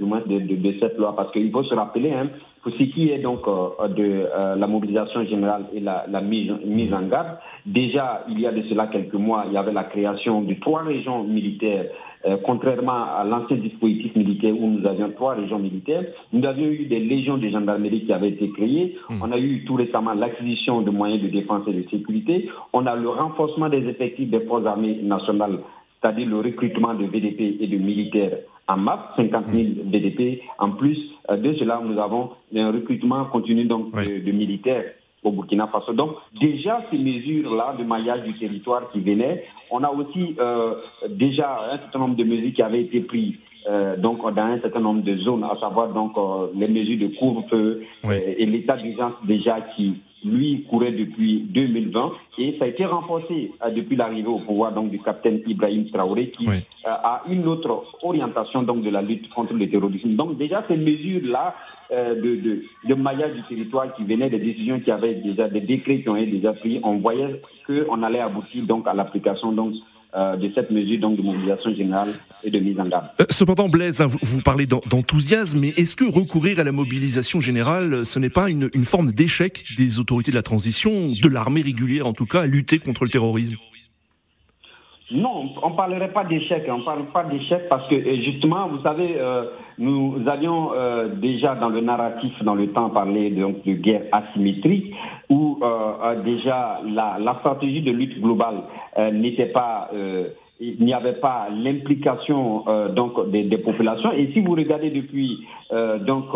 moins 0.00 0.22
de, 0.26 0.74
cette 0.78 0.98
loi. 0.98 1.16
Parce 1.16 1.32
qu'il 1.32 1.50
faut 1.50 1.64
se 1.64 1.74
rappeler, 1.74 2.12
hein, 2.12 2.28
pour 2.62 2.72
ce 2.72 2.82
qui 2.82 3.10
est 3.10 3.18
donc 3.18 3.46
de 3.46 4.28
la 4.56 4.66
mobilisation 4.66 5.24
générale 5.24 5.66
et 5.72 5.80
la, 5.80 6.20
mise 6.20 6.92
en 6.92 7.02
garde, 7.02 7.38
déjà 7.64 8.24
il 8.28 8.40
y 8.40 8.46
a 8.46 8.52
de 8.52 8.62
cela 8.62 8.86
quelques 8.88 9.14
mois, 9.14 9.44
il 9.46 9.54
y 9.54 9.56
avait 9.56 9.72
la 9.72 9.84
création 9.84 10.42
de 10.42 10.54
trois 10.54 10.82
régions 10.82 11.24
militaires 11.24 11.86
euh, 12.26 12.36
contrairement 12.42 13.04
à 13.18 13.24
l'ancien 13.24 13.56
dispositif 13.56 14.14
militaire 14.16 14.54
où 14.58 14.66
nous 14.66 14.86
avions 14.86 15.10
trois 15.10 15.34
régions 15.34 15.58
militaires, 15.58 16.04
nous 16.32 16.44
avions 16.46 16.66
eu 16.66 16.86
des 16.86 17.00
légions 17.00 17.36
de 17.36 17.48
gendarmerie 17.48 18.06
qui 18.06 18.12
avaient 18.12 18.30
été 18.30 18.50
créées. 18.50 18.96
Hmm. 19.10 19.20
On 19.22 19.32
a 19.32 19.38
eu 19.38 19.64
tout 19.66 19.74
récemment 19.74 20.14
l'acquisition 20.14 20.80
de 20.80 20.90
moyens 20.90 21.22
de 21.22 21.28
défense 21.28 21.62
et 21.68 21.72
de 21.72 21.88
sécurité. 21.90 22.48
On 22.72 22.86
a 22.86 22.96
le 22.96 23.08
renforcement 23.10 23.68
des 23.68 23.86
effectifs 23.86 24.30
des 24.30 24.40
forces 24.40 24.64
armées 24.64 25.00
nationales, 25.02 25.58
c'est-à-dire 26.00 26.28
le 26.28 26.38
recrutement 26.38 26.94
de 26.94 27.04
VDP 27.04 27.58
et 27.60 27.66
de 27.66 27.76
militaires 27.76 28.38
en 28.68 28.78
masse, 28.78 29.00
50 29.16 29.44
000 29.52 29.64
VDP. 29.92 30.40
En 30.58 30.70
plus 30.70 30.98
euh, 31.30 31.36
de 31.36 31.52
cela, 31.54 31.82
nous 31.84 31.98
avons 32.00 32.30
un 32.56 32.72
recrutement 32.72 33.26
continu 33.26 33.64
donc 33.64 33.92
de 33.94 34.32
militaires 34.32 34.84
au 35.24 35.32
Burkina 35.32 35.66
Faso. 35.66 35.92
Donc 35.92 36.16
déjà 36.38 36.82
ces 36.90 36.98
mesures-là 36.98 37.74
de 37.78 37.84
maillage 37.84 38.22
du 38.22 38.38
territoire 38.38 38.90
qui 38.92 39.00
venaient, 39.00 39.44
on 39.70 39.82
a 39.82 39.90
aussi 39.90 40.36
euh, 40.38 40.74
déjà 41.08 41.58
un 41.72 41.78
certain 41.78 41.98
nombre 41.98 42.16
de 42.16 42.24
mesures 42.24 42.52
qui 42.52 42.62
avaient 42.62 42.82
été 42.82 43.00
prises. 43.00 43.34
Euh, 43.66 43.96
donc 43.96 44.20
dans 44.20 44.42
un 44.42 44.60
certain 44.60 44.80
nombre 44.80 45.02
de 45.02 45.16
zones, 45.16 45.42
à 45.42 45.56
savoir 45.58 45.88
donc 45.88 46.12
euh, 46.18 46.48
les 46.54 46.68
mesures 46.68 47.08
de 47.08 47.16
couvre-feu 47.16 47.82
et 48.10 48.44
l'état 48.44 48.76
d'urgence 48.76 49.14
déjà 49.24 49.62
qui 49.74 49.94
lui 50.22 50.64
courait 50.70 50.92
depuis 50.92 51.46
2020 51.50 52.12
et 52.38 52.56
ça 52.58 52.64
a 52.64 52.68
été 52.68 52.84
renforcé 52.86 53.52
depuis 53.74 53.94
l'arrivée 53.94 54.28
au 54.28 54.38
pouvoir 54.38 54.72
donc 54.72 54.90
du 54.90 54.98
capitaine 54.98 55.42
Ibrahim 55.46 55.86
Traoré 55.90 56.30
qui 56.30 56.48
a 56.86 57.22
une 57.28 57.46
autre 57.46 57.84
orientation 58.02 58.62
donc 58.62 58.82
de 58.82 58.90
la 58.90 59.02
lutte 59.02 59.28
contre 59.34 59.52
le 59.52 59.68
terrorisme. 59.68 60.14
Donc 60.14 60.38
déjà 60.38 60.64
ces 60.66 60.76
mesures 60.76 61.20
là 61.24 61.54
euh, 61.90 62.14
de, 62.14 62.36
de, 62.36 62.62
de, 62.88 62.94
maillage 62.94 63.34
du 63.34 63.42
territoire 63.42 63.94
qui 63.94 64.04
venaient 64.04 64.30
des 64.30 64.38
décisions 64.38 64.80
qui 64.80 64.90
avaient 64.90 65.14
déjà 65.14 65.48
des 65.48 65.60
décrets 65.60 66.00
qui 66.00 66.08
ont 66.08 66.16
été 66.16 66.30
déjà 66.30 66.52
pris, 66.52 66.80
on 66.82 66.98
voyait 66.98 67.40
qu'on 67.66 68.02
allait 68.02 68.20
aboutir 68.20 68.64
donc 68.64 68.86
à 68.88 68.94
l'application 68.94 69.52
donc 69.52 69.74
euh, 70.14 70.36
de 70.36 70.50
cette 70.54 70.70
mesure 70.70 71.00
donc, 71.00 71.16
de 71.16 71.22
mobilisation 71.22 71.74
générale 71.74 72.08
et 72.42 72.50
de 72.50 72.58
mise 72.58 72.78
en 72.78 72.86
garde. 72.86 73.06
Euh, 73.20 73.24
cependant, 73.30 73.66
Blaise, 73.66 74.00
hein, 74.00 74.06
vous, 74.22 74.42
parlez 74.42 74.66
d'enthousiasme, 74.66 75.58
mais 75.58 75.68
est-ce 75.76 75.96
que 75.96 76.04
recourir 76.04 76.60
à 76.60 76.64
la 76.64 76.72
mobilisation 76.72 77.40
générale, 77.40 78.06
ce 78.06 78.18
n'est 78.18 78.30
pas 78.30 78.48
une, 78.48 78.70
une 78.74 78.84
forme 78.84 79.12
d'échec 79.12 79.64
des 79.76 79.98
autorités 79.98 80.30
de 80.30 80.36
la 80.36 80.42
transition, 80.42 80.90
de 80.90 81.28
l'armée 81.28 81.62
régulière 81.62 82.06
en 82.06 82.12
tout 82.12 82.26
cas, 82.26 82.42
à 82.42 82.46
lutter 82.46 82.78
contre 82.78 83.04
le 83.04 83.10
terrorisme? 83.10 83.56
Non, 85.10 85.50
on 85.62 85.70
ne 85.70 85.76
parlerait 85.76 86.12
pas 86.12 86.24
d'échec. 86.24 86.64
On 86.68 86.78
ne 86.78 86.84
parle 86.84 87.04
pas 87.12 87.24
d'échec 87.24 87.68
parce 87.68 87.86
que 87.88 88.22
justement, 88.22 88.68
vous 88.68 88.80
savez, 88.82 89.16
euh, 89.18 89.44
nous 89.76 90.16
avions 90.26 90.72
euh, 90.72 91.08
déjà 91.08 91.54
dans 91.56 91.68
le 91.68 91.82
narratif, 91.82 92.32
dans 92.42 92.54
le 92.54 92.68
temps, 92.68 92.88
parlé 92.88 93.30
donc, 93.30 93.62
de 93.64 93.74
guerre 93.74 94.04
asymétrique, 94.12 94.94
où 95.28 95.58
euh, 95.62 96.22
déjà 96.22 96.80
la, 96.86 97.36
stratégie 97.40 97.82
de 97.82 97.90
lutte 97.90 98.18
globale 98.20 98.62
n'était 99.12 99.46
pas 99.46 99.90
il 100.60 100.84
n'y 100.84 100.94
avait 100.94 101.14
pas 101.14 101.48
l'implication 101.50 102.64
donc 102.94 103.30
des, 103.30 103.58
populations. 103.58 104.12
Et 104.12 104.30
si 104.32 104.40
vous 104.40 104.52
regardez 104.52 104.90
depuis 104.90 105.44
donc 106.06 106.26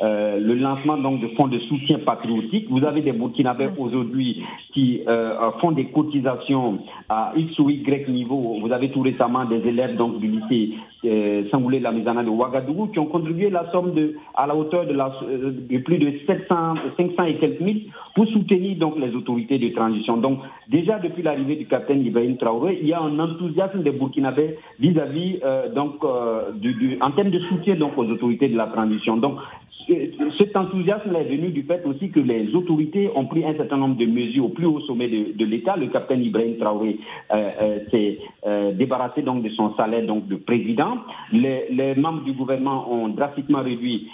euh, 0.00 0.38
le 0.38 0.54
lancement 0.54 0.96
donc 0.96 1.20
de 1.20 1.28
fonds 1.28 1.48
de 1.48 1.58
soutien 1.60 1.98
patriotique. 1.98 2.66
Vous 2.70 2.84
avez 2.84 3.00
des 3.00 3.12
Burkinabés 3.12 3.70
aujourd'hui 3.78 4.44
qui 4.72 5.02
euh, 5.08 5.50
font 5.60 5.72
des 5.72 5.86
cotisations 5.86 6.78
à 7.08 7.32
X 7.36 7.58
ou 7.58 7.68
Y 7.68 8.08
niveau. 8.08 8.40
Vous 8.60 8.70
avez 8.70 8.90
tout 8.90 9.00
récemment 9.00 9.44
des 9.44 9.56
élèves 9.66 9.96
donc 9.96 10.20
du 10.20 10.28
lycée 10.28 10.74
euh, 11.04 11.48
Sangoulé 11.50 11.80
Lamizana 11.80 12.22
de 12.22 12.28
Ouagadougou 12.28 12.88
qui 12.88 13.00
ont 13.00 13.06
contribué 13.06 13.50
la 13.50 13.70
somme 13.72 13.92
de 13.92 14.14
à 14.36 14.46
la 14.46 14.54
hauteur 14.54 14.86
de, 14.86 14.92
la, 14.92 15.12
euh, 15.24 15.50
de 15.68 15.78
plus 15.78 15.98
de 15.98 16.12
700, 16.26 16.74
500 16.96 17.24
et 17.24 17.34
quelques 17.38 17.60
mille 17.60 17.86
pour 18.14 18.26
soutenir 18.28 18.76
donc 18.78 18.98
les 19.00 19.12
autorités 19.16 19.58
de 19.58 19.68
transition. 19.70 20.16
Donc 20.16 20.40
déjà 20.68 21.00
depuis 21.00 21.22
l'arrivée 21.22 21.56
du 21.56 21.66
capitaine 21.66 22.06
Ibrahim 22.06 22.36
Traoré, 22.36 22.78
il 22.80 22.86
y 22.86 22.92
a 22.92 23.00
un 23.00 23.18
enthousiasme 23.18 23.82
des 23.82 23.90
Burkinabés 23.90 24.58
vis-à-vis 24.78 25.40
donc 25.74 25.94
du, 26.56 26.74
du, 26.74 26.98
en 27.00 27.10
termes 27.12 27.30
de 27.30 27.40
soutien 27.40 27.74
donc 27.76 27.96
aux 27.96 28.06
autorités 28.06 28.48
de 28.48 28.56
la 28.56 28.66
transition. 28.66 29.16
Donc 29.16 29.38
cet 30.36 30.56
enthousiasme 30.56 31.14
est 31.16 31.24
venu 31.24 31.48
du 31.48 31.62
fait 31.62 31.82
aussi 31.86 32.10
que 32.10 32.20
les 32.20 32.54
autorités 32.54 33.10
ont 33.14 33.24
pris 33.24 33.44
un 33.44 33.54
certain 33.54 33.78
nombre 33.78 33.96
de 33.96 34.04
mesures 34.04 34.46
au 34.46 34.48
plus 34.50 34.66
haut 34.66 34.80
sommet 34.80 35.08
de, 35.08 35.44
l'État. 35.44 35.76
Le 35.76 35.86
capitaine 35.86 36.22
Ibrahim 36.22 36.58
Traoré 36.58 36.98
euh, 37.32 37.50
euh, 37.62 37.78
s'est 37.90 38.18
euh, 38.46 38.72
débarrassé 38.72 39.22
donc 39.22 39.42
de 39.42 39.48
son 39.50 39.74
salaire 39.76 40.04
donc 40.06 40.28
de 40.28 40.36
président. 40.36 40.98
Les, 41.32 41.94
membres 41.96 42.22
du 42.22 42.32
gouvernement 42.32 42.92
ont 42.92 43.08
drastiquement 43.08 43.62
réduit 43.62 44.08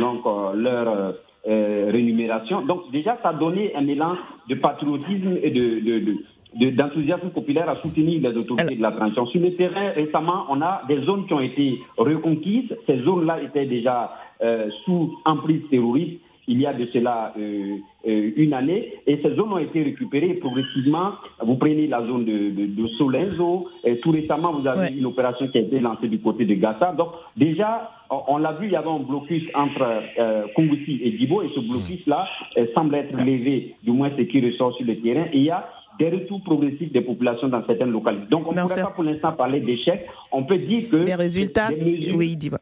donc 0.00 0.24
leur 0.54 1.14
rémunération. 1.44 2.62
Donc 2.62 2.90
déjà, 2.90 3.18
ça 3.22 3.30
a 3.30 3.34
donné 3.34 3.74
un 3.76 3.86
élan 3.86 4.16
de 4.48 4.54
patriotisme 4.56 5.38
et 5.42 5.50
de, 5.50 6.16
d'enthousiasme 6.58 7.30
populaire 7.30 7.68
à 7.68 7.76
soutenir 7.82 8.20
les 8.20 8.36
autorités 8.36 8.76
de 8.76 8.82
la 8.82 8.92
transition. 8.92 9.26
Sur 9.26 9.40
le 9.40 9.54
terrain, 9.54 9.90
récemment, 9.90 10.46
on 10.48 10.60
a 10.60 10.82
des 10.88 11.00
zones 11.02 11.26
qui 11.26 11.34
ont 11.34 11.40
été 11.40 11.78
reconquises. 11.96 12.76
Ces 12.86 13.02
zones-là 13.02 13.42
étaient 13.42 13.66
déjà 13.66 14.12
euh, 14.42 14.68
sous 14.84 15.18
emprise 15.24 15.62
terroriste 15.70 16.20
il 16.48 16.62
y 16.62 16.66
a 16.66 16.72
de 16.72 16.86
cela 16.92 17.34
euh, 17.38 17.76
euh, 18.08 18.30
une 18.36 18.54
année, 18.54 18.94
et 19.06 19.20
ces 19.22 19.34
zones 19.34 19.52
ont 19.52 19.58
été 19.58 19.82
récupérées 19.82 20.34
progressivement. 20.34 21.12
Vous 21.42 21.56
prenez 21.56 21.86
la 21.86 22.00
zone 22.06 22.24
de, 22.24 22.66
de, 22.66 22.88
Solenzo, 22.96 23.68
et 23.84 23.98
tout 23.98 24.10
récemment, 24.10 24.58
vous 24.58 24.66
avez 24.66 24.94
une 24.96 25.04
opération 25.04 25.46
qui 25.48 25.58
a 25.58 25.60
été 25.60 25.78
lancée 25.78 26.08
du 26.08 26.18
côté 26.18 26.46
de 26.46 26.54
Gaza. 26.54 26.92
Donc, 26.96 27.10
déjà, 27.36 27.90
on, 28.08 28.38
l'a 28.38 28.52
vu, 28.52 28.66
il 28.66 28.72
y 28.72 28.76
avait 28.76 28.88
un 28.88 29.00
blocus 29.00 29.44
entre 29.54 29.82
euh, 30.18 30.46
et 30.56 31.18
Djibo, 31.18 31.42
et 31.42 31.50
ce 31.54 31.60
blocus-là 31.60 32.26
semble 32.74 32.94
être 32.94 33.22
levé, 33.22 33.74
du 33.82 33.90
moins 33.90 34.10
ce 34.16 34.22
qui 34.22 34.40
ressort 34.40 34.74
sur 34.76 34.86
le 34.86 34.96
terrain, 35.00 35.26
et 35.32 35.36
il 35.36 35.44
y 35.44 35.50
a 35.50 35.68
des 35.98 36.10
retours 36.10 36.42
progressifs 36.42 36.92
des 36.92 37.00
populations 37.00 37.48
dans 37.48 37.64
certaines 37.66 37.90
localités. 37.90 38.26
Donc, 38.30 38.46
on 38.46 38.54
ne 38.54 38.62
pourrait 38.62 38.82
pas 38.82 38.90
pour 38.90 39.04
l'instant 39.04 39.32
parler 39.32 39.60
d'échec. 39.60 40.06
On 40.32 40.44
peut 40.44 40.58
dire 40.58 40.88
que... 40.90 40.96
Les 40.96 41.14
résultats, 41.14 41.70
oui, 42.14 42.36
Diba. 42.36 42.60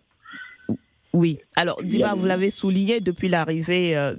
Oui. 1.16 1.38
Alors, 1.54 1.82
Dima, 1.82 2.14
vous 2.14 2.26
l'avez 2.26 2.50
souligné 2.50 3.00
depuis 3.00 3.28
l'arrivée 3.28 3.96
euh, 3.96 4.14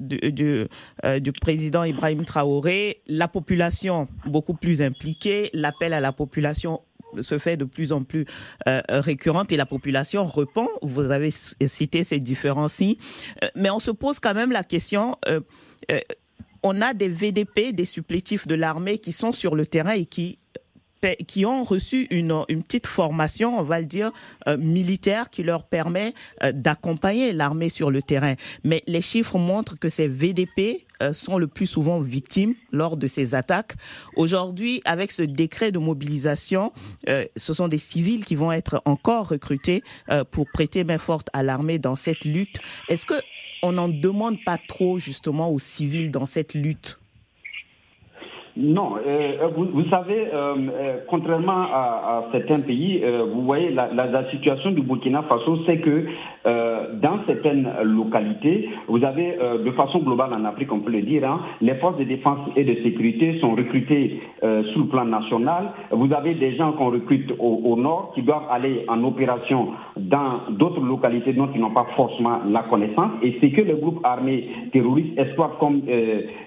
euh, 1.05 1.19
du, 1.19 1.31
président 1.31 1.83
Ibrahim 1.83 2.25
Traoré, 2.25 3.01
la 3.07 3.27
population 3.27 4.07
beaucoup 4.25 4.55
plus 4.55 4.81
impliquée, 4.81 5.51
l'appel 5.53 5.93
à 5.93 5.99
la 5.99 6.11
population 6.11 6.81
se 7.21 7.37
fait 7.37 7.55
de 7.55 7.65
plus 7.65 7.93
en 7.93 8.03
plus 8.03 8.25
euh, 8.67 8.81
récurrente 8.89 9.51
et 9.51 9.57
la 9.57 9.67
population 9.67 10.25
répond. 10.25 10.67
Vous 10.81 11.11
avez 11.11 11.29
cité 11.31 12.03
ces 12.03 12.19
différences-ci. 12.19 12.97
mais 13.55 13.69
on 13.69 13.79
se 13.79 13.91
pose 13.91 14.19
quand 14.19 14.33
même 14.33 14.51
la 14.51 14.63
question 14.63 15.15
on 16.63 16.81
a 16.81 16.93
des 16.93 17.09
VDP, 17.09 17.73
des 17.73 17.85
supplétifs 17.85 18.47
de 18.47 18.55
l'armée 18.55 18.97
qui 18.97 19.11
sont 19.11 19.31
sur 19.31 19.55
le 19.55 19.65
terrain 19.65 19.91
et 19.91 20.05
qui 20.05 20.39
qui 21.27 21.45
ont 21.45 21.63
reçu 21.63 22.07
une, 22.09 22.43
une 22.49 22.63
petite 22.63 22.87
formation, 22.87 23.59
on 23.59 23.63
va 23.63 23.79
le 23.79 23.85
dire, 23.85 24.11
euh, 24.47 24.57
militaire 24.57 25.29
qui 25.29 25.43
leur 25.43 25.63
permet 25.63 26.13
euh, 26.43 26.51
d'accompagner 26.51 27.33
l'armée 27.33 27.69
sur 27.69 27.91
le 27.91 28.01
terrain. 28.01 28.35
Mais 28.63 28.83
les 28.87 29.01
chiffres 29.01 29.37
montrent 29.37 29.77
que 29.77 29.89
ces 29.89 30.07
VDP 30.07 30.85
euh, 31.01 31.13
sont 31.13 31.37
le 31.37 31.47
plus 31.47 31.67
souvent 31.67 31.99
victimes 31.99 32.55
lors 32.71 32.97
de 32.97 33.07
ces 33.07 33.35
attaques. 33.35 33.75
Aujourd'hui, 34.15 34.81
avec 34.85 35.11
ce 35.11 35.21
décret 35.21 35.71
de 35.71 35.79
mobilisation, 35.79 36.71
ce 37.05 37.53
sont 37.53 37.67
des 37.67 37.77
civils 37.77 38.25
qui 38.25 38.35
vont 38.35 38.51
être 38.51 38.81
encore 38.85 39.29
recrutés 39.29 39.83
pour 40.31 40.47
prêter 40.51 40.83
main 40.83 40.97
forte 40.97 41.29
à 41.33 41.43
l'armée 41.43 41.79
dans 41.79 41.95
cette 41.95 42.25
lutte. 42.25 42.59
Est-ce 42.89 43.05
que 43.05 43.15
on 43.63 43.73
n'en 43.73 43.89
demande 43.89 44.43
pas 44.43 44.57
trop 44.57 44.99
justement 44.99 45.49
aux 45.49 45.59
civils 45.59 46.11
dans 46.11 46.25
cette 46.25 46.53
lutte 46.53 46.99
non, 48.59 48.95
euh, 48.95 49.33
euh, 49.41 49.47
vous, 49.55 49.83
savez, 49.89 50.27
euh, 50.33 50.97
contrairement 51.07 51.61
à, 51.71 52.25
certains 52.31 52.61
pays, 52.61 53.03
vous 53.33 53.43
voyez, 53.43 53.69
la, 53.69 54.29
situation 54.31 54.71
du 54.71 54.81
Burkina 54.81 55.23
Faso, 55.23 55.59
c'est 55.65 55.77
que 55.77 56.05
dans 56.45 57.19
certaines 57.27 57.69
localités, 57.83 58.69
vous 58.87 59.03
avez, 59.03 59.37
de 59.63 59.71
façon 59.71 59.99
globale 59.99 60.33
en 60.33 60.45
Afrique, 60.45 60.71
on 60.71 60.79
peut 60.79 60.91
le 60.91 61.01
dire, 61.01 61.29
hein, 61.29 61.41
les 61.61 61.75
forces 61.75 61.97
de 61.97 62.03
défense 62.03 62.39
et 62.55 62.63
de 62.63 62.75
sécurité 62.83 63.37
sont 63.39 63.51
recrutées 63.51 64.21
sous 64.73 64.79
le 64.79 64.87
plan 64.87 65.05
national. 65.05 65.71
Vous 65.91 66.11
avez 66.13 66.33
des 66.35 66.55
gens 66.55 66.71
qu'on 66.73 66.89
recrute 66.89 67.31
au, 67.39 67.75
nord 67.75 68.11
qui 68.15 68.21
doivent 68.21 68.47
aller 68.49 68.85
en 68.87 69.03
opération 69.03 69.69
dans 69.97 70.51
d'autres 70.51 70.81
localités 70.81 71.33
dont 71.33 71.49
ils 71.53 71.61
n'ont 71.61 71.71
pas 71.71 71.87
forcément 71.95 72.39
la 72.49 72.63
connaissance. 72.63 73.11
Et 73.21 73.37
ce 73.41 73.47
que 73.47 73.61
les 73.61 73.75
groupes 73.75 73.99
armés 74.03 74.49
terroristes 74.71 75.17
exploitent 75.17 75.59
comme 75.59 75.81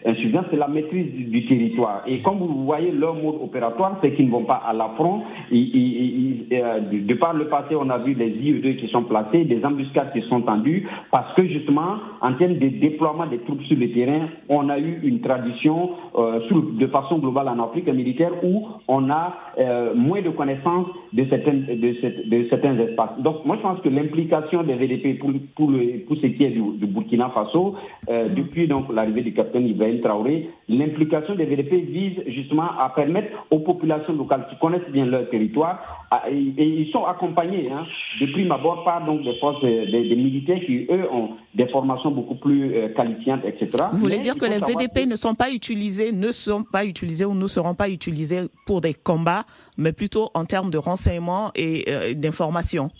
insuffisance, 0.04 0.46
c'est 0.50 0.56
la 0.56 0.68
maîtrise 0.68 1.12
du 1.30 1.46
territoire 1.46 1.99
Et 2.06 2.20
comme 2.20 2.38
vous 2.38 2.64
voyez, 2.64 2.90
leur 2.90 3.14
mode 3.14 3.36
opératoire, 3.42 3.98
c'est 4.02 4.14
qu'ils 4.14 4.26
ne 4.26 4.32
vont 4.32 4.44
pas 4.44 4.62
à 4.66 4.72
l'affront. 4.72 5.22
Euh, 5.52 6.80
de 6.90 7.14
par 7.14 7.34
le 7.34 7.46
passé, 7.46 7.76
on 7.76 7.88
a 7.90 7.98
vu 7.98 8.14
les 8.14 8.30
IE2 8.30 8.76
qui 8.76 8.88
sont 8.88 9.04
placés, 9.04 9.44
des 9.44 9.64
embuscades 9.64 10.12
qui 10.12 10.22
sont 10.22 10.42
tendues, 10.42 10.88
parce 11.10 11.34
que 11.34 11.46
justement, 11.46 11.96
en 12.20 12.34
termes 12.34 12.54
de 12.54 12.68
déploiement 12.68 13.26
des 13.26 13.38
troupes 13.38 13.62
sur 13.62 13.76
le 13.76 13.90
terrain, 13.92 14.28
on 14.48 14.68
a 14.68 14.78
eu 14.78 15.00
une 15.02 15.20
tradition 15.20 15.90
euh, 16.16 16.40
de 16.78 16.86
façon 16.88 17.18
globale 17.18 17.48
en 17.48 17.62
Afrique 17.62 17.88
militaire 17.88 18.32
où 18.42 18.66
on 18.88 19.10
a 19.10 19.34
euh, 19.58 19.94
moins 19.94 20.22
de 20.22 20.30
connaissances 20.30 20.86
de 21.12 21.24
certains, 21.24 22.78
espaces. 22.78 23.18
Donc, 23.18 23.44
moi, 23.44 23.56
je 23.56 23.62
pense 23.62 23.80
que 23.80 23.88
l'implication 23.88 24.62
des 24.62 24.74
VDP 24.74 25.18
pour, 25.18 25.30
pour, 25.56 25.70
pour 26.06 26.16
ce 26.16 26.26
qui 26.26 26.44
est 26.44 26.50
du, 26.50 26.86
Burkina 26.86 27.30
Faso, 27.30 27.74
depuis 28.08 28.68
l'arrivée 28.92 29.22
du 29.22 29.32
capitaine 29.32 29.66
Ibrahim 29.66 30.00
Traoré, 30.00 30.48
l'implication 30.68 31.34
des 31.34 31.44
VDP 31.44 31.89
vise 31.90 32.18
justement 32.26 32.78
à 32.78 32.90
permettre 32.94 33.28
aux 33.50 33.60
populations 33.60 34.12
locales 34.14 34.46
qui 34.48 34.56
connaissent 34.58 34.88
bien 34.90 35.06
leur 35.06 35.28
territoire, 35.30 36.06
et, 36.28 36.34
ils 36.34 36.90
sont 36.92 37.04
accompagnés 37.04 37.70
hein, 37.70 37.84
de 38.20 38.26
prime 38.32 38.50
abord 38.52 38.84
par 38.84 39.04
donc 39.04 39.22
des 39.22 39.34
forces, 39.38 39.62
des, 39.62 40.16
militaires 40.16 40.60
qui 40.64 40.86
eux 40.90 41.08
ont 41.12 41.30
des 41.54 41.68
formations 41.68 42.10
beaucoup 42.10 42.34
plus 42.34 42.74
euh, 42.74 42.88
qualifiantes, 42.94 43.42
etc. 43.44 43.84
Vous 43.92 43.98
voulez 43.98 44.18
dire 44.18 44.36
que 44.36 44.46
les 44.46 44.58
VDP 44.58 45.06
ne 45.06 45.16
sont 45.16 45.34
pas 45.34 45.50
utilisés, 45.50 46.12
ne 46.12 46.32
sont 46.32 46.64
pas 46.64 46.84
utilisés 46.84 47.24
ou 47.24 47.34
ne 47.34 47.46
seront 47.46 47.74
pas 47.74 47.88
utilisés 47.88 48.40
pour 48.66 48.80
des 48.80 48.94
combats, 48.94 49.44
mais 49.76 49.92
plutôt 49.92 50.30
en 50.34 50.44
termes 50.44 50.70
de 50.70 50.78
renseignement 50.78 51.50
et 51.54 51.84
euh, 51.88 52.14
d'information 52.14 52.90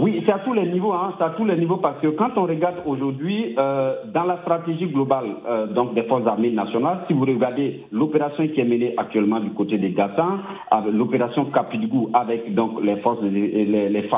oui, 0.00 0.22
c'est 0.24 0.32
à 0.32 0.38
tous 0.40 0.52
les 0.52 0.66
niveaux, 0.66 0.92
hein, 0.92 1.14
c'est 1.18 1.24
à 1.24 1.30
tous 1.30 1.44
les 1.44 1.56
niveaux 1.56 1.78
parce 1.78 2.00
que 2.00 2.08
quand 2.08 2.36
on 2.36 2.44
regarde 2.44 2.76
aujourd'hui 2.86 3.54
euh, 3.58 3.94
dans 4.12 4.24
la 4.24 4.38
stratégie 4.38 4.86
globale 4.86 5.26
euh, 5.48 5.66
donc 5.66 5.94
des 5.94 6.02
forces 6.04 6.26
armées 6.26 6.50
nationales, 6.50 7.00
si 7.06 7.12
vous 7.12 7.24
regardez 7.24 7.82
l'opération 7.92 8.46
qui 8.48 8.60
est 8.60 8.64
menée 8.64 8.94
actuellement 8.96 9.40
du 9.40 9.50
côté 9.50 9.78
des 9.78 9.90
Gassans, 9.90 10.38
l'opération 10.92 11.46
Capidgou 11.46 12.10
avec 12.14 12.54
donc 12.54 12.82
les 12.82 12.96
forces 12.96 13.22
les, 13.22 13.64
les, 13.64 13.88
les 13.88 14.08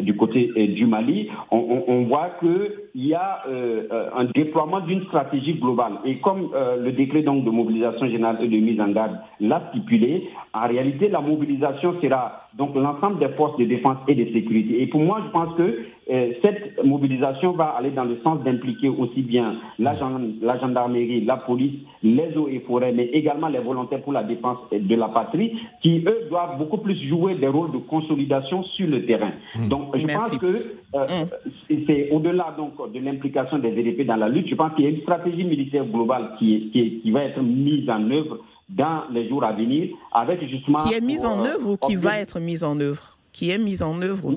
du 0.00 0.16
côté 0.16 0.50
euh, 0.56 0.66
du 0.68 0.86
Mali, 0.86 1.28
on, 1.50 1.82
on, 1.86 2.04
voit 2.04 2.30
que 2.40 2.89
il 2.94 3.06
y 3.06 3.14
a 3.14 3.42
euh, 3.48 4.10
un 4.16 4.24
déploiement 4.24 4.80
d'une 4.80 5.04
stratégie 5.04 5.54
globale. 5.54 5.98
Et 6.04 6.18
comme 6.20 6.50
euh, 6.54 6.76
le 6.76 6.92
décret 6.92 7.22
donc 7.22 7.44
de 7.44 7.50
mobilisation 7.50 8.06
générale 8.08 8.38
et 8.42 8.48
de 8.48 8.56
mise 8.56 8.80
en 8.80 8.88
garde 8.88 9.18
l'a 9.40 9.62
stipulé, 9.70 10.28
en 10.52 10.66
réalité 10.66 11.08
la 11.08 11.20
mobilisation 11.20 11.94
sera 12.00 12.48
donc 12.56 12.74
l'ensemble 12.74 13.18
des 13.18 13.28
forces 13.30 13.56
de 13.58 13.64
défense 13.64 13.98
et 14.08 14.14
de 14.14 14.32
sécurité. 14.32 14.82
Et 14.82 14.86
pour 14.88 15.00
moi, 15.00 15.20
je 15.24 15.30
pense 15.30 15.54
que 15.56 15.84
euh, 16.10 16.32
cette 16.42 16.82
mobilisation 16.84 17.52
va 17.52 17.66
aller 17.78 17.90
dans 17.90 18.04
le 18.04 18.18
sens 18.24 18.42
d'impliquer 18.42 18.88
aussi 18.88 19.22
bien 19.22 19.56
la, 19.78 19.94
la, 20.42 20.58
gendarmerie, 20.58 21.24
la 21.24 21.36
police, 21.36 21.78
les 22.02 22.36
eaux 22.36 22.48
et 22.48 22.58
forêts, 22.66 22.92
mais 22.92 23.06
également 23.06 23.46
les 23.48 23.60
volontaires 23.60 24.02
pour 24.02 24.12
la 24.12 24.24
défense 24.24 24.58
de 24.72 24.94
la 24.96 25.08
patrie, 25.08 25.52
qui 25.82 26.02
eux 26.06 26.26
doivent 26.28 26.58
beaucoup 26.58 26.78
plus 26.78 26.96
jouer 27.08 27.36
des 27.36 27.46
rôles 27.46 27.70
de 27.70 27.78
consolidation 27.78 28.64
sur 28.64 28.88
le 28.88 29.06
terrain. 29.06 29.30
Mmh. 29.56 29.68
Donc, 29.68 29.96
je 29.96 30.06
pense 30.06 30.36
que 30.36 30.46
euh, 30.46 31.06
mmh. 31.06 31.74
c'est 31.86 32.10
au-delà 32.10 32.54
donc 32.58 32.72
de 32.88 32.98
l'implication 33.00 33.58
des 33.58 33.70
VDP 33.70 34.04
dans 34.06 34.16
la 34.16 34.28
lutte. 34.28 34.48
Je 34.48 34.54
pense 34.54 34.74
qu'il 34.74 34.84
y 34.84 34.88
a 34.88 34.90
une 34.90 35.02
stratégie 35.02 35.44
militaire 35.44 35.84
globale 35.84 36.32
qui, 36.38 36.70
qui, 36.72 37.00
qui 37.00 37.10
va 37.10 37.24
être 37.24 37.40
mise 37.42 37.88
en 37.88 38.10
œuvre 38.10 38.38
dans 38.68 39.02
les 39.12 39.28
jours 39.28 39.44
à 39.44 39.52
venir, 39.52 39.88
avec 40.12 40.40
justement... 40.48 40.78
Qui 40.84 40.94
est 40.94 41.00
mise 41.00 41.26
en 41.26 41.44
œuvre 41.44 41.72
ou 41.72 41.76
qui 41.76 41.96
va 41.96 42.18
être 42.20 42.38
mise 42.38 42.64
en 42.64 42.78
œuvre? 42.78 43.18
Qui 43.32 43.50
est 43.50 43.58
mise 43.58 43.82
en 43.82 44.00
œuvre 44.00 44.28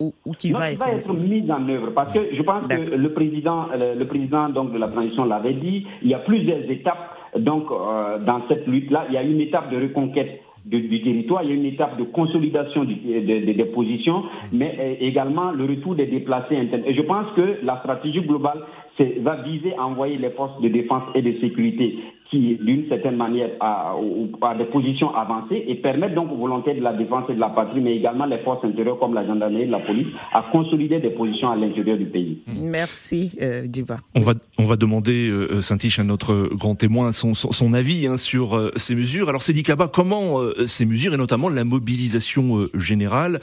ou, 0.00 0.14
ou, 0.24 0.32
qui 0.32 0.52
va, 0.52 0.72
être, 0.72 0.80
va 0.80 1.12
mise 1.12 1.50
en 1.50 1.68
œuvre? 1.68 1.90
Parce 1.90 2.12
que 2.14 2.34
je 2.34 2.42
pense 2.42 2.66
que 2.68 2.94
le 2.94 3.12
président, 3.12 3.66
le, 3.74 4.04
président 4.04 4.48
donc, 4.48 4.72
de 4.72 4.78
la 4.78 4.88
transition 4.88 5.24
l'avait 5.24 5.54
dit, 5.54 5.86
il 6.02 6.08
y 6.08 6.14
a 6.14 6.20
plusieurs 6.20 6.70
étapes 6.70 7.16
donc, 7.38 7.64
euh, 7.70 8.18
dans 8.18 8.40
cette 8.48 8.66
lutte-là. 8.66 9.06
Il 9.08 9.14
y 9.14 9.18
a 9.18 9.22
une 9.22 9.40
étape 9.40 9.70
de 9.70 9.76
reconquête 9.76 10.40
du 10.78 11.02
territoire, 11.02 11.42
il 11.42 11.50
y 11.50 11.52
a 11.52 11.56
une 11.56 11.64
étape 11.64 11.98
de 11.98 12.04
consolidation 12.04 12.84
des 12.84 13.70
positions, 13.74 14.22
mais 14.52 14.76
euh, 14.78 14.94
également 15.00 15.50
le 15.50 15.64
retour 15.64 15.94
des 15.94 16.06
déplacés 16.06 16.56
internes. 16.56 16.84
Et 16.86 16.94
je 16.94 17.02
pense 17.02 17.26
que 17.34 17.58
la 17.62 17.78
stratégie 17.78 18.20
globale 18.20 18.60
va 19.20 19.36
viser 19.42 19.74
à 19.76 19.86
envoyer 19.86 20.18
les 20.18 20.30
forces 20.30 20.60
de 20.60 20.68
défense 20.68 21.02
et 21.14 21.22
de 21.22 21.32
sécurité 21.40 21.96
qui, 22.30 22.56
d'une 22.60 22.88
certaine 22.88 23.16
manière, 23.16 23.50
à, 23.60 23.96
des 24.56 24.64
positions 24.64 25.14
avancées 25.14 25.64
et 25.66 25.74
permettent 25.76 26.14
donc 26.14 26.30
aux 26.32 26.36
volontaires 26.36 26.76
de 26.76 26.80
la 26.80 26.92
défense 26.92 27.24
et 27.28 27.34
de 27.34 27.40
la 27.40 27.48
patrie, 27.48 27.80
mais 27.80 27.96
également 27.96 28.26
les 28.26 28.38
forces 28.38 28.64
intérieures 28.64 28.98
comme 28.98 29.14
la 29.14 29.26
gendarmerie 29.26 29.62
et 29.62 29.66
la 29.66 29.80
police, 29.80 30.06
à 30.32 30.44
consolider 30.52 31.00
des 31.00 31.10
positions 31.10 31.50
à 31.50 31.56
l'intérieur 31.56 31.98
du 31.98 32.06
pays. 32.06 32.38
Merci, 32.46 33.36
euh, 33.42 33.66
Diva. 33.66 33.96
On 34.14 34.20
va, 34.20 34.34
on 34.58 34.64
va 34.64 34.76
demander, 34.76 35.28
euh, 35.28 35.48
euh 35.52 35.60
Saint-Tiche, 35.60 35.98
à 35.98 36.04
notre 36.04 36.48
grand 36.54 36.76
témoin, 36.76 37.12
son, 37.12 37.34
son, 37.34 37.72
avis 37.72 38.06
hein, 38.06 38.16
sur 38.16 38.56
euh, 38.56 38.70
ces 38.76 38.94
mesures. 38.94 39.28
Alors, 39.28 39.42
c'est 39.42 39.60
Kaba, 39.60 39.88
comment 39.88 40.38
ces 40.66 40.86
mesures, 40.86 41.12
et 41.12 41.16
notamment 41.18 41.50
la 41.50 41.64
mobilisation 41.64 42.68
générale, 42.72 43.40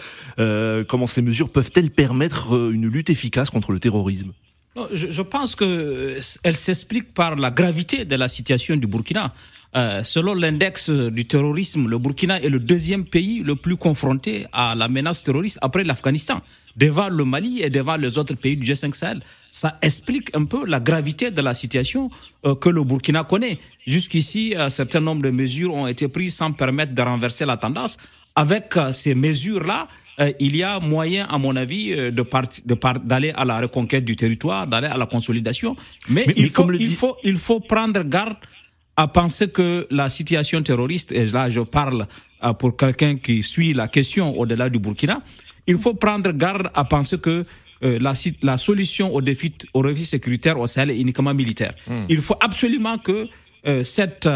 comment 0.88 1.06
ces 1.06 1.22
mesures 1.22 1.52
peuvent-elles 1.52 1.92
permettre 1.92 2.72
une 2.72 2.88
lutte 2.88 3.12
efficace 3.12 3.52
contre 3.52 3.72
le 3.72 3.80
terrorisme? 3.80 4.32
Je, 4.92 5.12
je, 5.12 5.22
pense 5.22 5.56
qu'elle 5.56 6.56
s'explique 6.56 7.14
par 7.14 7.36
la 7.36 7.52
gravité 7.52 8.06
de 8.06 8.16
la 8.16 8.28
situation 8.28 8.76
du 8.76 8.88
Burkina. 8.88 9.34
Euh, 9.76 10.04
selon 10.04 10.34
l'index 10.34 10.90
du 10.90 11.28
terrorisme, 11.28 11.88
le 11.88 11.98
Burkina 11.98 12.42
est 12.42 12.50
le 12.50 12.60
deuxième 12.60 13.06
pays 13.06 13.44
le 13.44 13.56
plus 13.56 13.76
confronté 13.76 14.48
à 14.54 14.76
la 14.76 14.88
menace 14.88 15.24
terroriste 15.24 15.60
après 15.62 15.84
l'Afghanistan, 15.84 16.42
devant 16.78 17.10
le 17.10 17.26
Mali 17.26 17.62
et 17.62 17.70
devant 17.70 17.98
les 17.98 18.18
autres 18.18 18.34
pays 18.36 18.56
du 18.56 18.72
G5 18.72 18.94
Sahel. 18.94 19.20
Ça 19.52 19.78
explique 19.82 20.36
un 20.36 20.46
peu 20.46 20.66
la 20.66 20.80
gravité 20.80 21.32
de 21.32 21.42
la 21.42 21.54
situation 21.54 22.10
euh, 22.46 22.56
que 22.56 22.70
le 22.70 22.84
Burkina 22.84 23.24
connaît. 23.24 23.60
Jusqu'ici, 23.86 24.56
un 24.58 24.70
certain 24.70 25.02
nombre 25.02 25.22
de 25.22 25.30
mesures 25.30 25.74
ont 25.74 25.88
été 25.88 26.08
prises 26.08 26.36
sans 26.36 26.54
permettre 26.54 26.94
de 26.94 27.02
renverser 27.02 27.46
la 27.46 27.58
tendance. 27.58 27.98
Avec 28.36 28.78
euh, 28.78 28.92
ces 28.92 29.16
mesures-là, 29.16 29.88
euh, 30.20 30.32
il 30.39 30.55
y 30.55 30.63
a 30.63 30.80
moyen, 30.80 31.26
à 31.30 31.38
mon 31.38 31.55
avis, 31.55 31.93
euh, 31.93 32.11
de 32.11 32.26
d'aller 33.05 33.32
à 33.36 33.45
la 33.45 33.61
reconquête 33.61 34.03
du 34.03 34.15
territoire, 34.15 34.65
d'aller 34.65 34.88
à 34.88 34.97
la 34.97 35.05
consolidation. 35.05 35.76
Mais, 36.09 36.26
il, 36.36 36.49
faut, 36.49 36.72
il, 36.72 36.95
faut, 36.95 37.18
il 37.24 37.36
faut 37.38 37.59
prendre 37.59 38.01
garde 38.03 38.36
à 38.95 39.07
penser 39.07 39.49
que 39.49 39.86
la 39.91 40.09
situation 40.09 40.61
terroriste, 40.63 41.11
et 41.11 41.28
là 41.28 41.51
je 41.51 41.59
parle 41.59 42.07
euh, 42.43 42.53
pour 42.53 42.76
quelqu'un 42.76 43.18
qui 43.18 43.43
suit 43.43 43.74
la 43.74 43.88
question 43.88 44.38
au-delà 44.39 44.70
du 44.70 44.80
Burkina, 44.80 45.22
il 45.68 45.78
faut 45.78 45.93
prendre 45.93 46.32
garde 46.32 46.72
à 46.74 46.84
penser 46.86 47.20
que 47.20 47.43
la, 47.80 48.13
la, 48.41 48.57
solution 48.57 49.13
au 49.13 49.22
défi, 49.22 49.53
au 49.76 49.84
défi 49.84 50.03
sécuritaire 50.03 50.59
au 50.59 50.65
Sahel 50.65 50.89
est 50.89 50.99
uniquement 50.99 51.32
militaire. 51.36 51.76
Hmm. 51.88 52.05
Il 52.09 52.22
faut 52.22 52.38
absolument 52.39 52.97
que 52.97 53.28
cette, 53.84 54.28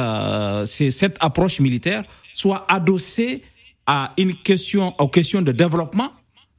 cette 0.66 1.18
approche 1.20 1.60
militaire 1.60 2.04
soit 2.34 2.66
adossée 2.68 3.42
à 3.86 4.14
une 4.18 4.36
question, 4.36 4.94
aux 5.00 5.08
questions 5.08 5.42
de 5.42 5.52
développement, 5.52 6.12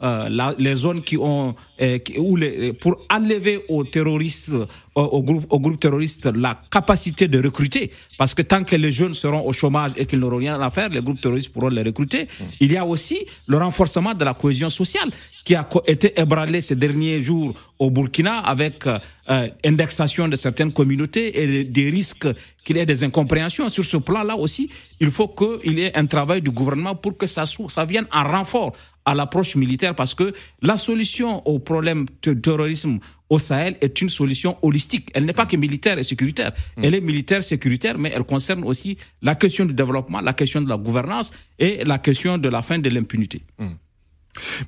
euh, 0.02 0.54
les 0.58 0.74
zones 0.74 1.02
qui 1.02 1.16
ont, 1.16 1.54
euh, 1.80 1.98
les, 2.36 2.72
pour 2.72 2.96
enlever 3.08 3.64
aux 3.68 3.84
terroristes, 3.84 4.50
euh, 4.96 5.00
au 5.02 5.22
groupe, 5.22 5.46
au 5.48 5.58
groupe 5.58 5.80
terroriste 5.80 6.26
la 6.26 6.60
capacité 6.70 7.26
de 7.26 7.42
recruter, 7.42 7.90
parce 8.18 8.34
que 8.34 8.42
tant 8.42 8.62
que 8.62 8.76
les 8.76 8.90
jeunes 8.90 9.14
seront 9.14 9.46
au 9.46 9.52
chômage 9.52 9.92
et 9.96 10.04
qu'ils 10.04 10.18
n'auront 10.18 10.36
rien 10.36 10.60
à 10.60 10.70
faire, 10.70 10.88
les 10.90 11.00
groupes 11.00 11.20
terroristes 11.20 11.50
pourront 11.50 11.68
les 11.70 11.82
recruter. 11.82 12.28
Il 12.60 12.72
y 12.72 12.76
a 12.76 12.84
aussi 12.84 13.18
le 13.48 13.56
renforcement 13.56 14.12
de 14.14 14.24
la 14.24 14.34
cohésion 14.34 14.68
sociale 14.68 15.08
qui 15.44 15.54
a 15.54 15.66
été 15.86 16.20
ébranlé 16.20 16.60
ces 16.60 16.76
derniers 16.76 17.22
jours 17.22 17.54
au 17.78 17.90
Burkina 17.90 18.38
avec 18.40 18.86
euh, 18.86 19.48
indexation 19.64 20.28
de 20.28 20.36
certaines 20.36 20.72
communautés 20.72 21.42
et 21.42 21.64
des 21.64 21.90
risques 21.90 22.28
qu'il 22.64 22.76
y 22.76 22.80
ait 22.80 22.86
des 22.86 23.02
incompréhensions. 23.02 23.68
Sur 23.68 23.84
ce 23.84 23.96
plan-là 23.96 24.36
aussi, 24.36 24.68
il 25.00 25.10
faut 25.10 25.28
qu'il 25.28 25.78
y 25.78 25.82
ait 25.82 25.96
un 25.96 26.06
travail 26.06 26.42
du 26.42 26.50
gouvernement 26.50 26.94
pour 26.94 27.16
que 27.16 27.26
ça, 27.26 27.44
ça 27.46 27.84
vienne 27.84 28.06
en 28.12 28.24
renfort 28.24 28.72
à 29.04 29.14
l'approche 29.14 29.56
militaire 29.56 29.94
parce 29.94 30.14
que 30.14 30.32
la 30.60 30.78
solution 30.78 31.46
au 31.46 31.58
problème 31.58 32.06
de 32.22 32.34
terrorisme 32.34 32.98
au 33.32 33.38
Sahel 33.38 33.76
est 33.80 34.02
une 34.02 34.10
solution 34.10 34.58
holistique. 34.60 35.08
Elle 35.14 35.24
n'est 35.24 35.32
pas 35.32 35.46
que 35.46 35.56
militaire 35.56 35.98
et 35.98 36.04
sécuritaire. 36.04 36.52
Mm. 36.76 36.84
Elle 36.84 36.94
est 36.94 37.00
militaire, 37.00 37.42
sécuritaire, 37.42 37.98
mais 37.98 38.12
elle 38.14 38.24
concerne 38.24 38.62
aussi 38.62 38.98
la 39.22 39.34
question 39.34 39.64
du 39.64 39.72
développement, 39.72 40.20
la 40.20 40.34
question 40.34 40.60
de 40.60 40.68
la 40.68 40.76
gouvernance 40.76 41.32
et 41.58 41.82
la 41.84 41.98
question 41.98 42.36
de 42.36 42.48
la 42.50 42.60
fin 42.60 42.78
de 42.78 42.90
l'impunité. 42.90 43.40
Mm. 43.58 43.68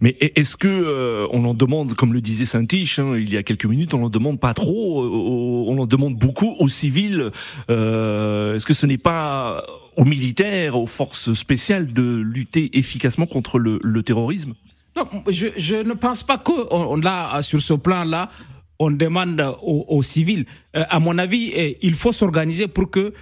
Mais 0.01 0.17
est-ce 0.21 0.57
que 0.57 0.69
euh, 0.69 1.27
on 1.31 1.45
en 1.45 1.53
demande, 1.53 1.95
comme 1.95 2.15
le 2.15 2.23
disait 2.23 2.47
Saint-Tiche 2.47 2.99
hein, 2.99 3.17
il 3.17 3.31
y 3.33 3.37
a 3.37 3.43
quelques 3.43 3.67
minutes, 3.67 3.93
on 3.93 4.03
en 4.03 4.09
demande 4.09 4.41
pas 4.41 4.55
trop, 4.55 5.03
euh, 5.03 5.71
on 5.71 5.79
en 5.79 5.87
demande 5.87 6.17
beaucoup 6.17 6.55
aux 6.59 6.69
civils. 6.69 7.31
Euh, 7.71 8.57
est-ce 8.57 8.65
que 8.65 8.75
ce 8.75 8.87
n'est 8.87 8.99
pas 8.99 9.63
aux 9.97 10.05
militaires, 10.07 10.79
aux 10.79 10.87
forces 10.87 11.35
spéciales 11.35 11.93
de 11.93 12.03
lutter 12.03 12.79
efficacement 12.79 13.27
contre 13.27 13.59
le, 13.59 14.03
terrorisme? 14.03 14.55
Non, 14.97 15.05
je, 15.29 15.49
je, 15.57 15.75
ne 15.75 15.95
pense 15.95 16.23
pas 16.23 16.39
que 16.39 16.53
on, 16.71 16.97
là 16.97 17.43
sur 17.43 17.61
ce 17.61 17.75
plan-là, 17.75 18.31
on 18.79 18.91
demande 18.91 19.41
aux, 19.63 20.03
civils. 20.03 20.47
à 20.73 20.99
mon 20.99 21.19
avis, 21.19 21.53
eh, 21.55 21.79
il 21.83 21.95
faut 21.95 22.13
s'organiser 22.13 22.69
pour 22.69 22.91
que 22.91 23.13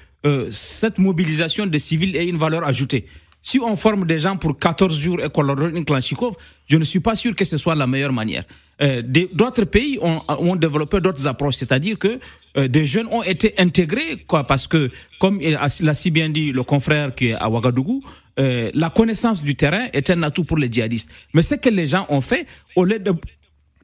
cette 0.50 0.98
mobilisation 0.98 1.66
des 1.66 1.78
civils 1.78 2.16
ait 2.16 2.26
une 2.26 2.38
valeur 2.38 2.64
ajoutée. 2.64 3.06
Si 3.44 3.58
on 3.58 3.76
forme 3.76 4.06
des 4.06 4.20
gens 4.20 4.36
pour 4.36 4.56
14 4.56 4.96
jours 4.98 5.20
et 5.20 5.28
qu'on 5.28 5.42
leur 5.42 5.56
donne 5.56 5.76
une 5.76 5.84
Klanchikov, 5.84 6.36
je 6.68 6.76
ne 6.76 6.84
suis 6.84 7.00
pas 7.00 7.16
sûr 7.16 7.34
que 7.34 7.44
ce 7.44 7.56
soit 7.56 7.74
la 7.74 7.88
meilleure 7.88 8.12
manière. 8.12 8.44
d'autres 9.32 9.64
pays 9.64 9.98
ont, 10.00 10.22
ont 10.28 10.54
développé 10.54 11.00
d'autres 11.00 11.26
approches, 11.26 11.56
c'est-à-dire 11.56 11.98
que 11.98 12.20
des 12.54 12.86
jeunes 12.86 13.08
ont 13.10 13.24
été 13.24 13.52
intégrés, 13.58 14.24
quoi, 14.28 14.46
parce 14.46 14.68
que, 14.68 14.90
comme 15.18 15.40
l'a 15.40 15.94
si 15.94 16.10
bien 16.12 16.28
dit 16.28 16.52
le 16.52 16.62
confrère 16.62 17.12
qui 17.16 17.28
est 17.28 17.34
à 17.34 17.50
Ouagadougou, 17.50 18.00
la 18.36 18.90
connaissance 18.90 19.42
du 19.42 19.56
terrain 19.56 19.88
est 19.92 20.08
un 20.10 20.22
atout 20.22 20.44
pour 20.44 20.56
les 20.56 20.70
djihadistes. 20.70 21.10
Mais 21.34 21.42
ce 21.42 21.56
que 21.56 21.68
les 21.68 21.88
gens 21.88 22.06
ont 22.10 22.20
fait, 22.20 22.46
au 22.76 22.84
lieu 22.84 23.02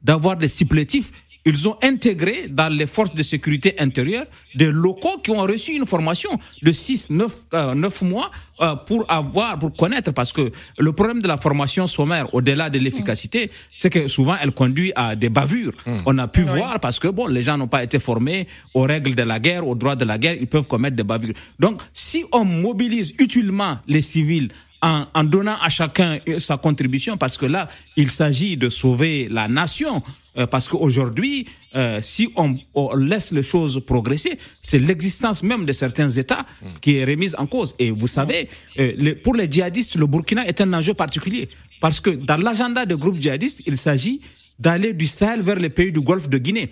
d'avoir 0.01 0.37
des 0.37 0.47
supplétifs, 0.47 1.11
ils 1.45 1.67
ont 1.67 1.77
intégré 1.81 2.47
dans 2.49 2.69
les 2.69 2.85
forces 2.85 3.13
de 3.13 3.23
sécurité 3.23 3.75
intérieure 3.79 4.25
des 4.55 4.71
locaux 4.71 5.17
qui 5.23 5.31
ont 5.31 5.41
reçu 5.41 5.73
une 5.73 5.85
formation 5.85 6.29
de 6.61 6.71
6, 6.71 7.09
9, 7.09 7.45
euh, 7.53 7.89
mois 8.01 8.31
euh, 8.61 8.75
pour 8.75 9.05
avoir, 9.09 9.57
pour 9.57 9.73
connaître, 9.75 10.11
parce 10.11 10.33
que 10.33 10.51
le 10.77 10.91
problème 10.91 11.21
de 11.21 11.27
la 11.27 11.37
formation 11.37 11.87
sommaire, 11.87 12.33
au-delà 12.33 12.69
de 12.69 12.79
l'efficacité, 12.79 13.49
c'est 13.75 13.89
que 13.89 14.07
souvent 14.07 14.35
elle 14.41 14.51
conduit 14.51 14.91
à 14.95 15.15
des 15.15 15.29
bavures. 15.29 15.73
Hmm. 15.85 15.97
On 16.05 16.17
a 16.17 16.27
pu 16.27 16.41
voir 16.41 16.79
parce 16.79 16.99
que 16.99 17.07
bon, 17.07 17.27
les 17.27 17.41
gens 17.41 17.57
n'ont 17.57 17.67
pas 17.67 17.83
été 17.83 17.99
formés 17.99 18.47
aux 18.73 18.83
règles 18.83 19.15
de 19.15 19.23
la 19.23 19.39
guerre, 19.39 19.67
aux 19.67 19.75
droits 19.75 19.95
de 19.95 20.05
la 20.05 20.17
guerre, 20.17 20.35
ils 20.39 20.47
peuvent 20.47 20.67
commettre 20.67 20.95
des 20.95 21.03
bavures. 21.03 21.35
Donc, 21.57 21.81
si 21.93 22.25
on 22.31 22.43
mobilise 22.43 23.13
utilement 23.19 23.79
les 23.87 24.01
civils 24.01 24.49
en, 24.81 25.05
en, 25.13 25.23
donnant 25.23 25.57
à 25.61 25.69
chacun 25.69 26.19
sa 26.39 26.57
contribution, 26.57 27.17
parce 27.17 27.37
que 27.37 27.45
là, 27.45 27.67
il 27.95 28.09
s'agit 28.09 28.57
de 28.57 28.69
sauver 28.69 29.27
la 29.29 29.47
nation. 29.47 30.01
Euh, 30.37 30.47
parce 30.47 30.67
qu'aujourd'hui, 30.69 31.47
euh, 31.75 31.99
si 32.01 32.29
on, 32.35 32.55
on, 32.73 32.95
laisse 32.95 33.31
les 33.31 33.43
choses 33.43 33.83
progresser, 33.85 34.37
c'est 34.63 34.79
l'existence 34.79 35.43
même 35.43 35.65
de 35.65 35.71
certains 35.71 36.09
États 36.09 36.45
qui 36.81 36.97
est 36.97 37.05
remise 37.05 37.35
en 37.37 37.45
cause. 37.45 37.75
Et 37.79 37.91
vous 37.91 38.07
savez, 38.07 38.47
euh, 38.79 39.15
pour 39.23 39.35
les 39.35 39.51
djihadistes, 39.51 39.95
le 39.95 40.05
Burkina 40.05 40.47
est 40.47 40.61
un 40.61 40.71
enjeu 40.73 40.93
particulier. 40.93 41.49
Parce 41.81 41.99
que 41.99 42.11
dans 42.11 42.37
l'agenda 42.37 42.85
des 42.85 42.95
groupes 42.95 43.19
djihadistes, 43.19 43.61
il 43.65 43.77
s'agit 43.77 44.21
d'aller 44.59 44.93
du 44.93 45.07
Sahel 45.07 45.41
vers 45.41 45.57
les 45.57 45.69
pays 45.69 45.91
du 45.91 46.01
Golfe 46.01 46.29
de 46.29 46.37
Guinée. 46.37 46.71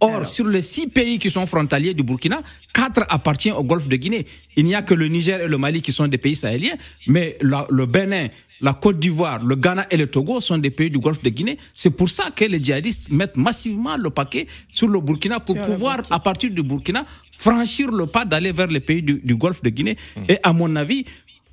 Or, 0.00 0.26
sur 0.26 0.46
les 0.46 0.62
six 0.62 0.88
pays 0.88 1.18
qui 1.18 1.30
sont 1.30 1.46
frontaliers 1.46 1.94
du 1.94 2.02
Burkina, 2.02 2.42
quatre 2.72 3.04
appartiennent 3.08 3.54
au 3.54 3.64
Golfe 3.64 3.88
de 3.88 3.96
Guinée. 3.96 4.26
Il 4.56 4.64
n'y 4.66 4.74
a 4.74 4.82
que 4.82 4.94
le 4.94 5.08
Niger 5.08 5.40
et 5.40 5.48
le 5.48 5.56
Mali 5.58 5.80
qui 5.80 5.92
sont 5.92 6.06
des 6.06 6.18
pays 6.18 6.36
sahéliens, 6.36 6.74
mais 7.06 7.38
le 7.40 7.86
Bénin, 7.86 8.28
la 8.60 8.74
Côte 8.74 8.98
d'Ivoire, 8.98 9.42
le 9.44 9.54
Ghana 9.54 9.86
et 9.90 9.96
le 9.96 10.06
Togo 10.06 10.40
sont 10.40 10.58
des 10.58 10.70
pays 10.70 10.90
du 10.90 10.98
Golfe 10.98 11.22
de 11.22 11.30
Guinée. 11.30 11.58
C'est 11.74 11.90
pour 11.90 12.08
ça 12.10 12.30
que 12.34 12.44
les 12.44 12.62
djihadistes 12.62 13.10
mettent 13.10 13.36
massivement 13.36 13.96
le 13.96 14.10
paquet 14.10 14.46
sur 14.70 14.88
le 14.88 15.00
Burkina 15.00 15.40
pour 15.40 15.56
pouvoir, 15.60 16.02
à 16.10 16.20
partir 16.20 16.50
du 16.50 16.62
Burkina, 16.62 17.04
franchir 17.36 17.90
le 17.90 18.06
pas 18.06 18.24
d'aller 18.24 18.52
vers 18.52 18.68
les 18.68 18.80
pays 18.80 19.02
du, 19.02 19.36
Golfe 19.36 19.62
de 19.62 19.70
Guinée. 19.70 19.96
Mmh. 20.16 20.20
Et 20.28 20.38
à 20.42 20.52
mon 20.52 20.74
avis, 20.76 21.04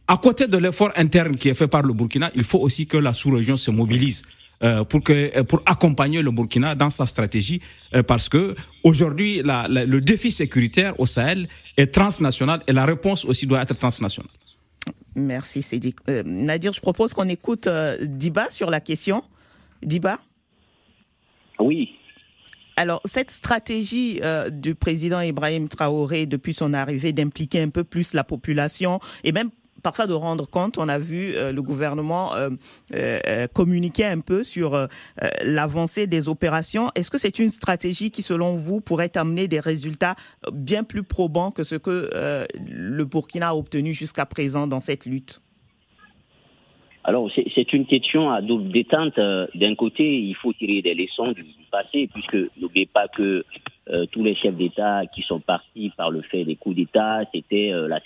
à 0.08 0.18
côté 0.18 0.48
de 0.48 0.58
l'effort 0.58 0.92
interne 0.96 1.38
qui 1.38 1.50
est 1.50 1.54
fait 1.54 1.68
par 1.68 1.82
le 1.84 1.94
Burkina, 1.94 2.32
il 2.36 2.44
faut 2.44 2.60
aussi 2.60 2.88
que 2.88 2.98
la 2.98 3.14
sous-région 3.14 3.58
se 3.58 3.72
mobilise. 3.72 4.24
Euh, 4.64 4.86
pour 4.86 5.04
que 5.04 5.12
euh, 5.38 5.44
pour 5.44 5.62
accompagner 5.66 6.22
le 6.22 6.32
Burkina 6.32 6.74
dans 6.74 6.90
sa 6.90 7.06
stratégie 7.06 7.62
euh, 7.96 8.02
parce 8.02 8.30
que 8.30 8.56
aujourd'hui 8.86 9.42
le 9.44 10.00
défi 10.00 10.32
sécuritaire 10.32 10.98
au 11.02 11.06
Sahel 11.06 11.48
est 11.76 11.88
transnational 11.88 12.62
et 12.66 12.72
la 12.72 12.86
réponse 12.86 13.26
aussi 13.26 13.46
doit 13.46 13.62
être 13.62 13.78
transnationale. 13.78 14.32
Merci 15.16 15.62
Cédric. 15.64 15.98
Nadir, 16.08 16.72
je 16.72 16.80
propose 16.80 17.14
qu'on 17.14 17.28
écoute 17.28 17.68
Diba 18.02 18.50
sur 18.52 18.70
la 18.70 18.80
question. 18.80 19.22
Diba? 19.82 20.18
Oui. 21.60 21.96
Alors, 22.78 23.02
cette 23.06 23.32
stratégie 23.32 24.20
du 24.52 24.76
président 24.76 25.22
Ibrahim 25.22 25.68
Traoré 25.68 26.26
depuis 26.26 26.54
son 26.54 26.74
arrivée 26.74 27.14
d'impliquer 27.14 27.62
un 27.62 27.70
peu 27.70 27.84
plus 27.84 28.14
la 28.14 28.24
population 28.24 29.00
et 29.24 29.32
même 29.32 29.52
parfois 29.84 30.08
de 30.08 30.14
rendre 30.14 30.50
compte. 30.50 30.78
On 30.78 30.90
a 30.90 30.98
vu 30.98 31.36
euh, 31.36 31.52
le 31.52 31.62
gouvernement 31.62 32.34
euh, 32.36 32.50
euh, 32.94 33.48
communiquer 33.54 34.06
un 34.06 34.22
peu 34.22 34.44
sur 34.44 34.88
l'avancée 35.44 36.08
des 36.08 36.30
opérations. 36.30 36.90
Est-ce 36.96 37.12
que 37.12 37.18
c'est 37.18 37.38
une 37.38 37.50
stratégie 37.50 38.10
qui, 38.10 38.22
selon 38.22 38.56
vous, 38.56 38.82
pourrait 38.82 39.16
amener 39.18 39.48
des 39.48 39.60
résultats 39.60 40.16
bien 40.52 40.84
plus 40.84 41.04
probants 41.04 41.52
que 41.52 41.64
ce 41.64 41.76
que 41.76 42.10
le 42.56 43.06
Burkina 43.06 43.50
a 43.50 43.56
obtenu 43.56 43.94
jusqu'à 43.94 44.26
présent 44.26 44.66
dans 44.66 44.80
cette 44.80 45.06
lutte? 45.06 45.42
Alors, 47.06 47.30
c'est 47.36 47.74
une 47.74 47.86
question 47.86 48.32
à 48.32 48.42
double 48.42 48.72
détente. 48.72 49.18
D'un 49.18 49.76
côté, 49.76 50.22
il 50.22 50.36
faut 50.36 50.54
tirer 50.54 50.82
des 50.82 50.94
leçons 50.94 51.34
du 51.34 51.44
passé, 51.70 52.08
puisque 52.14 52.38
n'oubliez 52.58 52.86
pas 52.86 53.10
que 53.10 53.44
euh, 53.90 54.06
tous 54.12 54.24
les 54.24 54.36
chefs 54.36 54.56
d'État 54.56 55.02
qui 55.14 55.22
sont 55.24 55.42
partis 55.42 55.92
par 55.98 56.10
le 56.12 56.22
fait 56.22 56.46
des 56.46 56.56
coups 56.56 56.78
d'État, 56.78 57.22
c'était 57.34 57.74
euh, 57.74 57.90
la 57.90 58.00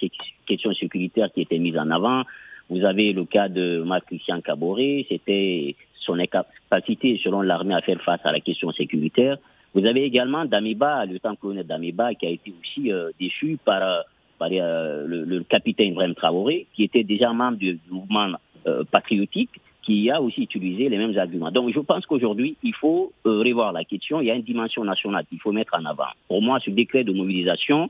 question 0.47 0.73
sécuritaire 0.73 1.31
qui 1.31 1.41
était 1.41 1.59
mise 1.59 1.77
en 1.77 1.91
avant. 1.91 2.23
Vous 2.69 2.83
avez 2.83 3.13
le 3.13 3.25
cas 3.25 3.47
de 3.49 3.83
Marc-Christian 3.85 4.41
Caboret, 4.41 5.05
c'était 5.07 5.75
son 5.99 6.17
incapacité, 6.17 7.19
selon 7.23 7.41
l'armée, 7.41 7.75
à 7.75 7.81
faire 7.81 8.01
face 8.01 8.21
à 8.23 8.31
la 8.31 8.39
question 8.39 8.71
sécuritaire. 8.71 9.37
Vous 9.75 9.85
avez 9.85 10.03
également 10.03 10.45
Damiba, 10.45 11.05
le 11.05 11.13
lieutenant-colonel 11.13 11.67
Damiba, 11.67 12.15
qui 12.15 12.25
a 12.25 12.29
été 12.29 12.51
aussi 12.59 12.91
euh, 12.91 13.11
déchu 13.19 13.59
par, 13.63 14.05
par 14.39 14.49
le, 14.49 15.23
le, 15.25 15.43
capitaine 15.43 15.89
Ibrahim 15.89 16.15
Traoré, 16.15 16.65
qui 16.73 16.83
était 16.83 17.03
déjà 17.03 17.31
membre 17.31 17.59
du 17.59 17.77
mouvement 17.91 18.29
patriotique 18.91 19.59
qui 19.87 20.11
a 20.11 20.21
aussi 20.21 20.41
utilisé 20.41 20.89
les 20.89 20.97
mêmes 20.97 21.17
arguments. 21.17 21.49
Donc 21.49 21.73
je 21.73 21.79
pense 21.79 22.05
qu'aujourd'hui, 22.05 22.57
il 22.61 22.75
faut 22.75 23.13
euh, 23.25 23.39
revoir 23.39 23.71
la 23.71 23.85
question. 23.85 24.19
Il 24.19 24.27
y 24.27 24.31
a 24.31 24.35
une 24.35 24.41
dimension 24.41 24.83
nationale 24.83 25.25
qu'il 25.29 25.39
faut 25.39 25.53
mettre 25.53 25.75
en 25.79 25.85
avant. 25.85 26.11
Pour 26.27 26.41
moi, 26.41 26.59
ce 26.59 26.69
décret 26.69 27.05
de 27.05 27.13
mobilisation 27.13 27.89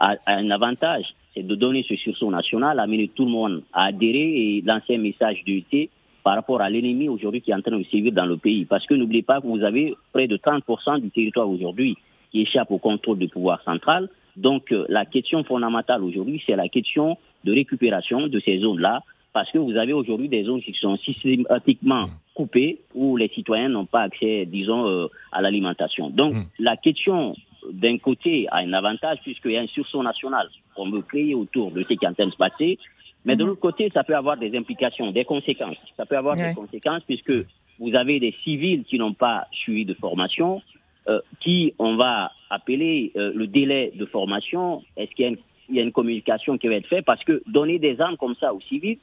a, 0.00 0.14
un 0.26 0.50
avantage, 0.50 1.04
c'est 1.34 1.46
de 1.46 1.54
donner 1.54 1.84
ce 1.86 1.94
sursaut 1.96 2.30
national, 2.30 2.80
amener 2.80 3.08
tout 3.08 3.26
le 3.26 3.30
monde 3.30 3.62
à 3.74 3.84
adhérer 3.84 4.56
et 4.56 4.62
lancer 4.64 4.94
un 4.94 4.98
message 4.98 5.44
d'unité 5.44 5.90
par 6.24 6.36
rapport 6.36 6.62
à 6.62 6.70
l'ennemi 6.70 7.10
aujourd'hui 7.10 7.42
qui 7.42 7.50
est 7.50 7.54
en 7.54 7.60
train 7.60 7.76
de 7.76 7.84
sévir 7.84 8.12
dans 8.12 8.24
le 8.24 8.38
pays. 8.38 8.64
Parce 8.64 8.86
que 8.86 8.94
n'oubliez 8.94 9.22
pas 9.22 9.42
que 9.42 9.46
vous 9.46 9.62
avez 9.62 9.94
près 10.14 10.28
de 10.28 10.38
30% 10.38 11.02
du 11.02 11.10
territoire 11.10 11.50
aujourd'hui 11.50 11.98
qui 12.32 12.40
échappe 12.40 12.70
au 12.70 12.78
contrôle 12.78 13.18
du 13.18 13.28
pouvoir 13.28 13.62
central. 13.62 14.08
Donc 14.36 14.72
euh, 14.72 14.86
la 14.88 15.04
question 15.04 15.44
fondamentale 15.44 16.02
aujourd'hui, 16.02 16.42
c'est 16.46 16.56
la 16.56 16.68
question 16.68 17.18
de 17.44 17.52
récupération 17.52 18.26
de 18.26 18.40
ces 18.40 18.58
zones-là 18.60 19.02
parce 19.36 19.50
que 19.50 19.58
vous 19.58 19.76
avez 19.76 19.92
aujourd'hui 19.92 20.30
des 20.30 20.44
zones 20.44 20.62
qui 20.62 20.72
sont 20.80 20.96
systématiquement 20.96 22.08
coupées 22.32 22.78
où 22.94 23.18
les 23.18 23.28
citoyens 23.28 23.68
n'ont 23.68 23.84
pas 23.84 24.00
accès, 24.00 24.46
disons, 24.46 24.88
euh, 24.88 25.08
à 25.30 25.42
l'alimentation. 25.42 26.08
Donc, 26.08 26.36
mm. 26.36 26.44
la 26.58 26.78
question, 26.78 27.36
d'un 27.70 27.98
côté, 27.98 28.46
a 28.50 28.60
un 28.60 28.72
avantage 28.72 29.18
puisqu'il 29.22 29.50
y 29.50 29.58
a 29.58 29.60
un 29.60 29.66
sursaut 29.66 30.02
national 30.02 30.48
qu'on 30.74 30.88
veut 30.88 31.02
créer 31.02 31.34
autour 31.34 31.70
de 31.70 31.82
ce 31.82 31.88
qui 31.88 32.02
est 32.02 32.08
en 32.08 32.14
train 32.14 32.28
de 32.28 32.30
se 32.30 32.36
passer. 32.38 32.78
Mais 33.26 33.36
de 33.36 33.42
mm-hmm. 33.42 33.46
l'autre 33.46 33.60
côté, 33.60 33.90
ça 33.92 34.04
peut 34.04 34.16
avoir 34.16 34.38
des 34.38 34.56
implications, 34.56 35.12
des 35.12 35.26
conséquences. 35.26 35.76
Ça 35.98 36.06
peut 36.06 36.16
avoir 36.16 36.34
des 36.34 36.54
conséquences 36.54 37.02
puisque 37.06 37.34
vous 37.78 37.94
avez 37.94 38.18
des 38.18 38.34
civils 38.42 38.84
qui 38.84 38.98
n'ont 38.98 39.12
pas 39.12 39.48
suivi 39.52 39.84
de 39.84 39.92
formation, 39.92 40.62
euh, 41.08 41.20
qui, 41.40 41.74
on 41.78 41.96
va 41.96 42.32
appeler 42.48 43.12
euh, 43.16 43.32
le 43.34 43.46
délai 43.46 43.92
de 43.96 44.06
formation. 44.06 44.82
Est-ce 44.96 45.10
qu'il 45.10 45.38
y, 45.68 45.74
y, 45.74 45.78
a 45.78 45.82
une 45.82 45.92
communication 45.92 46.56
qui 46.56 46.68
va 46.68 46.76
être 46.76 46.88
faite? 46.88 47.04
Parce 47.04 47.22
que 47.22 47.42
donner 47.46 47.78
des 47.78 48.00
armes 48.00 48.16
comme 48.16 48.34
ça 48.36 48.54
aux 48.54 48.62
civils, 48.62 48.96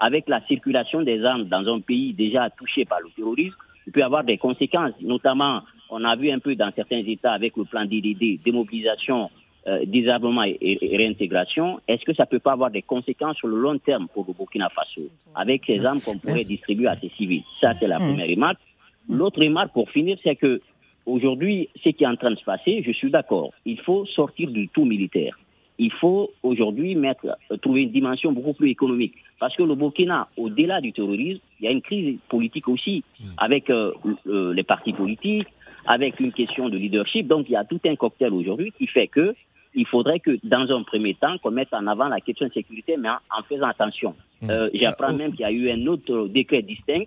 avec 0.00 0.28
la 0.28 0.40
circulation 0.46 1.02
des 1.02 1.24
armes 1.24 1.44
dans 1.44 1.66
un 1.72 1.80
pays 1.80 2.14
déjà 2.14 2.48
touché 2.50 2.86
par 2.86 3.00
le 3.00 3.10
terrorisme, 3.14 3.54
il 3.86 3.92
peut 3.92 4.02
avoir 4.02 4.24
des 4.24 4.38
conséquences. 4.38 4.92
Notamment, 5.02 5.60
on 5.90 6.02
a 6.04 6.16
vu 6.16 6.30
un 6.30 6.38
peu 6.38 6.54
dans 6.54 6.70
certains 6.74 7.02
États 7.06 7.32
avec 7.32 7.56
le 7.56 7.64
plan 7.64 7.84
DDD, 7.84 8.42
démobilisation, 8.42 9.30
euh, 9.66 9.84
désarmement 9.84 10.42
et, 10.42 10.78
réintégration. 10.80 11.80
Est-ce 11.86 12.04
que 12.04 12.14
ça 12.14 12.24
peut 12.24 12.38
pas 12.38 12.52
avoir 12.52 12.70
des 12.70 12.82
conséquences 12.82 13.36
sur 13.36 13.48
le 13.48 13.58
long 13.58 13.78
terme 13.78 14.08
pour 14.14 14.24
le 14.26 14.32
Burkina 14.32 14.70
Faso, 14.70 15.08
avec 15.34 15.64
ces 15.66 15.84
armes 15.84 16.00
qu'on 16.00 16.16
pourrait 16.16 16.44
distribuer 16.44 16.88
à 16.88 16.96
ces 16.98 17.10
civils? 17.10 17.42
Ça, 17.60 17.74
c'est 17.78 17.86
la 17.86 17.98
mm. 17.98 18.08
première 18.08 18.28
remarque. 18.28 18.60
L'autre 19.08 19.42
remarque, 19.42 19.72
pour 19.72 19.90
finir, 19.90 20.16
c'est 20.22 20.36
que 20.36 20.62
aujourd'hui, 21.04 21.68
ce 21.84 21.90
qui 21.90 22.04
est 22.04 22.06
en 22.06 22.16
train 22.16 22.30
de 22.30 22.36
se 22.36 22.44
passer, 22.44 22.82
je 22.86 22.92
suis 22.92 23.10
d'accord, 23.10 23.50
il 23.66 23.78
faut 23.80 24.06
sortir 24.06 24.50
du 24.50 24.68
tout 24.68 24.84
militaire 24.84 25.36
il 25.80 25.90
faut 25.92 26.30
aujourd'hui 26.42 26.94
mettre, 26.94 27.26
euh, 27.50 27.56
trouver 27.56 27.82
une 27.84 27.90
dimension 27.90 28.32
beaucoup 28.32 28.52
plus 28.52 28.68
économique. 28.68 29.14
Parce 29.38 29.56
que 29.56 29.62
le 29.62 29.74
Burkina, 29.74 30.28
au-delà 30.36 30.82
du 30.82 30.92
terrorisme, 30.92 31.40
il 31.58 31.64
y 31.64 31.68
a 31.68 31.70
une 31.70 31.80
crise 31.80 32.18
politique 32.28 32.68
aussi, 32.68 33.02
mm. 33.18 33.24
avec 33.38 33.70
euh, 33.70 33.92
les 34.26 34.62
partis 34.62 34.92
politiques, 34.92 35.48
avec 35.86 36.20
une 36.20 36.32
question 36.32 36.68
de 36.68 36.76
leadership. 36.76 37.26
Donc 37.26 37.48
il 37.48 37.52
y 37.52 37.56
a 37.56 37.64
tout 37.64 37.80
un 37.86 37.96
cocktail 37.96 38.34
aujourd'hui 38.34 38.72
qui 38.76 38.86
fait 38.86 39.08
que 39.08 39.34
il 39.74 39.86
faudrait 39.86 40.18
que, 40.18 40.36
dans 40.42 40.68
un 40.76 40.82
premier 40.82 41.14
temps, 41.14 41.38
qu'on 41.38 41.52
mette 41.52 41.72
en 41.72 41.86
avant 41.86 42.08
la 42.08 42.20
question 42.20 42.48
de 42.48 42.52
sécurité, 42.52 42.96
mais 42.98 43.08
en, 43.08 43.42
faisant 43.48 43.68
attention. 43.68 44.14
Mm. 44.42 44.50
Euh, 44.50 44.68
j'apprends 44.74 45.14
même 45.14 45.30
qu'il 45.30 45.40
y 45.40 45.44
a 45.44 45.52
eu 45.52 45.70
un 45.70 45.86
autre 45.86 46.28
décret 46.28 46.60
distinct 46.60 47.06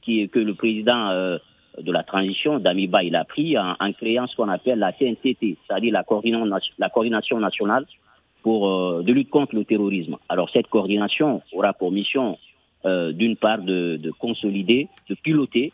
qui, 0.00 0.26
que 0.30 0.38
le 0.38 0.54
président 0.54 1.10
de 1.78 1.92
la 1.92 2.04
transition, 2.04 2.60
Damiba, 2.60 3.02
il 3.02 3.14
a 3.16 3.24
pris 3.24 3.58
en, 3.58 3.92
créant 3.92 4.26
ce 4.28 4.36
qu'on 4.36 4.48
appelle 4.48 4.78
la 4.78 4.92
CNCT, 4.92 5.58
c'est-à-dire 5.66 5.92
la 5.92 6.88
coordination 6.88 7.40
nationale 7.40 7.84
pour, 8.42 8.68
euh, 8.68 9.02
de 9.02 9.12
lutte 9.12 9.30
contre 9.30 9.54
le 9.54 9.64
terrorisme. 9.64 10.16
Alors 10.28 10.50
cette 10.50 10.68
coordination 10.68 11.42
aura 11.52 11.72
pour 11.72 11.90
mission, 11.92 12.38
euh, 12.84 13.12
d'une 13.12 13.36
part, 13.36 13.62
de, 13.62 13.98
de, 14.00 14.10
consolider, 14.10 14.88
de 15.08 15.14
piloter, 15.14 15.72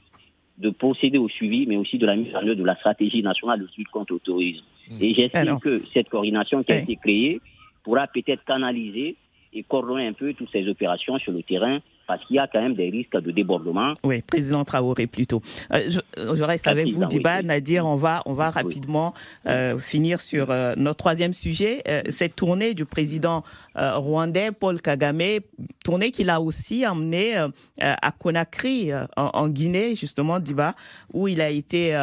de 0.58 0.70
procéder 0.70 1.18
au 1.18 1.28
suivi, 1.28 1.66
mais 1.66 1.76
aussi 1.76 1.98
de 1.98 2.06
la 2.06 2.16
mise 2.16 2.34
en 2.34 2.46
œuvre 2.46 2.54
de 2.54 2.64
la 2.64 2.76
stratégie 2.76 3.22
nationale 3.22 3.60
de 3.60 3.68
lutte 3.76 3.88
contre 3.88 4.14
le 4.14 4.20
terrorisme. 4.20 4.64
Mmh. 4.90 4.96
Et 5.00 5.14
j'estime 5.14 5.58
que 5.60 5.82
cette 5.92 6.08
coordination 6.08 6.62
qui 6.62 6.72
a 6.72 6.78
été 6.78 6.96
créée 6.96 7.40
pourra 7.82 8.06
peut-être 8.06 8.44
canaliser 8.44 9.16
et 9.52 9.62
coordonner 9.62 10.06
un 10.06 10.12
peu 10.12 10.32
toutes 10.34 10.50
ces 10.50 10.66
opérations 10.68 11.18
sur 11.18 11.32
le 11.32 11.42
terrain 11.42 11.80
parce 12.06 12.24
qu'il 12.26 12.36
y 12.36 12.38
a 12.38 12.46
quand 12.46 12.60
même 12.60 12.74
des 12.74 12.90
risques 12.90 13.16
de 13.16 13.30
débordement. 13.30 13.94
Oui, 14.04 14.22
président 14.22 14.64
Traoré 14.64 15.06
plutôt. 15.06 15.42
Euh, 15.72 15.88
je, 16.16 16.42
reste 16.42 16.66
avec 16.66 16.92
vous, 16.92 17.04
Diba. 17.06 17.42
Nadir, 17.42 17.86
on 17.86 17.96
va, 17.96 18.22
on 18.26 18.34
va 18.34 18.50
rapidement 18.50 19.14
euh, 19.46 19.78
finir 19.78 20.20
sur 20.20 20.50
euh, 20.50 20.74
notre 20.76 20.98
troisième 20.98 21.34
sujet. 21.34 21.82
cette 22.08 22.36
tournée 22.36 22.74
du 22.74 22.84
président 22.84 23.42
rwandais 23.74 24.52
Paul 24.52 24.80
Kagame, 24.80 25.40
tournée 25.84 26.10
qu'il 26.10 26.30
a 26.30 26.40
aussi 26.40 26.86
emmenée 26.86 27.34
à 27.80 28.12
Conakry, 28.12 28.90
en, 29.16 29.48
Guinée, 29.48 29.94
justement, 29.94 30.38
Diba, 30.38 30.74
où 31.12 31.28
il 31.28 31.40
a 31.40 31.50
été 31.50 31.96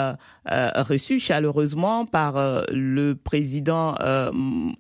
reçu 0.45 1.19
chaleureusement 1.19 2.05
par 2.05 2.65
le 2.71 3.13
président 3.13 3.95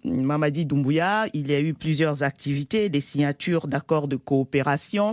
Mamadi 0.03 0.65
Doumbouya. 0.65 1.27
Il 1.33 1.49
y 1.49 1.53
a 1.53 1.61
eu 1.61 1.73
plusieurs 1.73 2.23
activités, 2.23 2.89
des 2.89 3.01
signatures 3.01 3.67
d'accords 3.67 4.07
de 4.07 4.15
coopération 4.15 5.08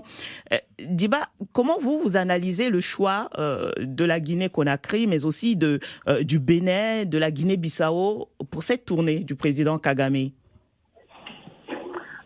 euh, 0.52 0.56
Diba, 0.90 1.28
comment 1.52 1.78
vous, 1.78 1.98
vous 1.98 2.16
analysez 2.16 2.70
le 2.70 2.80
choix 2.80 3.30
euh, 3.38 3.70
de 3.80 4.04
la 4.04 4.20
Guinée-Conakry, 4.20 5.06
mais 5.06 5.24
aussi 5.24 5.56
de, 5.56 5.80
euh, 6.08 6.22
du 6.22 6.38
Bénin, 6.38 7.04
de 7.04 7.18
la 7.18 7.30
Guinée-Bissau 7.30 8.28
pour 8.50 8.62
cette 8.62 8.84
tournée 8.84 9.20
du 9.20 9.36
président 9.36 9.78
Kagame? 9.78 10.30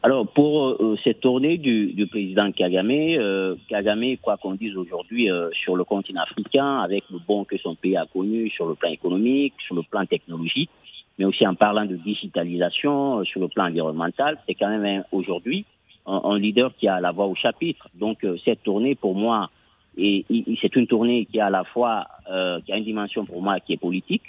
Alors 0.03 0.27
pour 0.33 0.79
cette 1.05 1.21
tournée 1.21 1.59
du, 1.59 2.07
président 2.11 2.51
Kagame, 2.53 3.59
Kagame, 3.69 4.17
quoi 4.23 4.39
qu'on 4.39 4.55
dise 4.55 4.75
aujourd'hui 4.75 5.29
sur 5.53 5.77
le 5.77 5.85
continent 5.85 6.23
africain, 6.23 6.79
avec 6.79 7.05
le 7.11 7.19
bon 7.19 7.45
que 7.45 7.59
son 7.59 7.75
pays 7.75 7.99
a 7.99 8.07
connu 8.11 8.49
sur 8.49 8.67
le 8.67 8.77
plan 8.77 8.89
économique, 8.89 9.53
sur 9.67 9.75
le 9.75 9.83
plan 9.83 10.07
technologique, 10.07 10.71
mais 11.19 11.27
aussi 11.27 11.47
en 11.47 11.55
parlant 11.55 11.85
de 11.85 11.97
digitalisation, 11.97 13.23
sur 13.25 13.41
le 13.41 13.49
plan 13.49 13.67
environnemental, 13.67 14.39
c'est 14.49 14.55
quand 14.55 14.71
même 14.71 15.05
aujourd'hui 15.13 15.67
un, 16.11 16.39
leader 16.39 16.73
qui 16.77 16.89
a 16.89 17.01
la 17.01 17.13
voix 17.13 17.27
au 17.27 17.35
chapitre. 17.35 17.89
Donc 17.95 18.25
euh, 18.25 18.37
cette 18.45 18.63
tournée, 18.63 18.95
pour 18.95 19.15
moi, 19.15 19.51
et, 19.97 20.25
c'est 20.61 20.75
une 20.77 20.87
tournée 20.87 21.27
qui 21.27 21.41
a 21.41 21.47
à 21.47 21.51
la 21.51 21.65
fois 21.65 22.07
euh, 22.31 22.61
qui 22.65 22.73
a 22.73 22.77
une 22.77 22.85
dimension 22.85 23.25
pour 23.25 23.43
moi 23.43 23.61
qui 23.61 23.75
est 23.75 23.77
politique, 23.77 24.23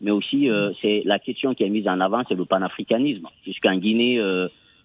mais 0.00 0.10
aussi 0.10 0.50
euh, 0.50 0.72
c'est 0.82 1.02
la 1.04 1.18
question 1.18 1.54
qui 1.54 1.64
est 1.64 1.68
mise 1.68 1.88
en 1.88 2.00
avant, 2.00 2.22
c'est 2.28 2.34
le 2.34 2.44
panafricanisme, 2.44 3.28
puisqu'en 3.42 3.76
Guinée, 3.76 4.20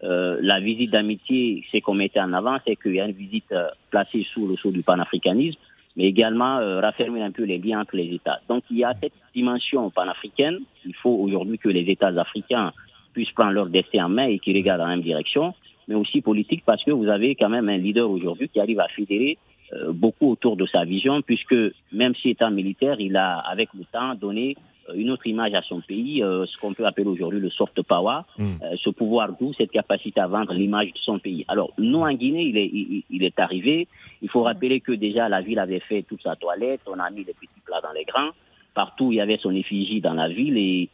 la 0.02 0.60
visite 0.60 0.92
d'amitié, 0.92 1.66
c'est 1.72 1.82
qu'on 1.82 1.94
mettait 1.94 2.22
en 2.22 2.34
avant, 2.34 2.58
c'est 2.66 2.76
qu'il 2.76 2.96
y 2.96 3.02
a 3.02 3.06
une 3.06 3.12
visite 3.12 3.54
placée 3.90 4.26
sous 4.34 4.48
le 4.48 4.56
sceau 4.56 4.72
du 4.72 4.82
panafricanisme, 4.82 5.60
mais 5.98 6.06
également 6.06 6.58
raffermir 6.80 7.24
un 7.24 7.32
peu 7.32 7.44
les 7.44 7.58
liens 7.58 7.82
entre 7.82 7.98
les 7.98 8.14
États. 8.14 8.40
Donc 8.48 8.64
il 8.72 8.78
y 8.78 8.84
a 8.86 8.94
cette 9.02 9.14
dimension 9.36 9.90
panafricaine. 9.90 10.60
Il 10.86 10.94
faut 10.96 11.10
aujourd'hui 11.10 11.58
que 11.58 11.68
les 11.68 11.92
États 11.92 12.08
africains 12.08 12.72
puissent 13.14 13.32
prendre 13.32 13.52
leur 13.52 13.68
destin 13.68 14.06
en 14.06 14.10
main 14.10 14.28
et 14.28 14.40
qu'ils 14.40 14.56
regardent 14.56 14.80
dans 14.80 14.88
la 14.88 14.96
même 14.96 15.04
direction 15.04 15.54
mais 15.90 15.96
aussi 15.96 16.22
politique, 16.22 16.64
parce 16.66 16.84
que 16.84 16.92
vous 16.92 17.08
avez 17.08 17.34
quand 17.34 17.50
même 17.50 17.68
un 17.68 17.78
leader 17.78 18.10
aujourd'hui 18.10 18.48
qui 18.48 18.60
arrive 18.60 18.80
à 18.80 18.88
fédérer 18.90 19.40
euh, 19.74 19.92
beaucoup 19.92 20.32
autour 20.32 20.56
de 20.56 20.68
sa 20.68 20.86
vision, 20.86 21.22
puisque 21.24 21.56
même 21.92 22.14
si 22.16 22.30
étant 22.30 22.52
militaire, 22.52 23.00
il 23.00 23.18
a, 23.18 23.40
avec 23.40 23.70
le 23.74 23.84
temps, 23.92 24.14
donné 24.14 24.56
euh, 24.88 24.94
une 24.94 25.10
autre 25.10 25.26
image 25.26 25.56
à 25.56 25.64
son 25.64 25.82
pays, 25.82 26.22
euh, 26.22 26.46
ce 26.46 26.58
qu'on 26.58 26.74
peut 26.74 26.86
appeler 26.86 27.08
aujourd'hui 27.08 27.40
le 27.40 27.50
soft 27.50 27.82
power, 27.82 28.22
hmm. 28.38 28.58
ce 28.78 28.90
pouvoir 28.92 29.34
doux, 29.34 29.52
cette 29.58 29.72
capacité 29.72 30.20
à 30.22 30.28
vendre 30.28 30.54
l'image 30.54 30.94
de 30.94 31.00
son 31.00 31.18
pays. 31.18 31.44
Alors, 31.48 31.72
nous, 31.80 32.02
en 32.02 32.14
Guinée, 32.14 32.44
il 32.44 32.58
est, 32.58 33.04
il, 33.10 33.24
est 33.24 33.40
arrivé. 33.40 33.88
Il 34.22 34.30
faut 34.30 34.44
rappeler 34.44 34.82
que 34.82 34.92
déjà, 34.92 35.28
la 35.28 35.42
ville 35.42 35.60
avait 35.60 35.82
fait 35.82 36.04
toute 36.04 36.22
sa 36.22 36.36
toilette, 36.36 36.82
on 36.86 37.00
a 37.00 37.10
mis 37.10 37.24
les 37.24 37.34
petits 37.34 37.62
plats 37.66 37.82
dans 37.82 37.94
les 37.94 38.06
grands. 38.06 38.30
Partout, 38.76 39.12
il 39.12 39.16
y 39.16 39.22
avait 39.22 39.40
son 39.42 39.56
effigie 39.56 40.02
dans 40.02 40.14
la 40.14 40.30
ville. 40.30 40.58
Et 40.58 40.90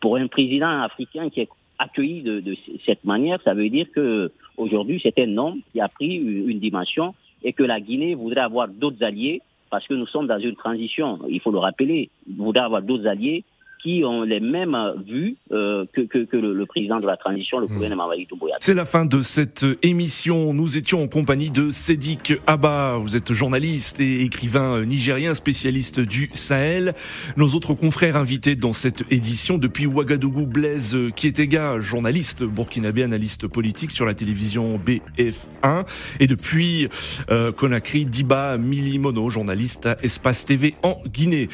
pour 0.00 0.16
un 0.16 0.28
président 0.28 0.82
africain 0.82 1.28
qui 1.28 1.40
est 1.40 1.48
accueilli 1.78 2.22
de, 2.22 2.40
de, 2.40 2.56
cette 2.84 3.04
manière, 3.04 3.40
ça 3.42 3.54
veut 3.54 3.68
dire 3.68 3.86
que 3.94 4.30
aujourd'hui 4.56 5.00
c'est 5.02 5.18
un 5.18 5.36
homme 5.36 5.60
qui 5.72 5.80
a 5.80 5.88
pris 5.88 6.14
une 6.16 6.58
dimension 6.58 7.14
et 7.42 7.52
que 7.52 7.62
la 7.62 7.80
Guinée 7.80 8.14
voudrait 8.14 8.40
avoir 8.40 8.68
d'autres 8.68 9.02
alliés 9.02 9.42
parce 9.70 9.86
que 9.86 9.94
nous 9.94 10.06
sommes 10.06 10.26
dans 10.26 10.38
une 10.38 10.54
transition. 10.54 11.18
Il 11.28 11.40
faut 11.40 11.50
le 11.50 11.58
rappeler, 11.58 12.10
voudrait 12.36 12.62
avoir 12.62 12.82
d'autres 12.82 13.06
alliés 13.06 13.44
qui 13.82 14.02
ont 14.04 14.22
les 14.22 14.40
mêmes 14.40 14.76
vues 15.06 15.36
euh, 15.52 15.84
que, 15.92 16.02
que, 16.02 16.24
que 16.24 16.36
le, 16.36 16.66
président 16.66 16.98
de 16.98 17.06
la 17.06 17.16
transition, 17.16 17.58
le 17.58 17.66
hmm. 17.66 17.74
gouvernement 17.74 18.08
Mamadi 18.08 18.26
Doumbouya. 18.26 18.56
C'est 18.60 18.74
la 18.74 18.84
fin 18.84 19.04
de 19.04 19.22
cette 19.22 19.64
émission. 19.82 20.52
Nous 20.52 20.76
étions 20.78 21.02
en 21.02 21.08
compagnie 21.08 21.50
de 21.50 21.70
Sédik 21.70 22.34
Abba. 22.46 22.96
Vous 22.98 23.16
êtes 23.16 23.32
journaliste 23.32 24.00
et 24.00 24.22
écrivain 24.22 24.84
nigérien, 24.84 25.34
spécialiste 25.34 26.00
du 26.00 26.30
Sahel. 26.32 26.94
Nos 27.36 27.48
autres 27.54 27.74
confrères 27.74 28.16
invités 28.16 28.56
dans 28.56 28.72
cette 28.72 29.04
édition 29.12 29.58
depuis 29.58 29.86
Ouagadougou, 29.86 30.46
Blaise 30.46 30.96
Kietega, 31.14 31.80
journaliste 31.80 32.42
burkinabé, 32.42 33.02
analyste 33.02 33.46
politique 33.46 33.90
sur 33.90 34.06
la 34.06 34.14
télévision 34.14 34.78
BF1. 34.78 35.86
Et 36.20 36.26
depuis 36.26 36.88
euh, 37.30 37.52
Conakry, 37.52 38.04
Diba 38.04 38.58
Milimono, 38.58 39.30
journaliste 39.30 39.86
à 39.86 39.96
Espace 40.02 40.44
TV 40.44 40.74
en 40.82 41.00
Guinée. 41.06 41.48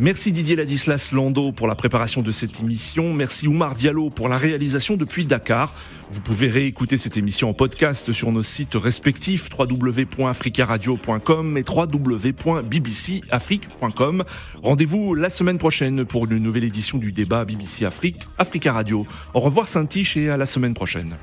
Merci 0.00 0.32
Didier 0.32 0.56
Ladislas 0.56 1.12
Lando 1.12 1.52
pour 1.66 1.72
la 1.72 1.74
préparation 1.74 2.22
de 2.22 2.30
cette 2.30 2.60
émission. 2.60 3.12
Merci 3.12 3.48
Oumar 3.48 3.74
Diallo 3.74 4.08
pour 4.08 4.28
la 4.28 4.38
réalisation 4.38 4.96
depuis 4.96 5.26
Dakar. 5.26 5.74
Vous 6.12 6.20
pouvez 6.20 6.46
réécouter 6.46 6.96
cette 6.96 7.16
émission 7.16 7.48
en 7.48 7.54
podcast 7.54 8.12
sur 8.12 8.30
nos 8.30 8.44
sites 8.44 8.76
respectifs 8.76 9.48
www.africaradio.com 9.50 11.58
et 11.58 11.64
www.bbcafrique.com. 11.68 14.24
Rendez-vous 14.62 15.16
la 15.16 15.28
semaine 15.28 15.58
prochaine 15.58 16.04
pour 16.04 16.26
une 16.26 16.38
nouvelle 16.38 16.62
édition 16.62 16.98
du 16.98 17.10
débat 17.10 17.44
BBC 17.44 17.84
Afrique, 17.84 18.28
Africa 18.38 18.72
Radio. 18.72 19.04
Au 19.34 19.40
revoir 19.40 19.66
Saint-Tiche 19.66 20.16
et 20.16 20.30
à 20.30 20.36
la 20.36 20.46
semaine 20.46 20.74
prochaine. 20.74 21.16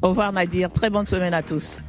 Au 0.00 0.10
revoir 0.10 0.32
Nadir, 0.32 0.70
très 0.70 0.90
bonne 0.90 1.06
semaine 1.06 1.34
à 1.34 1.42
tous. 1.42 1.80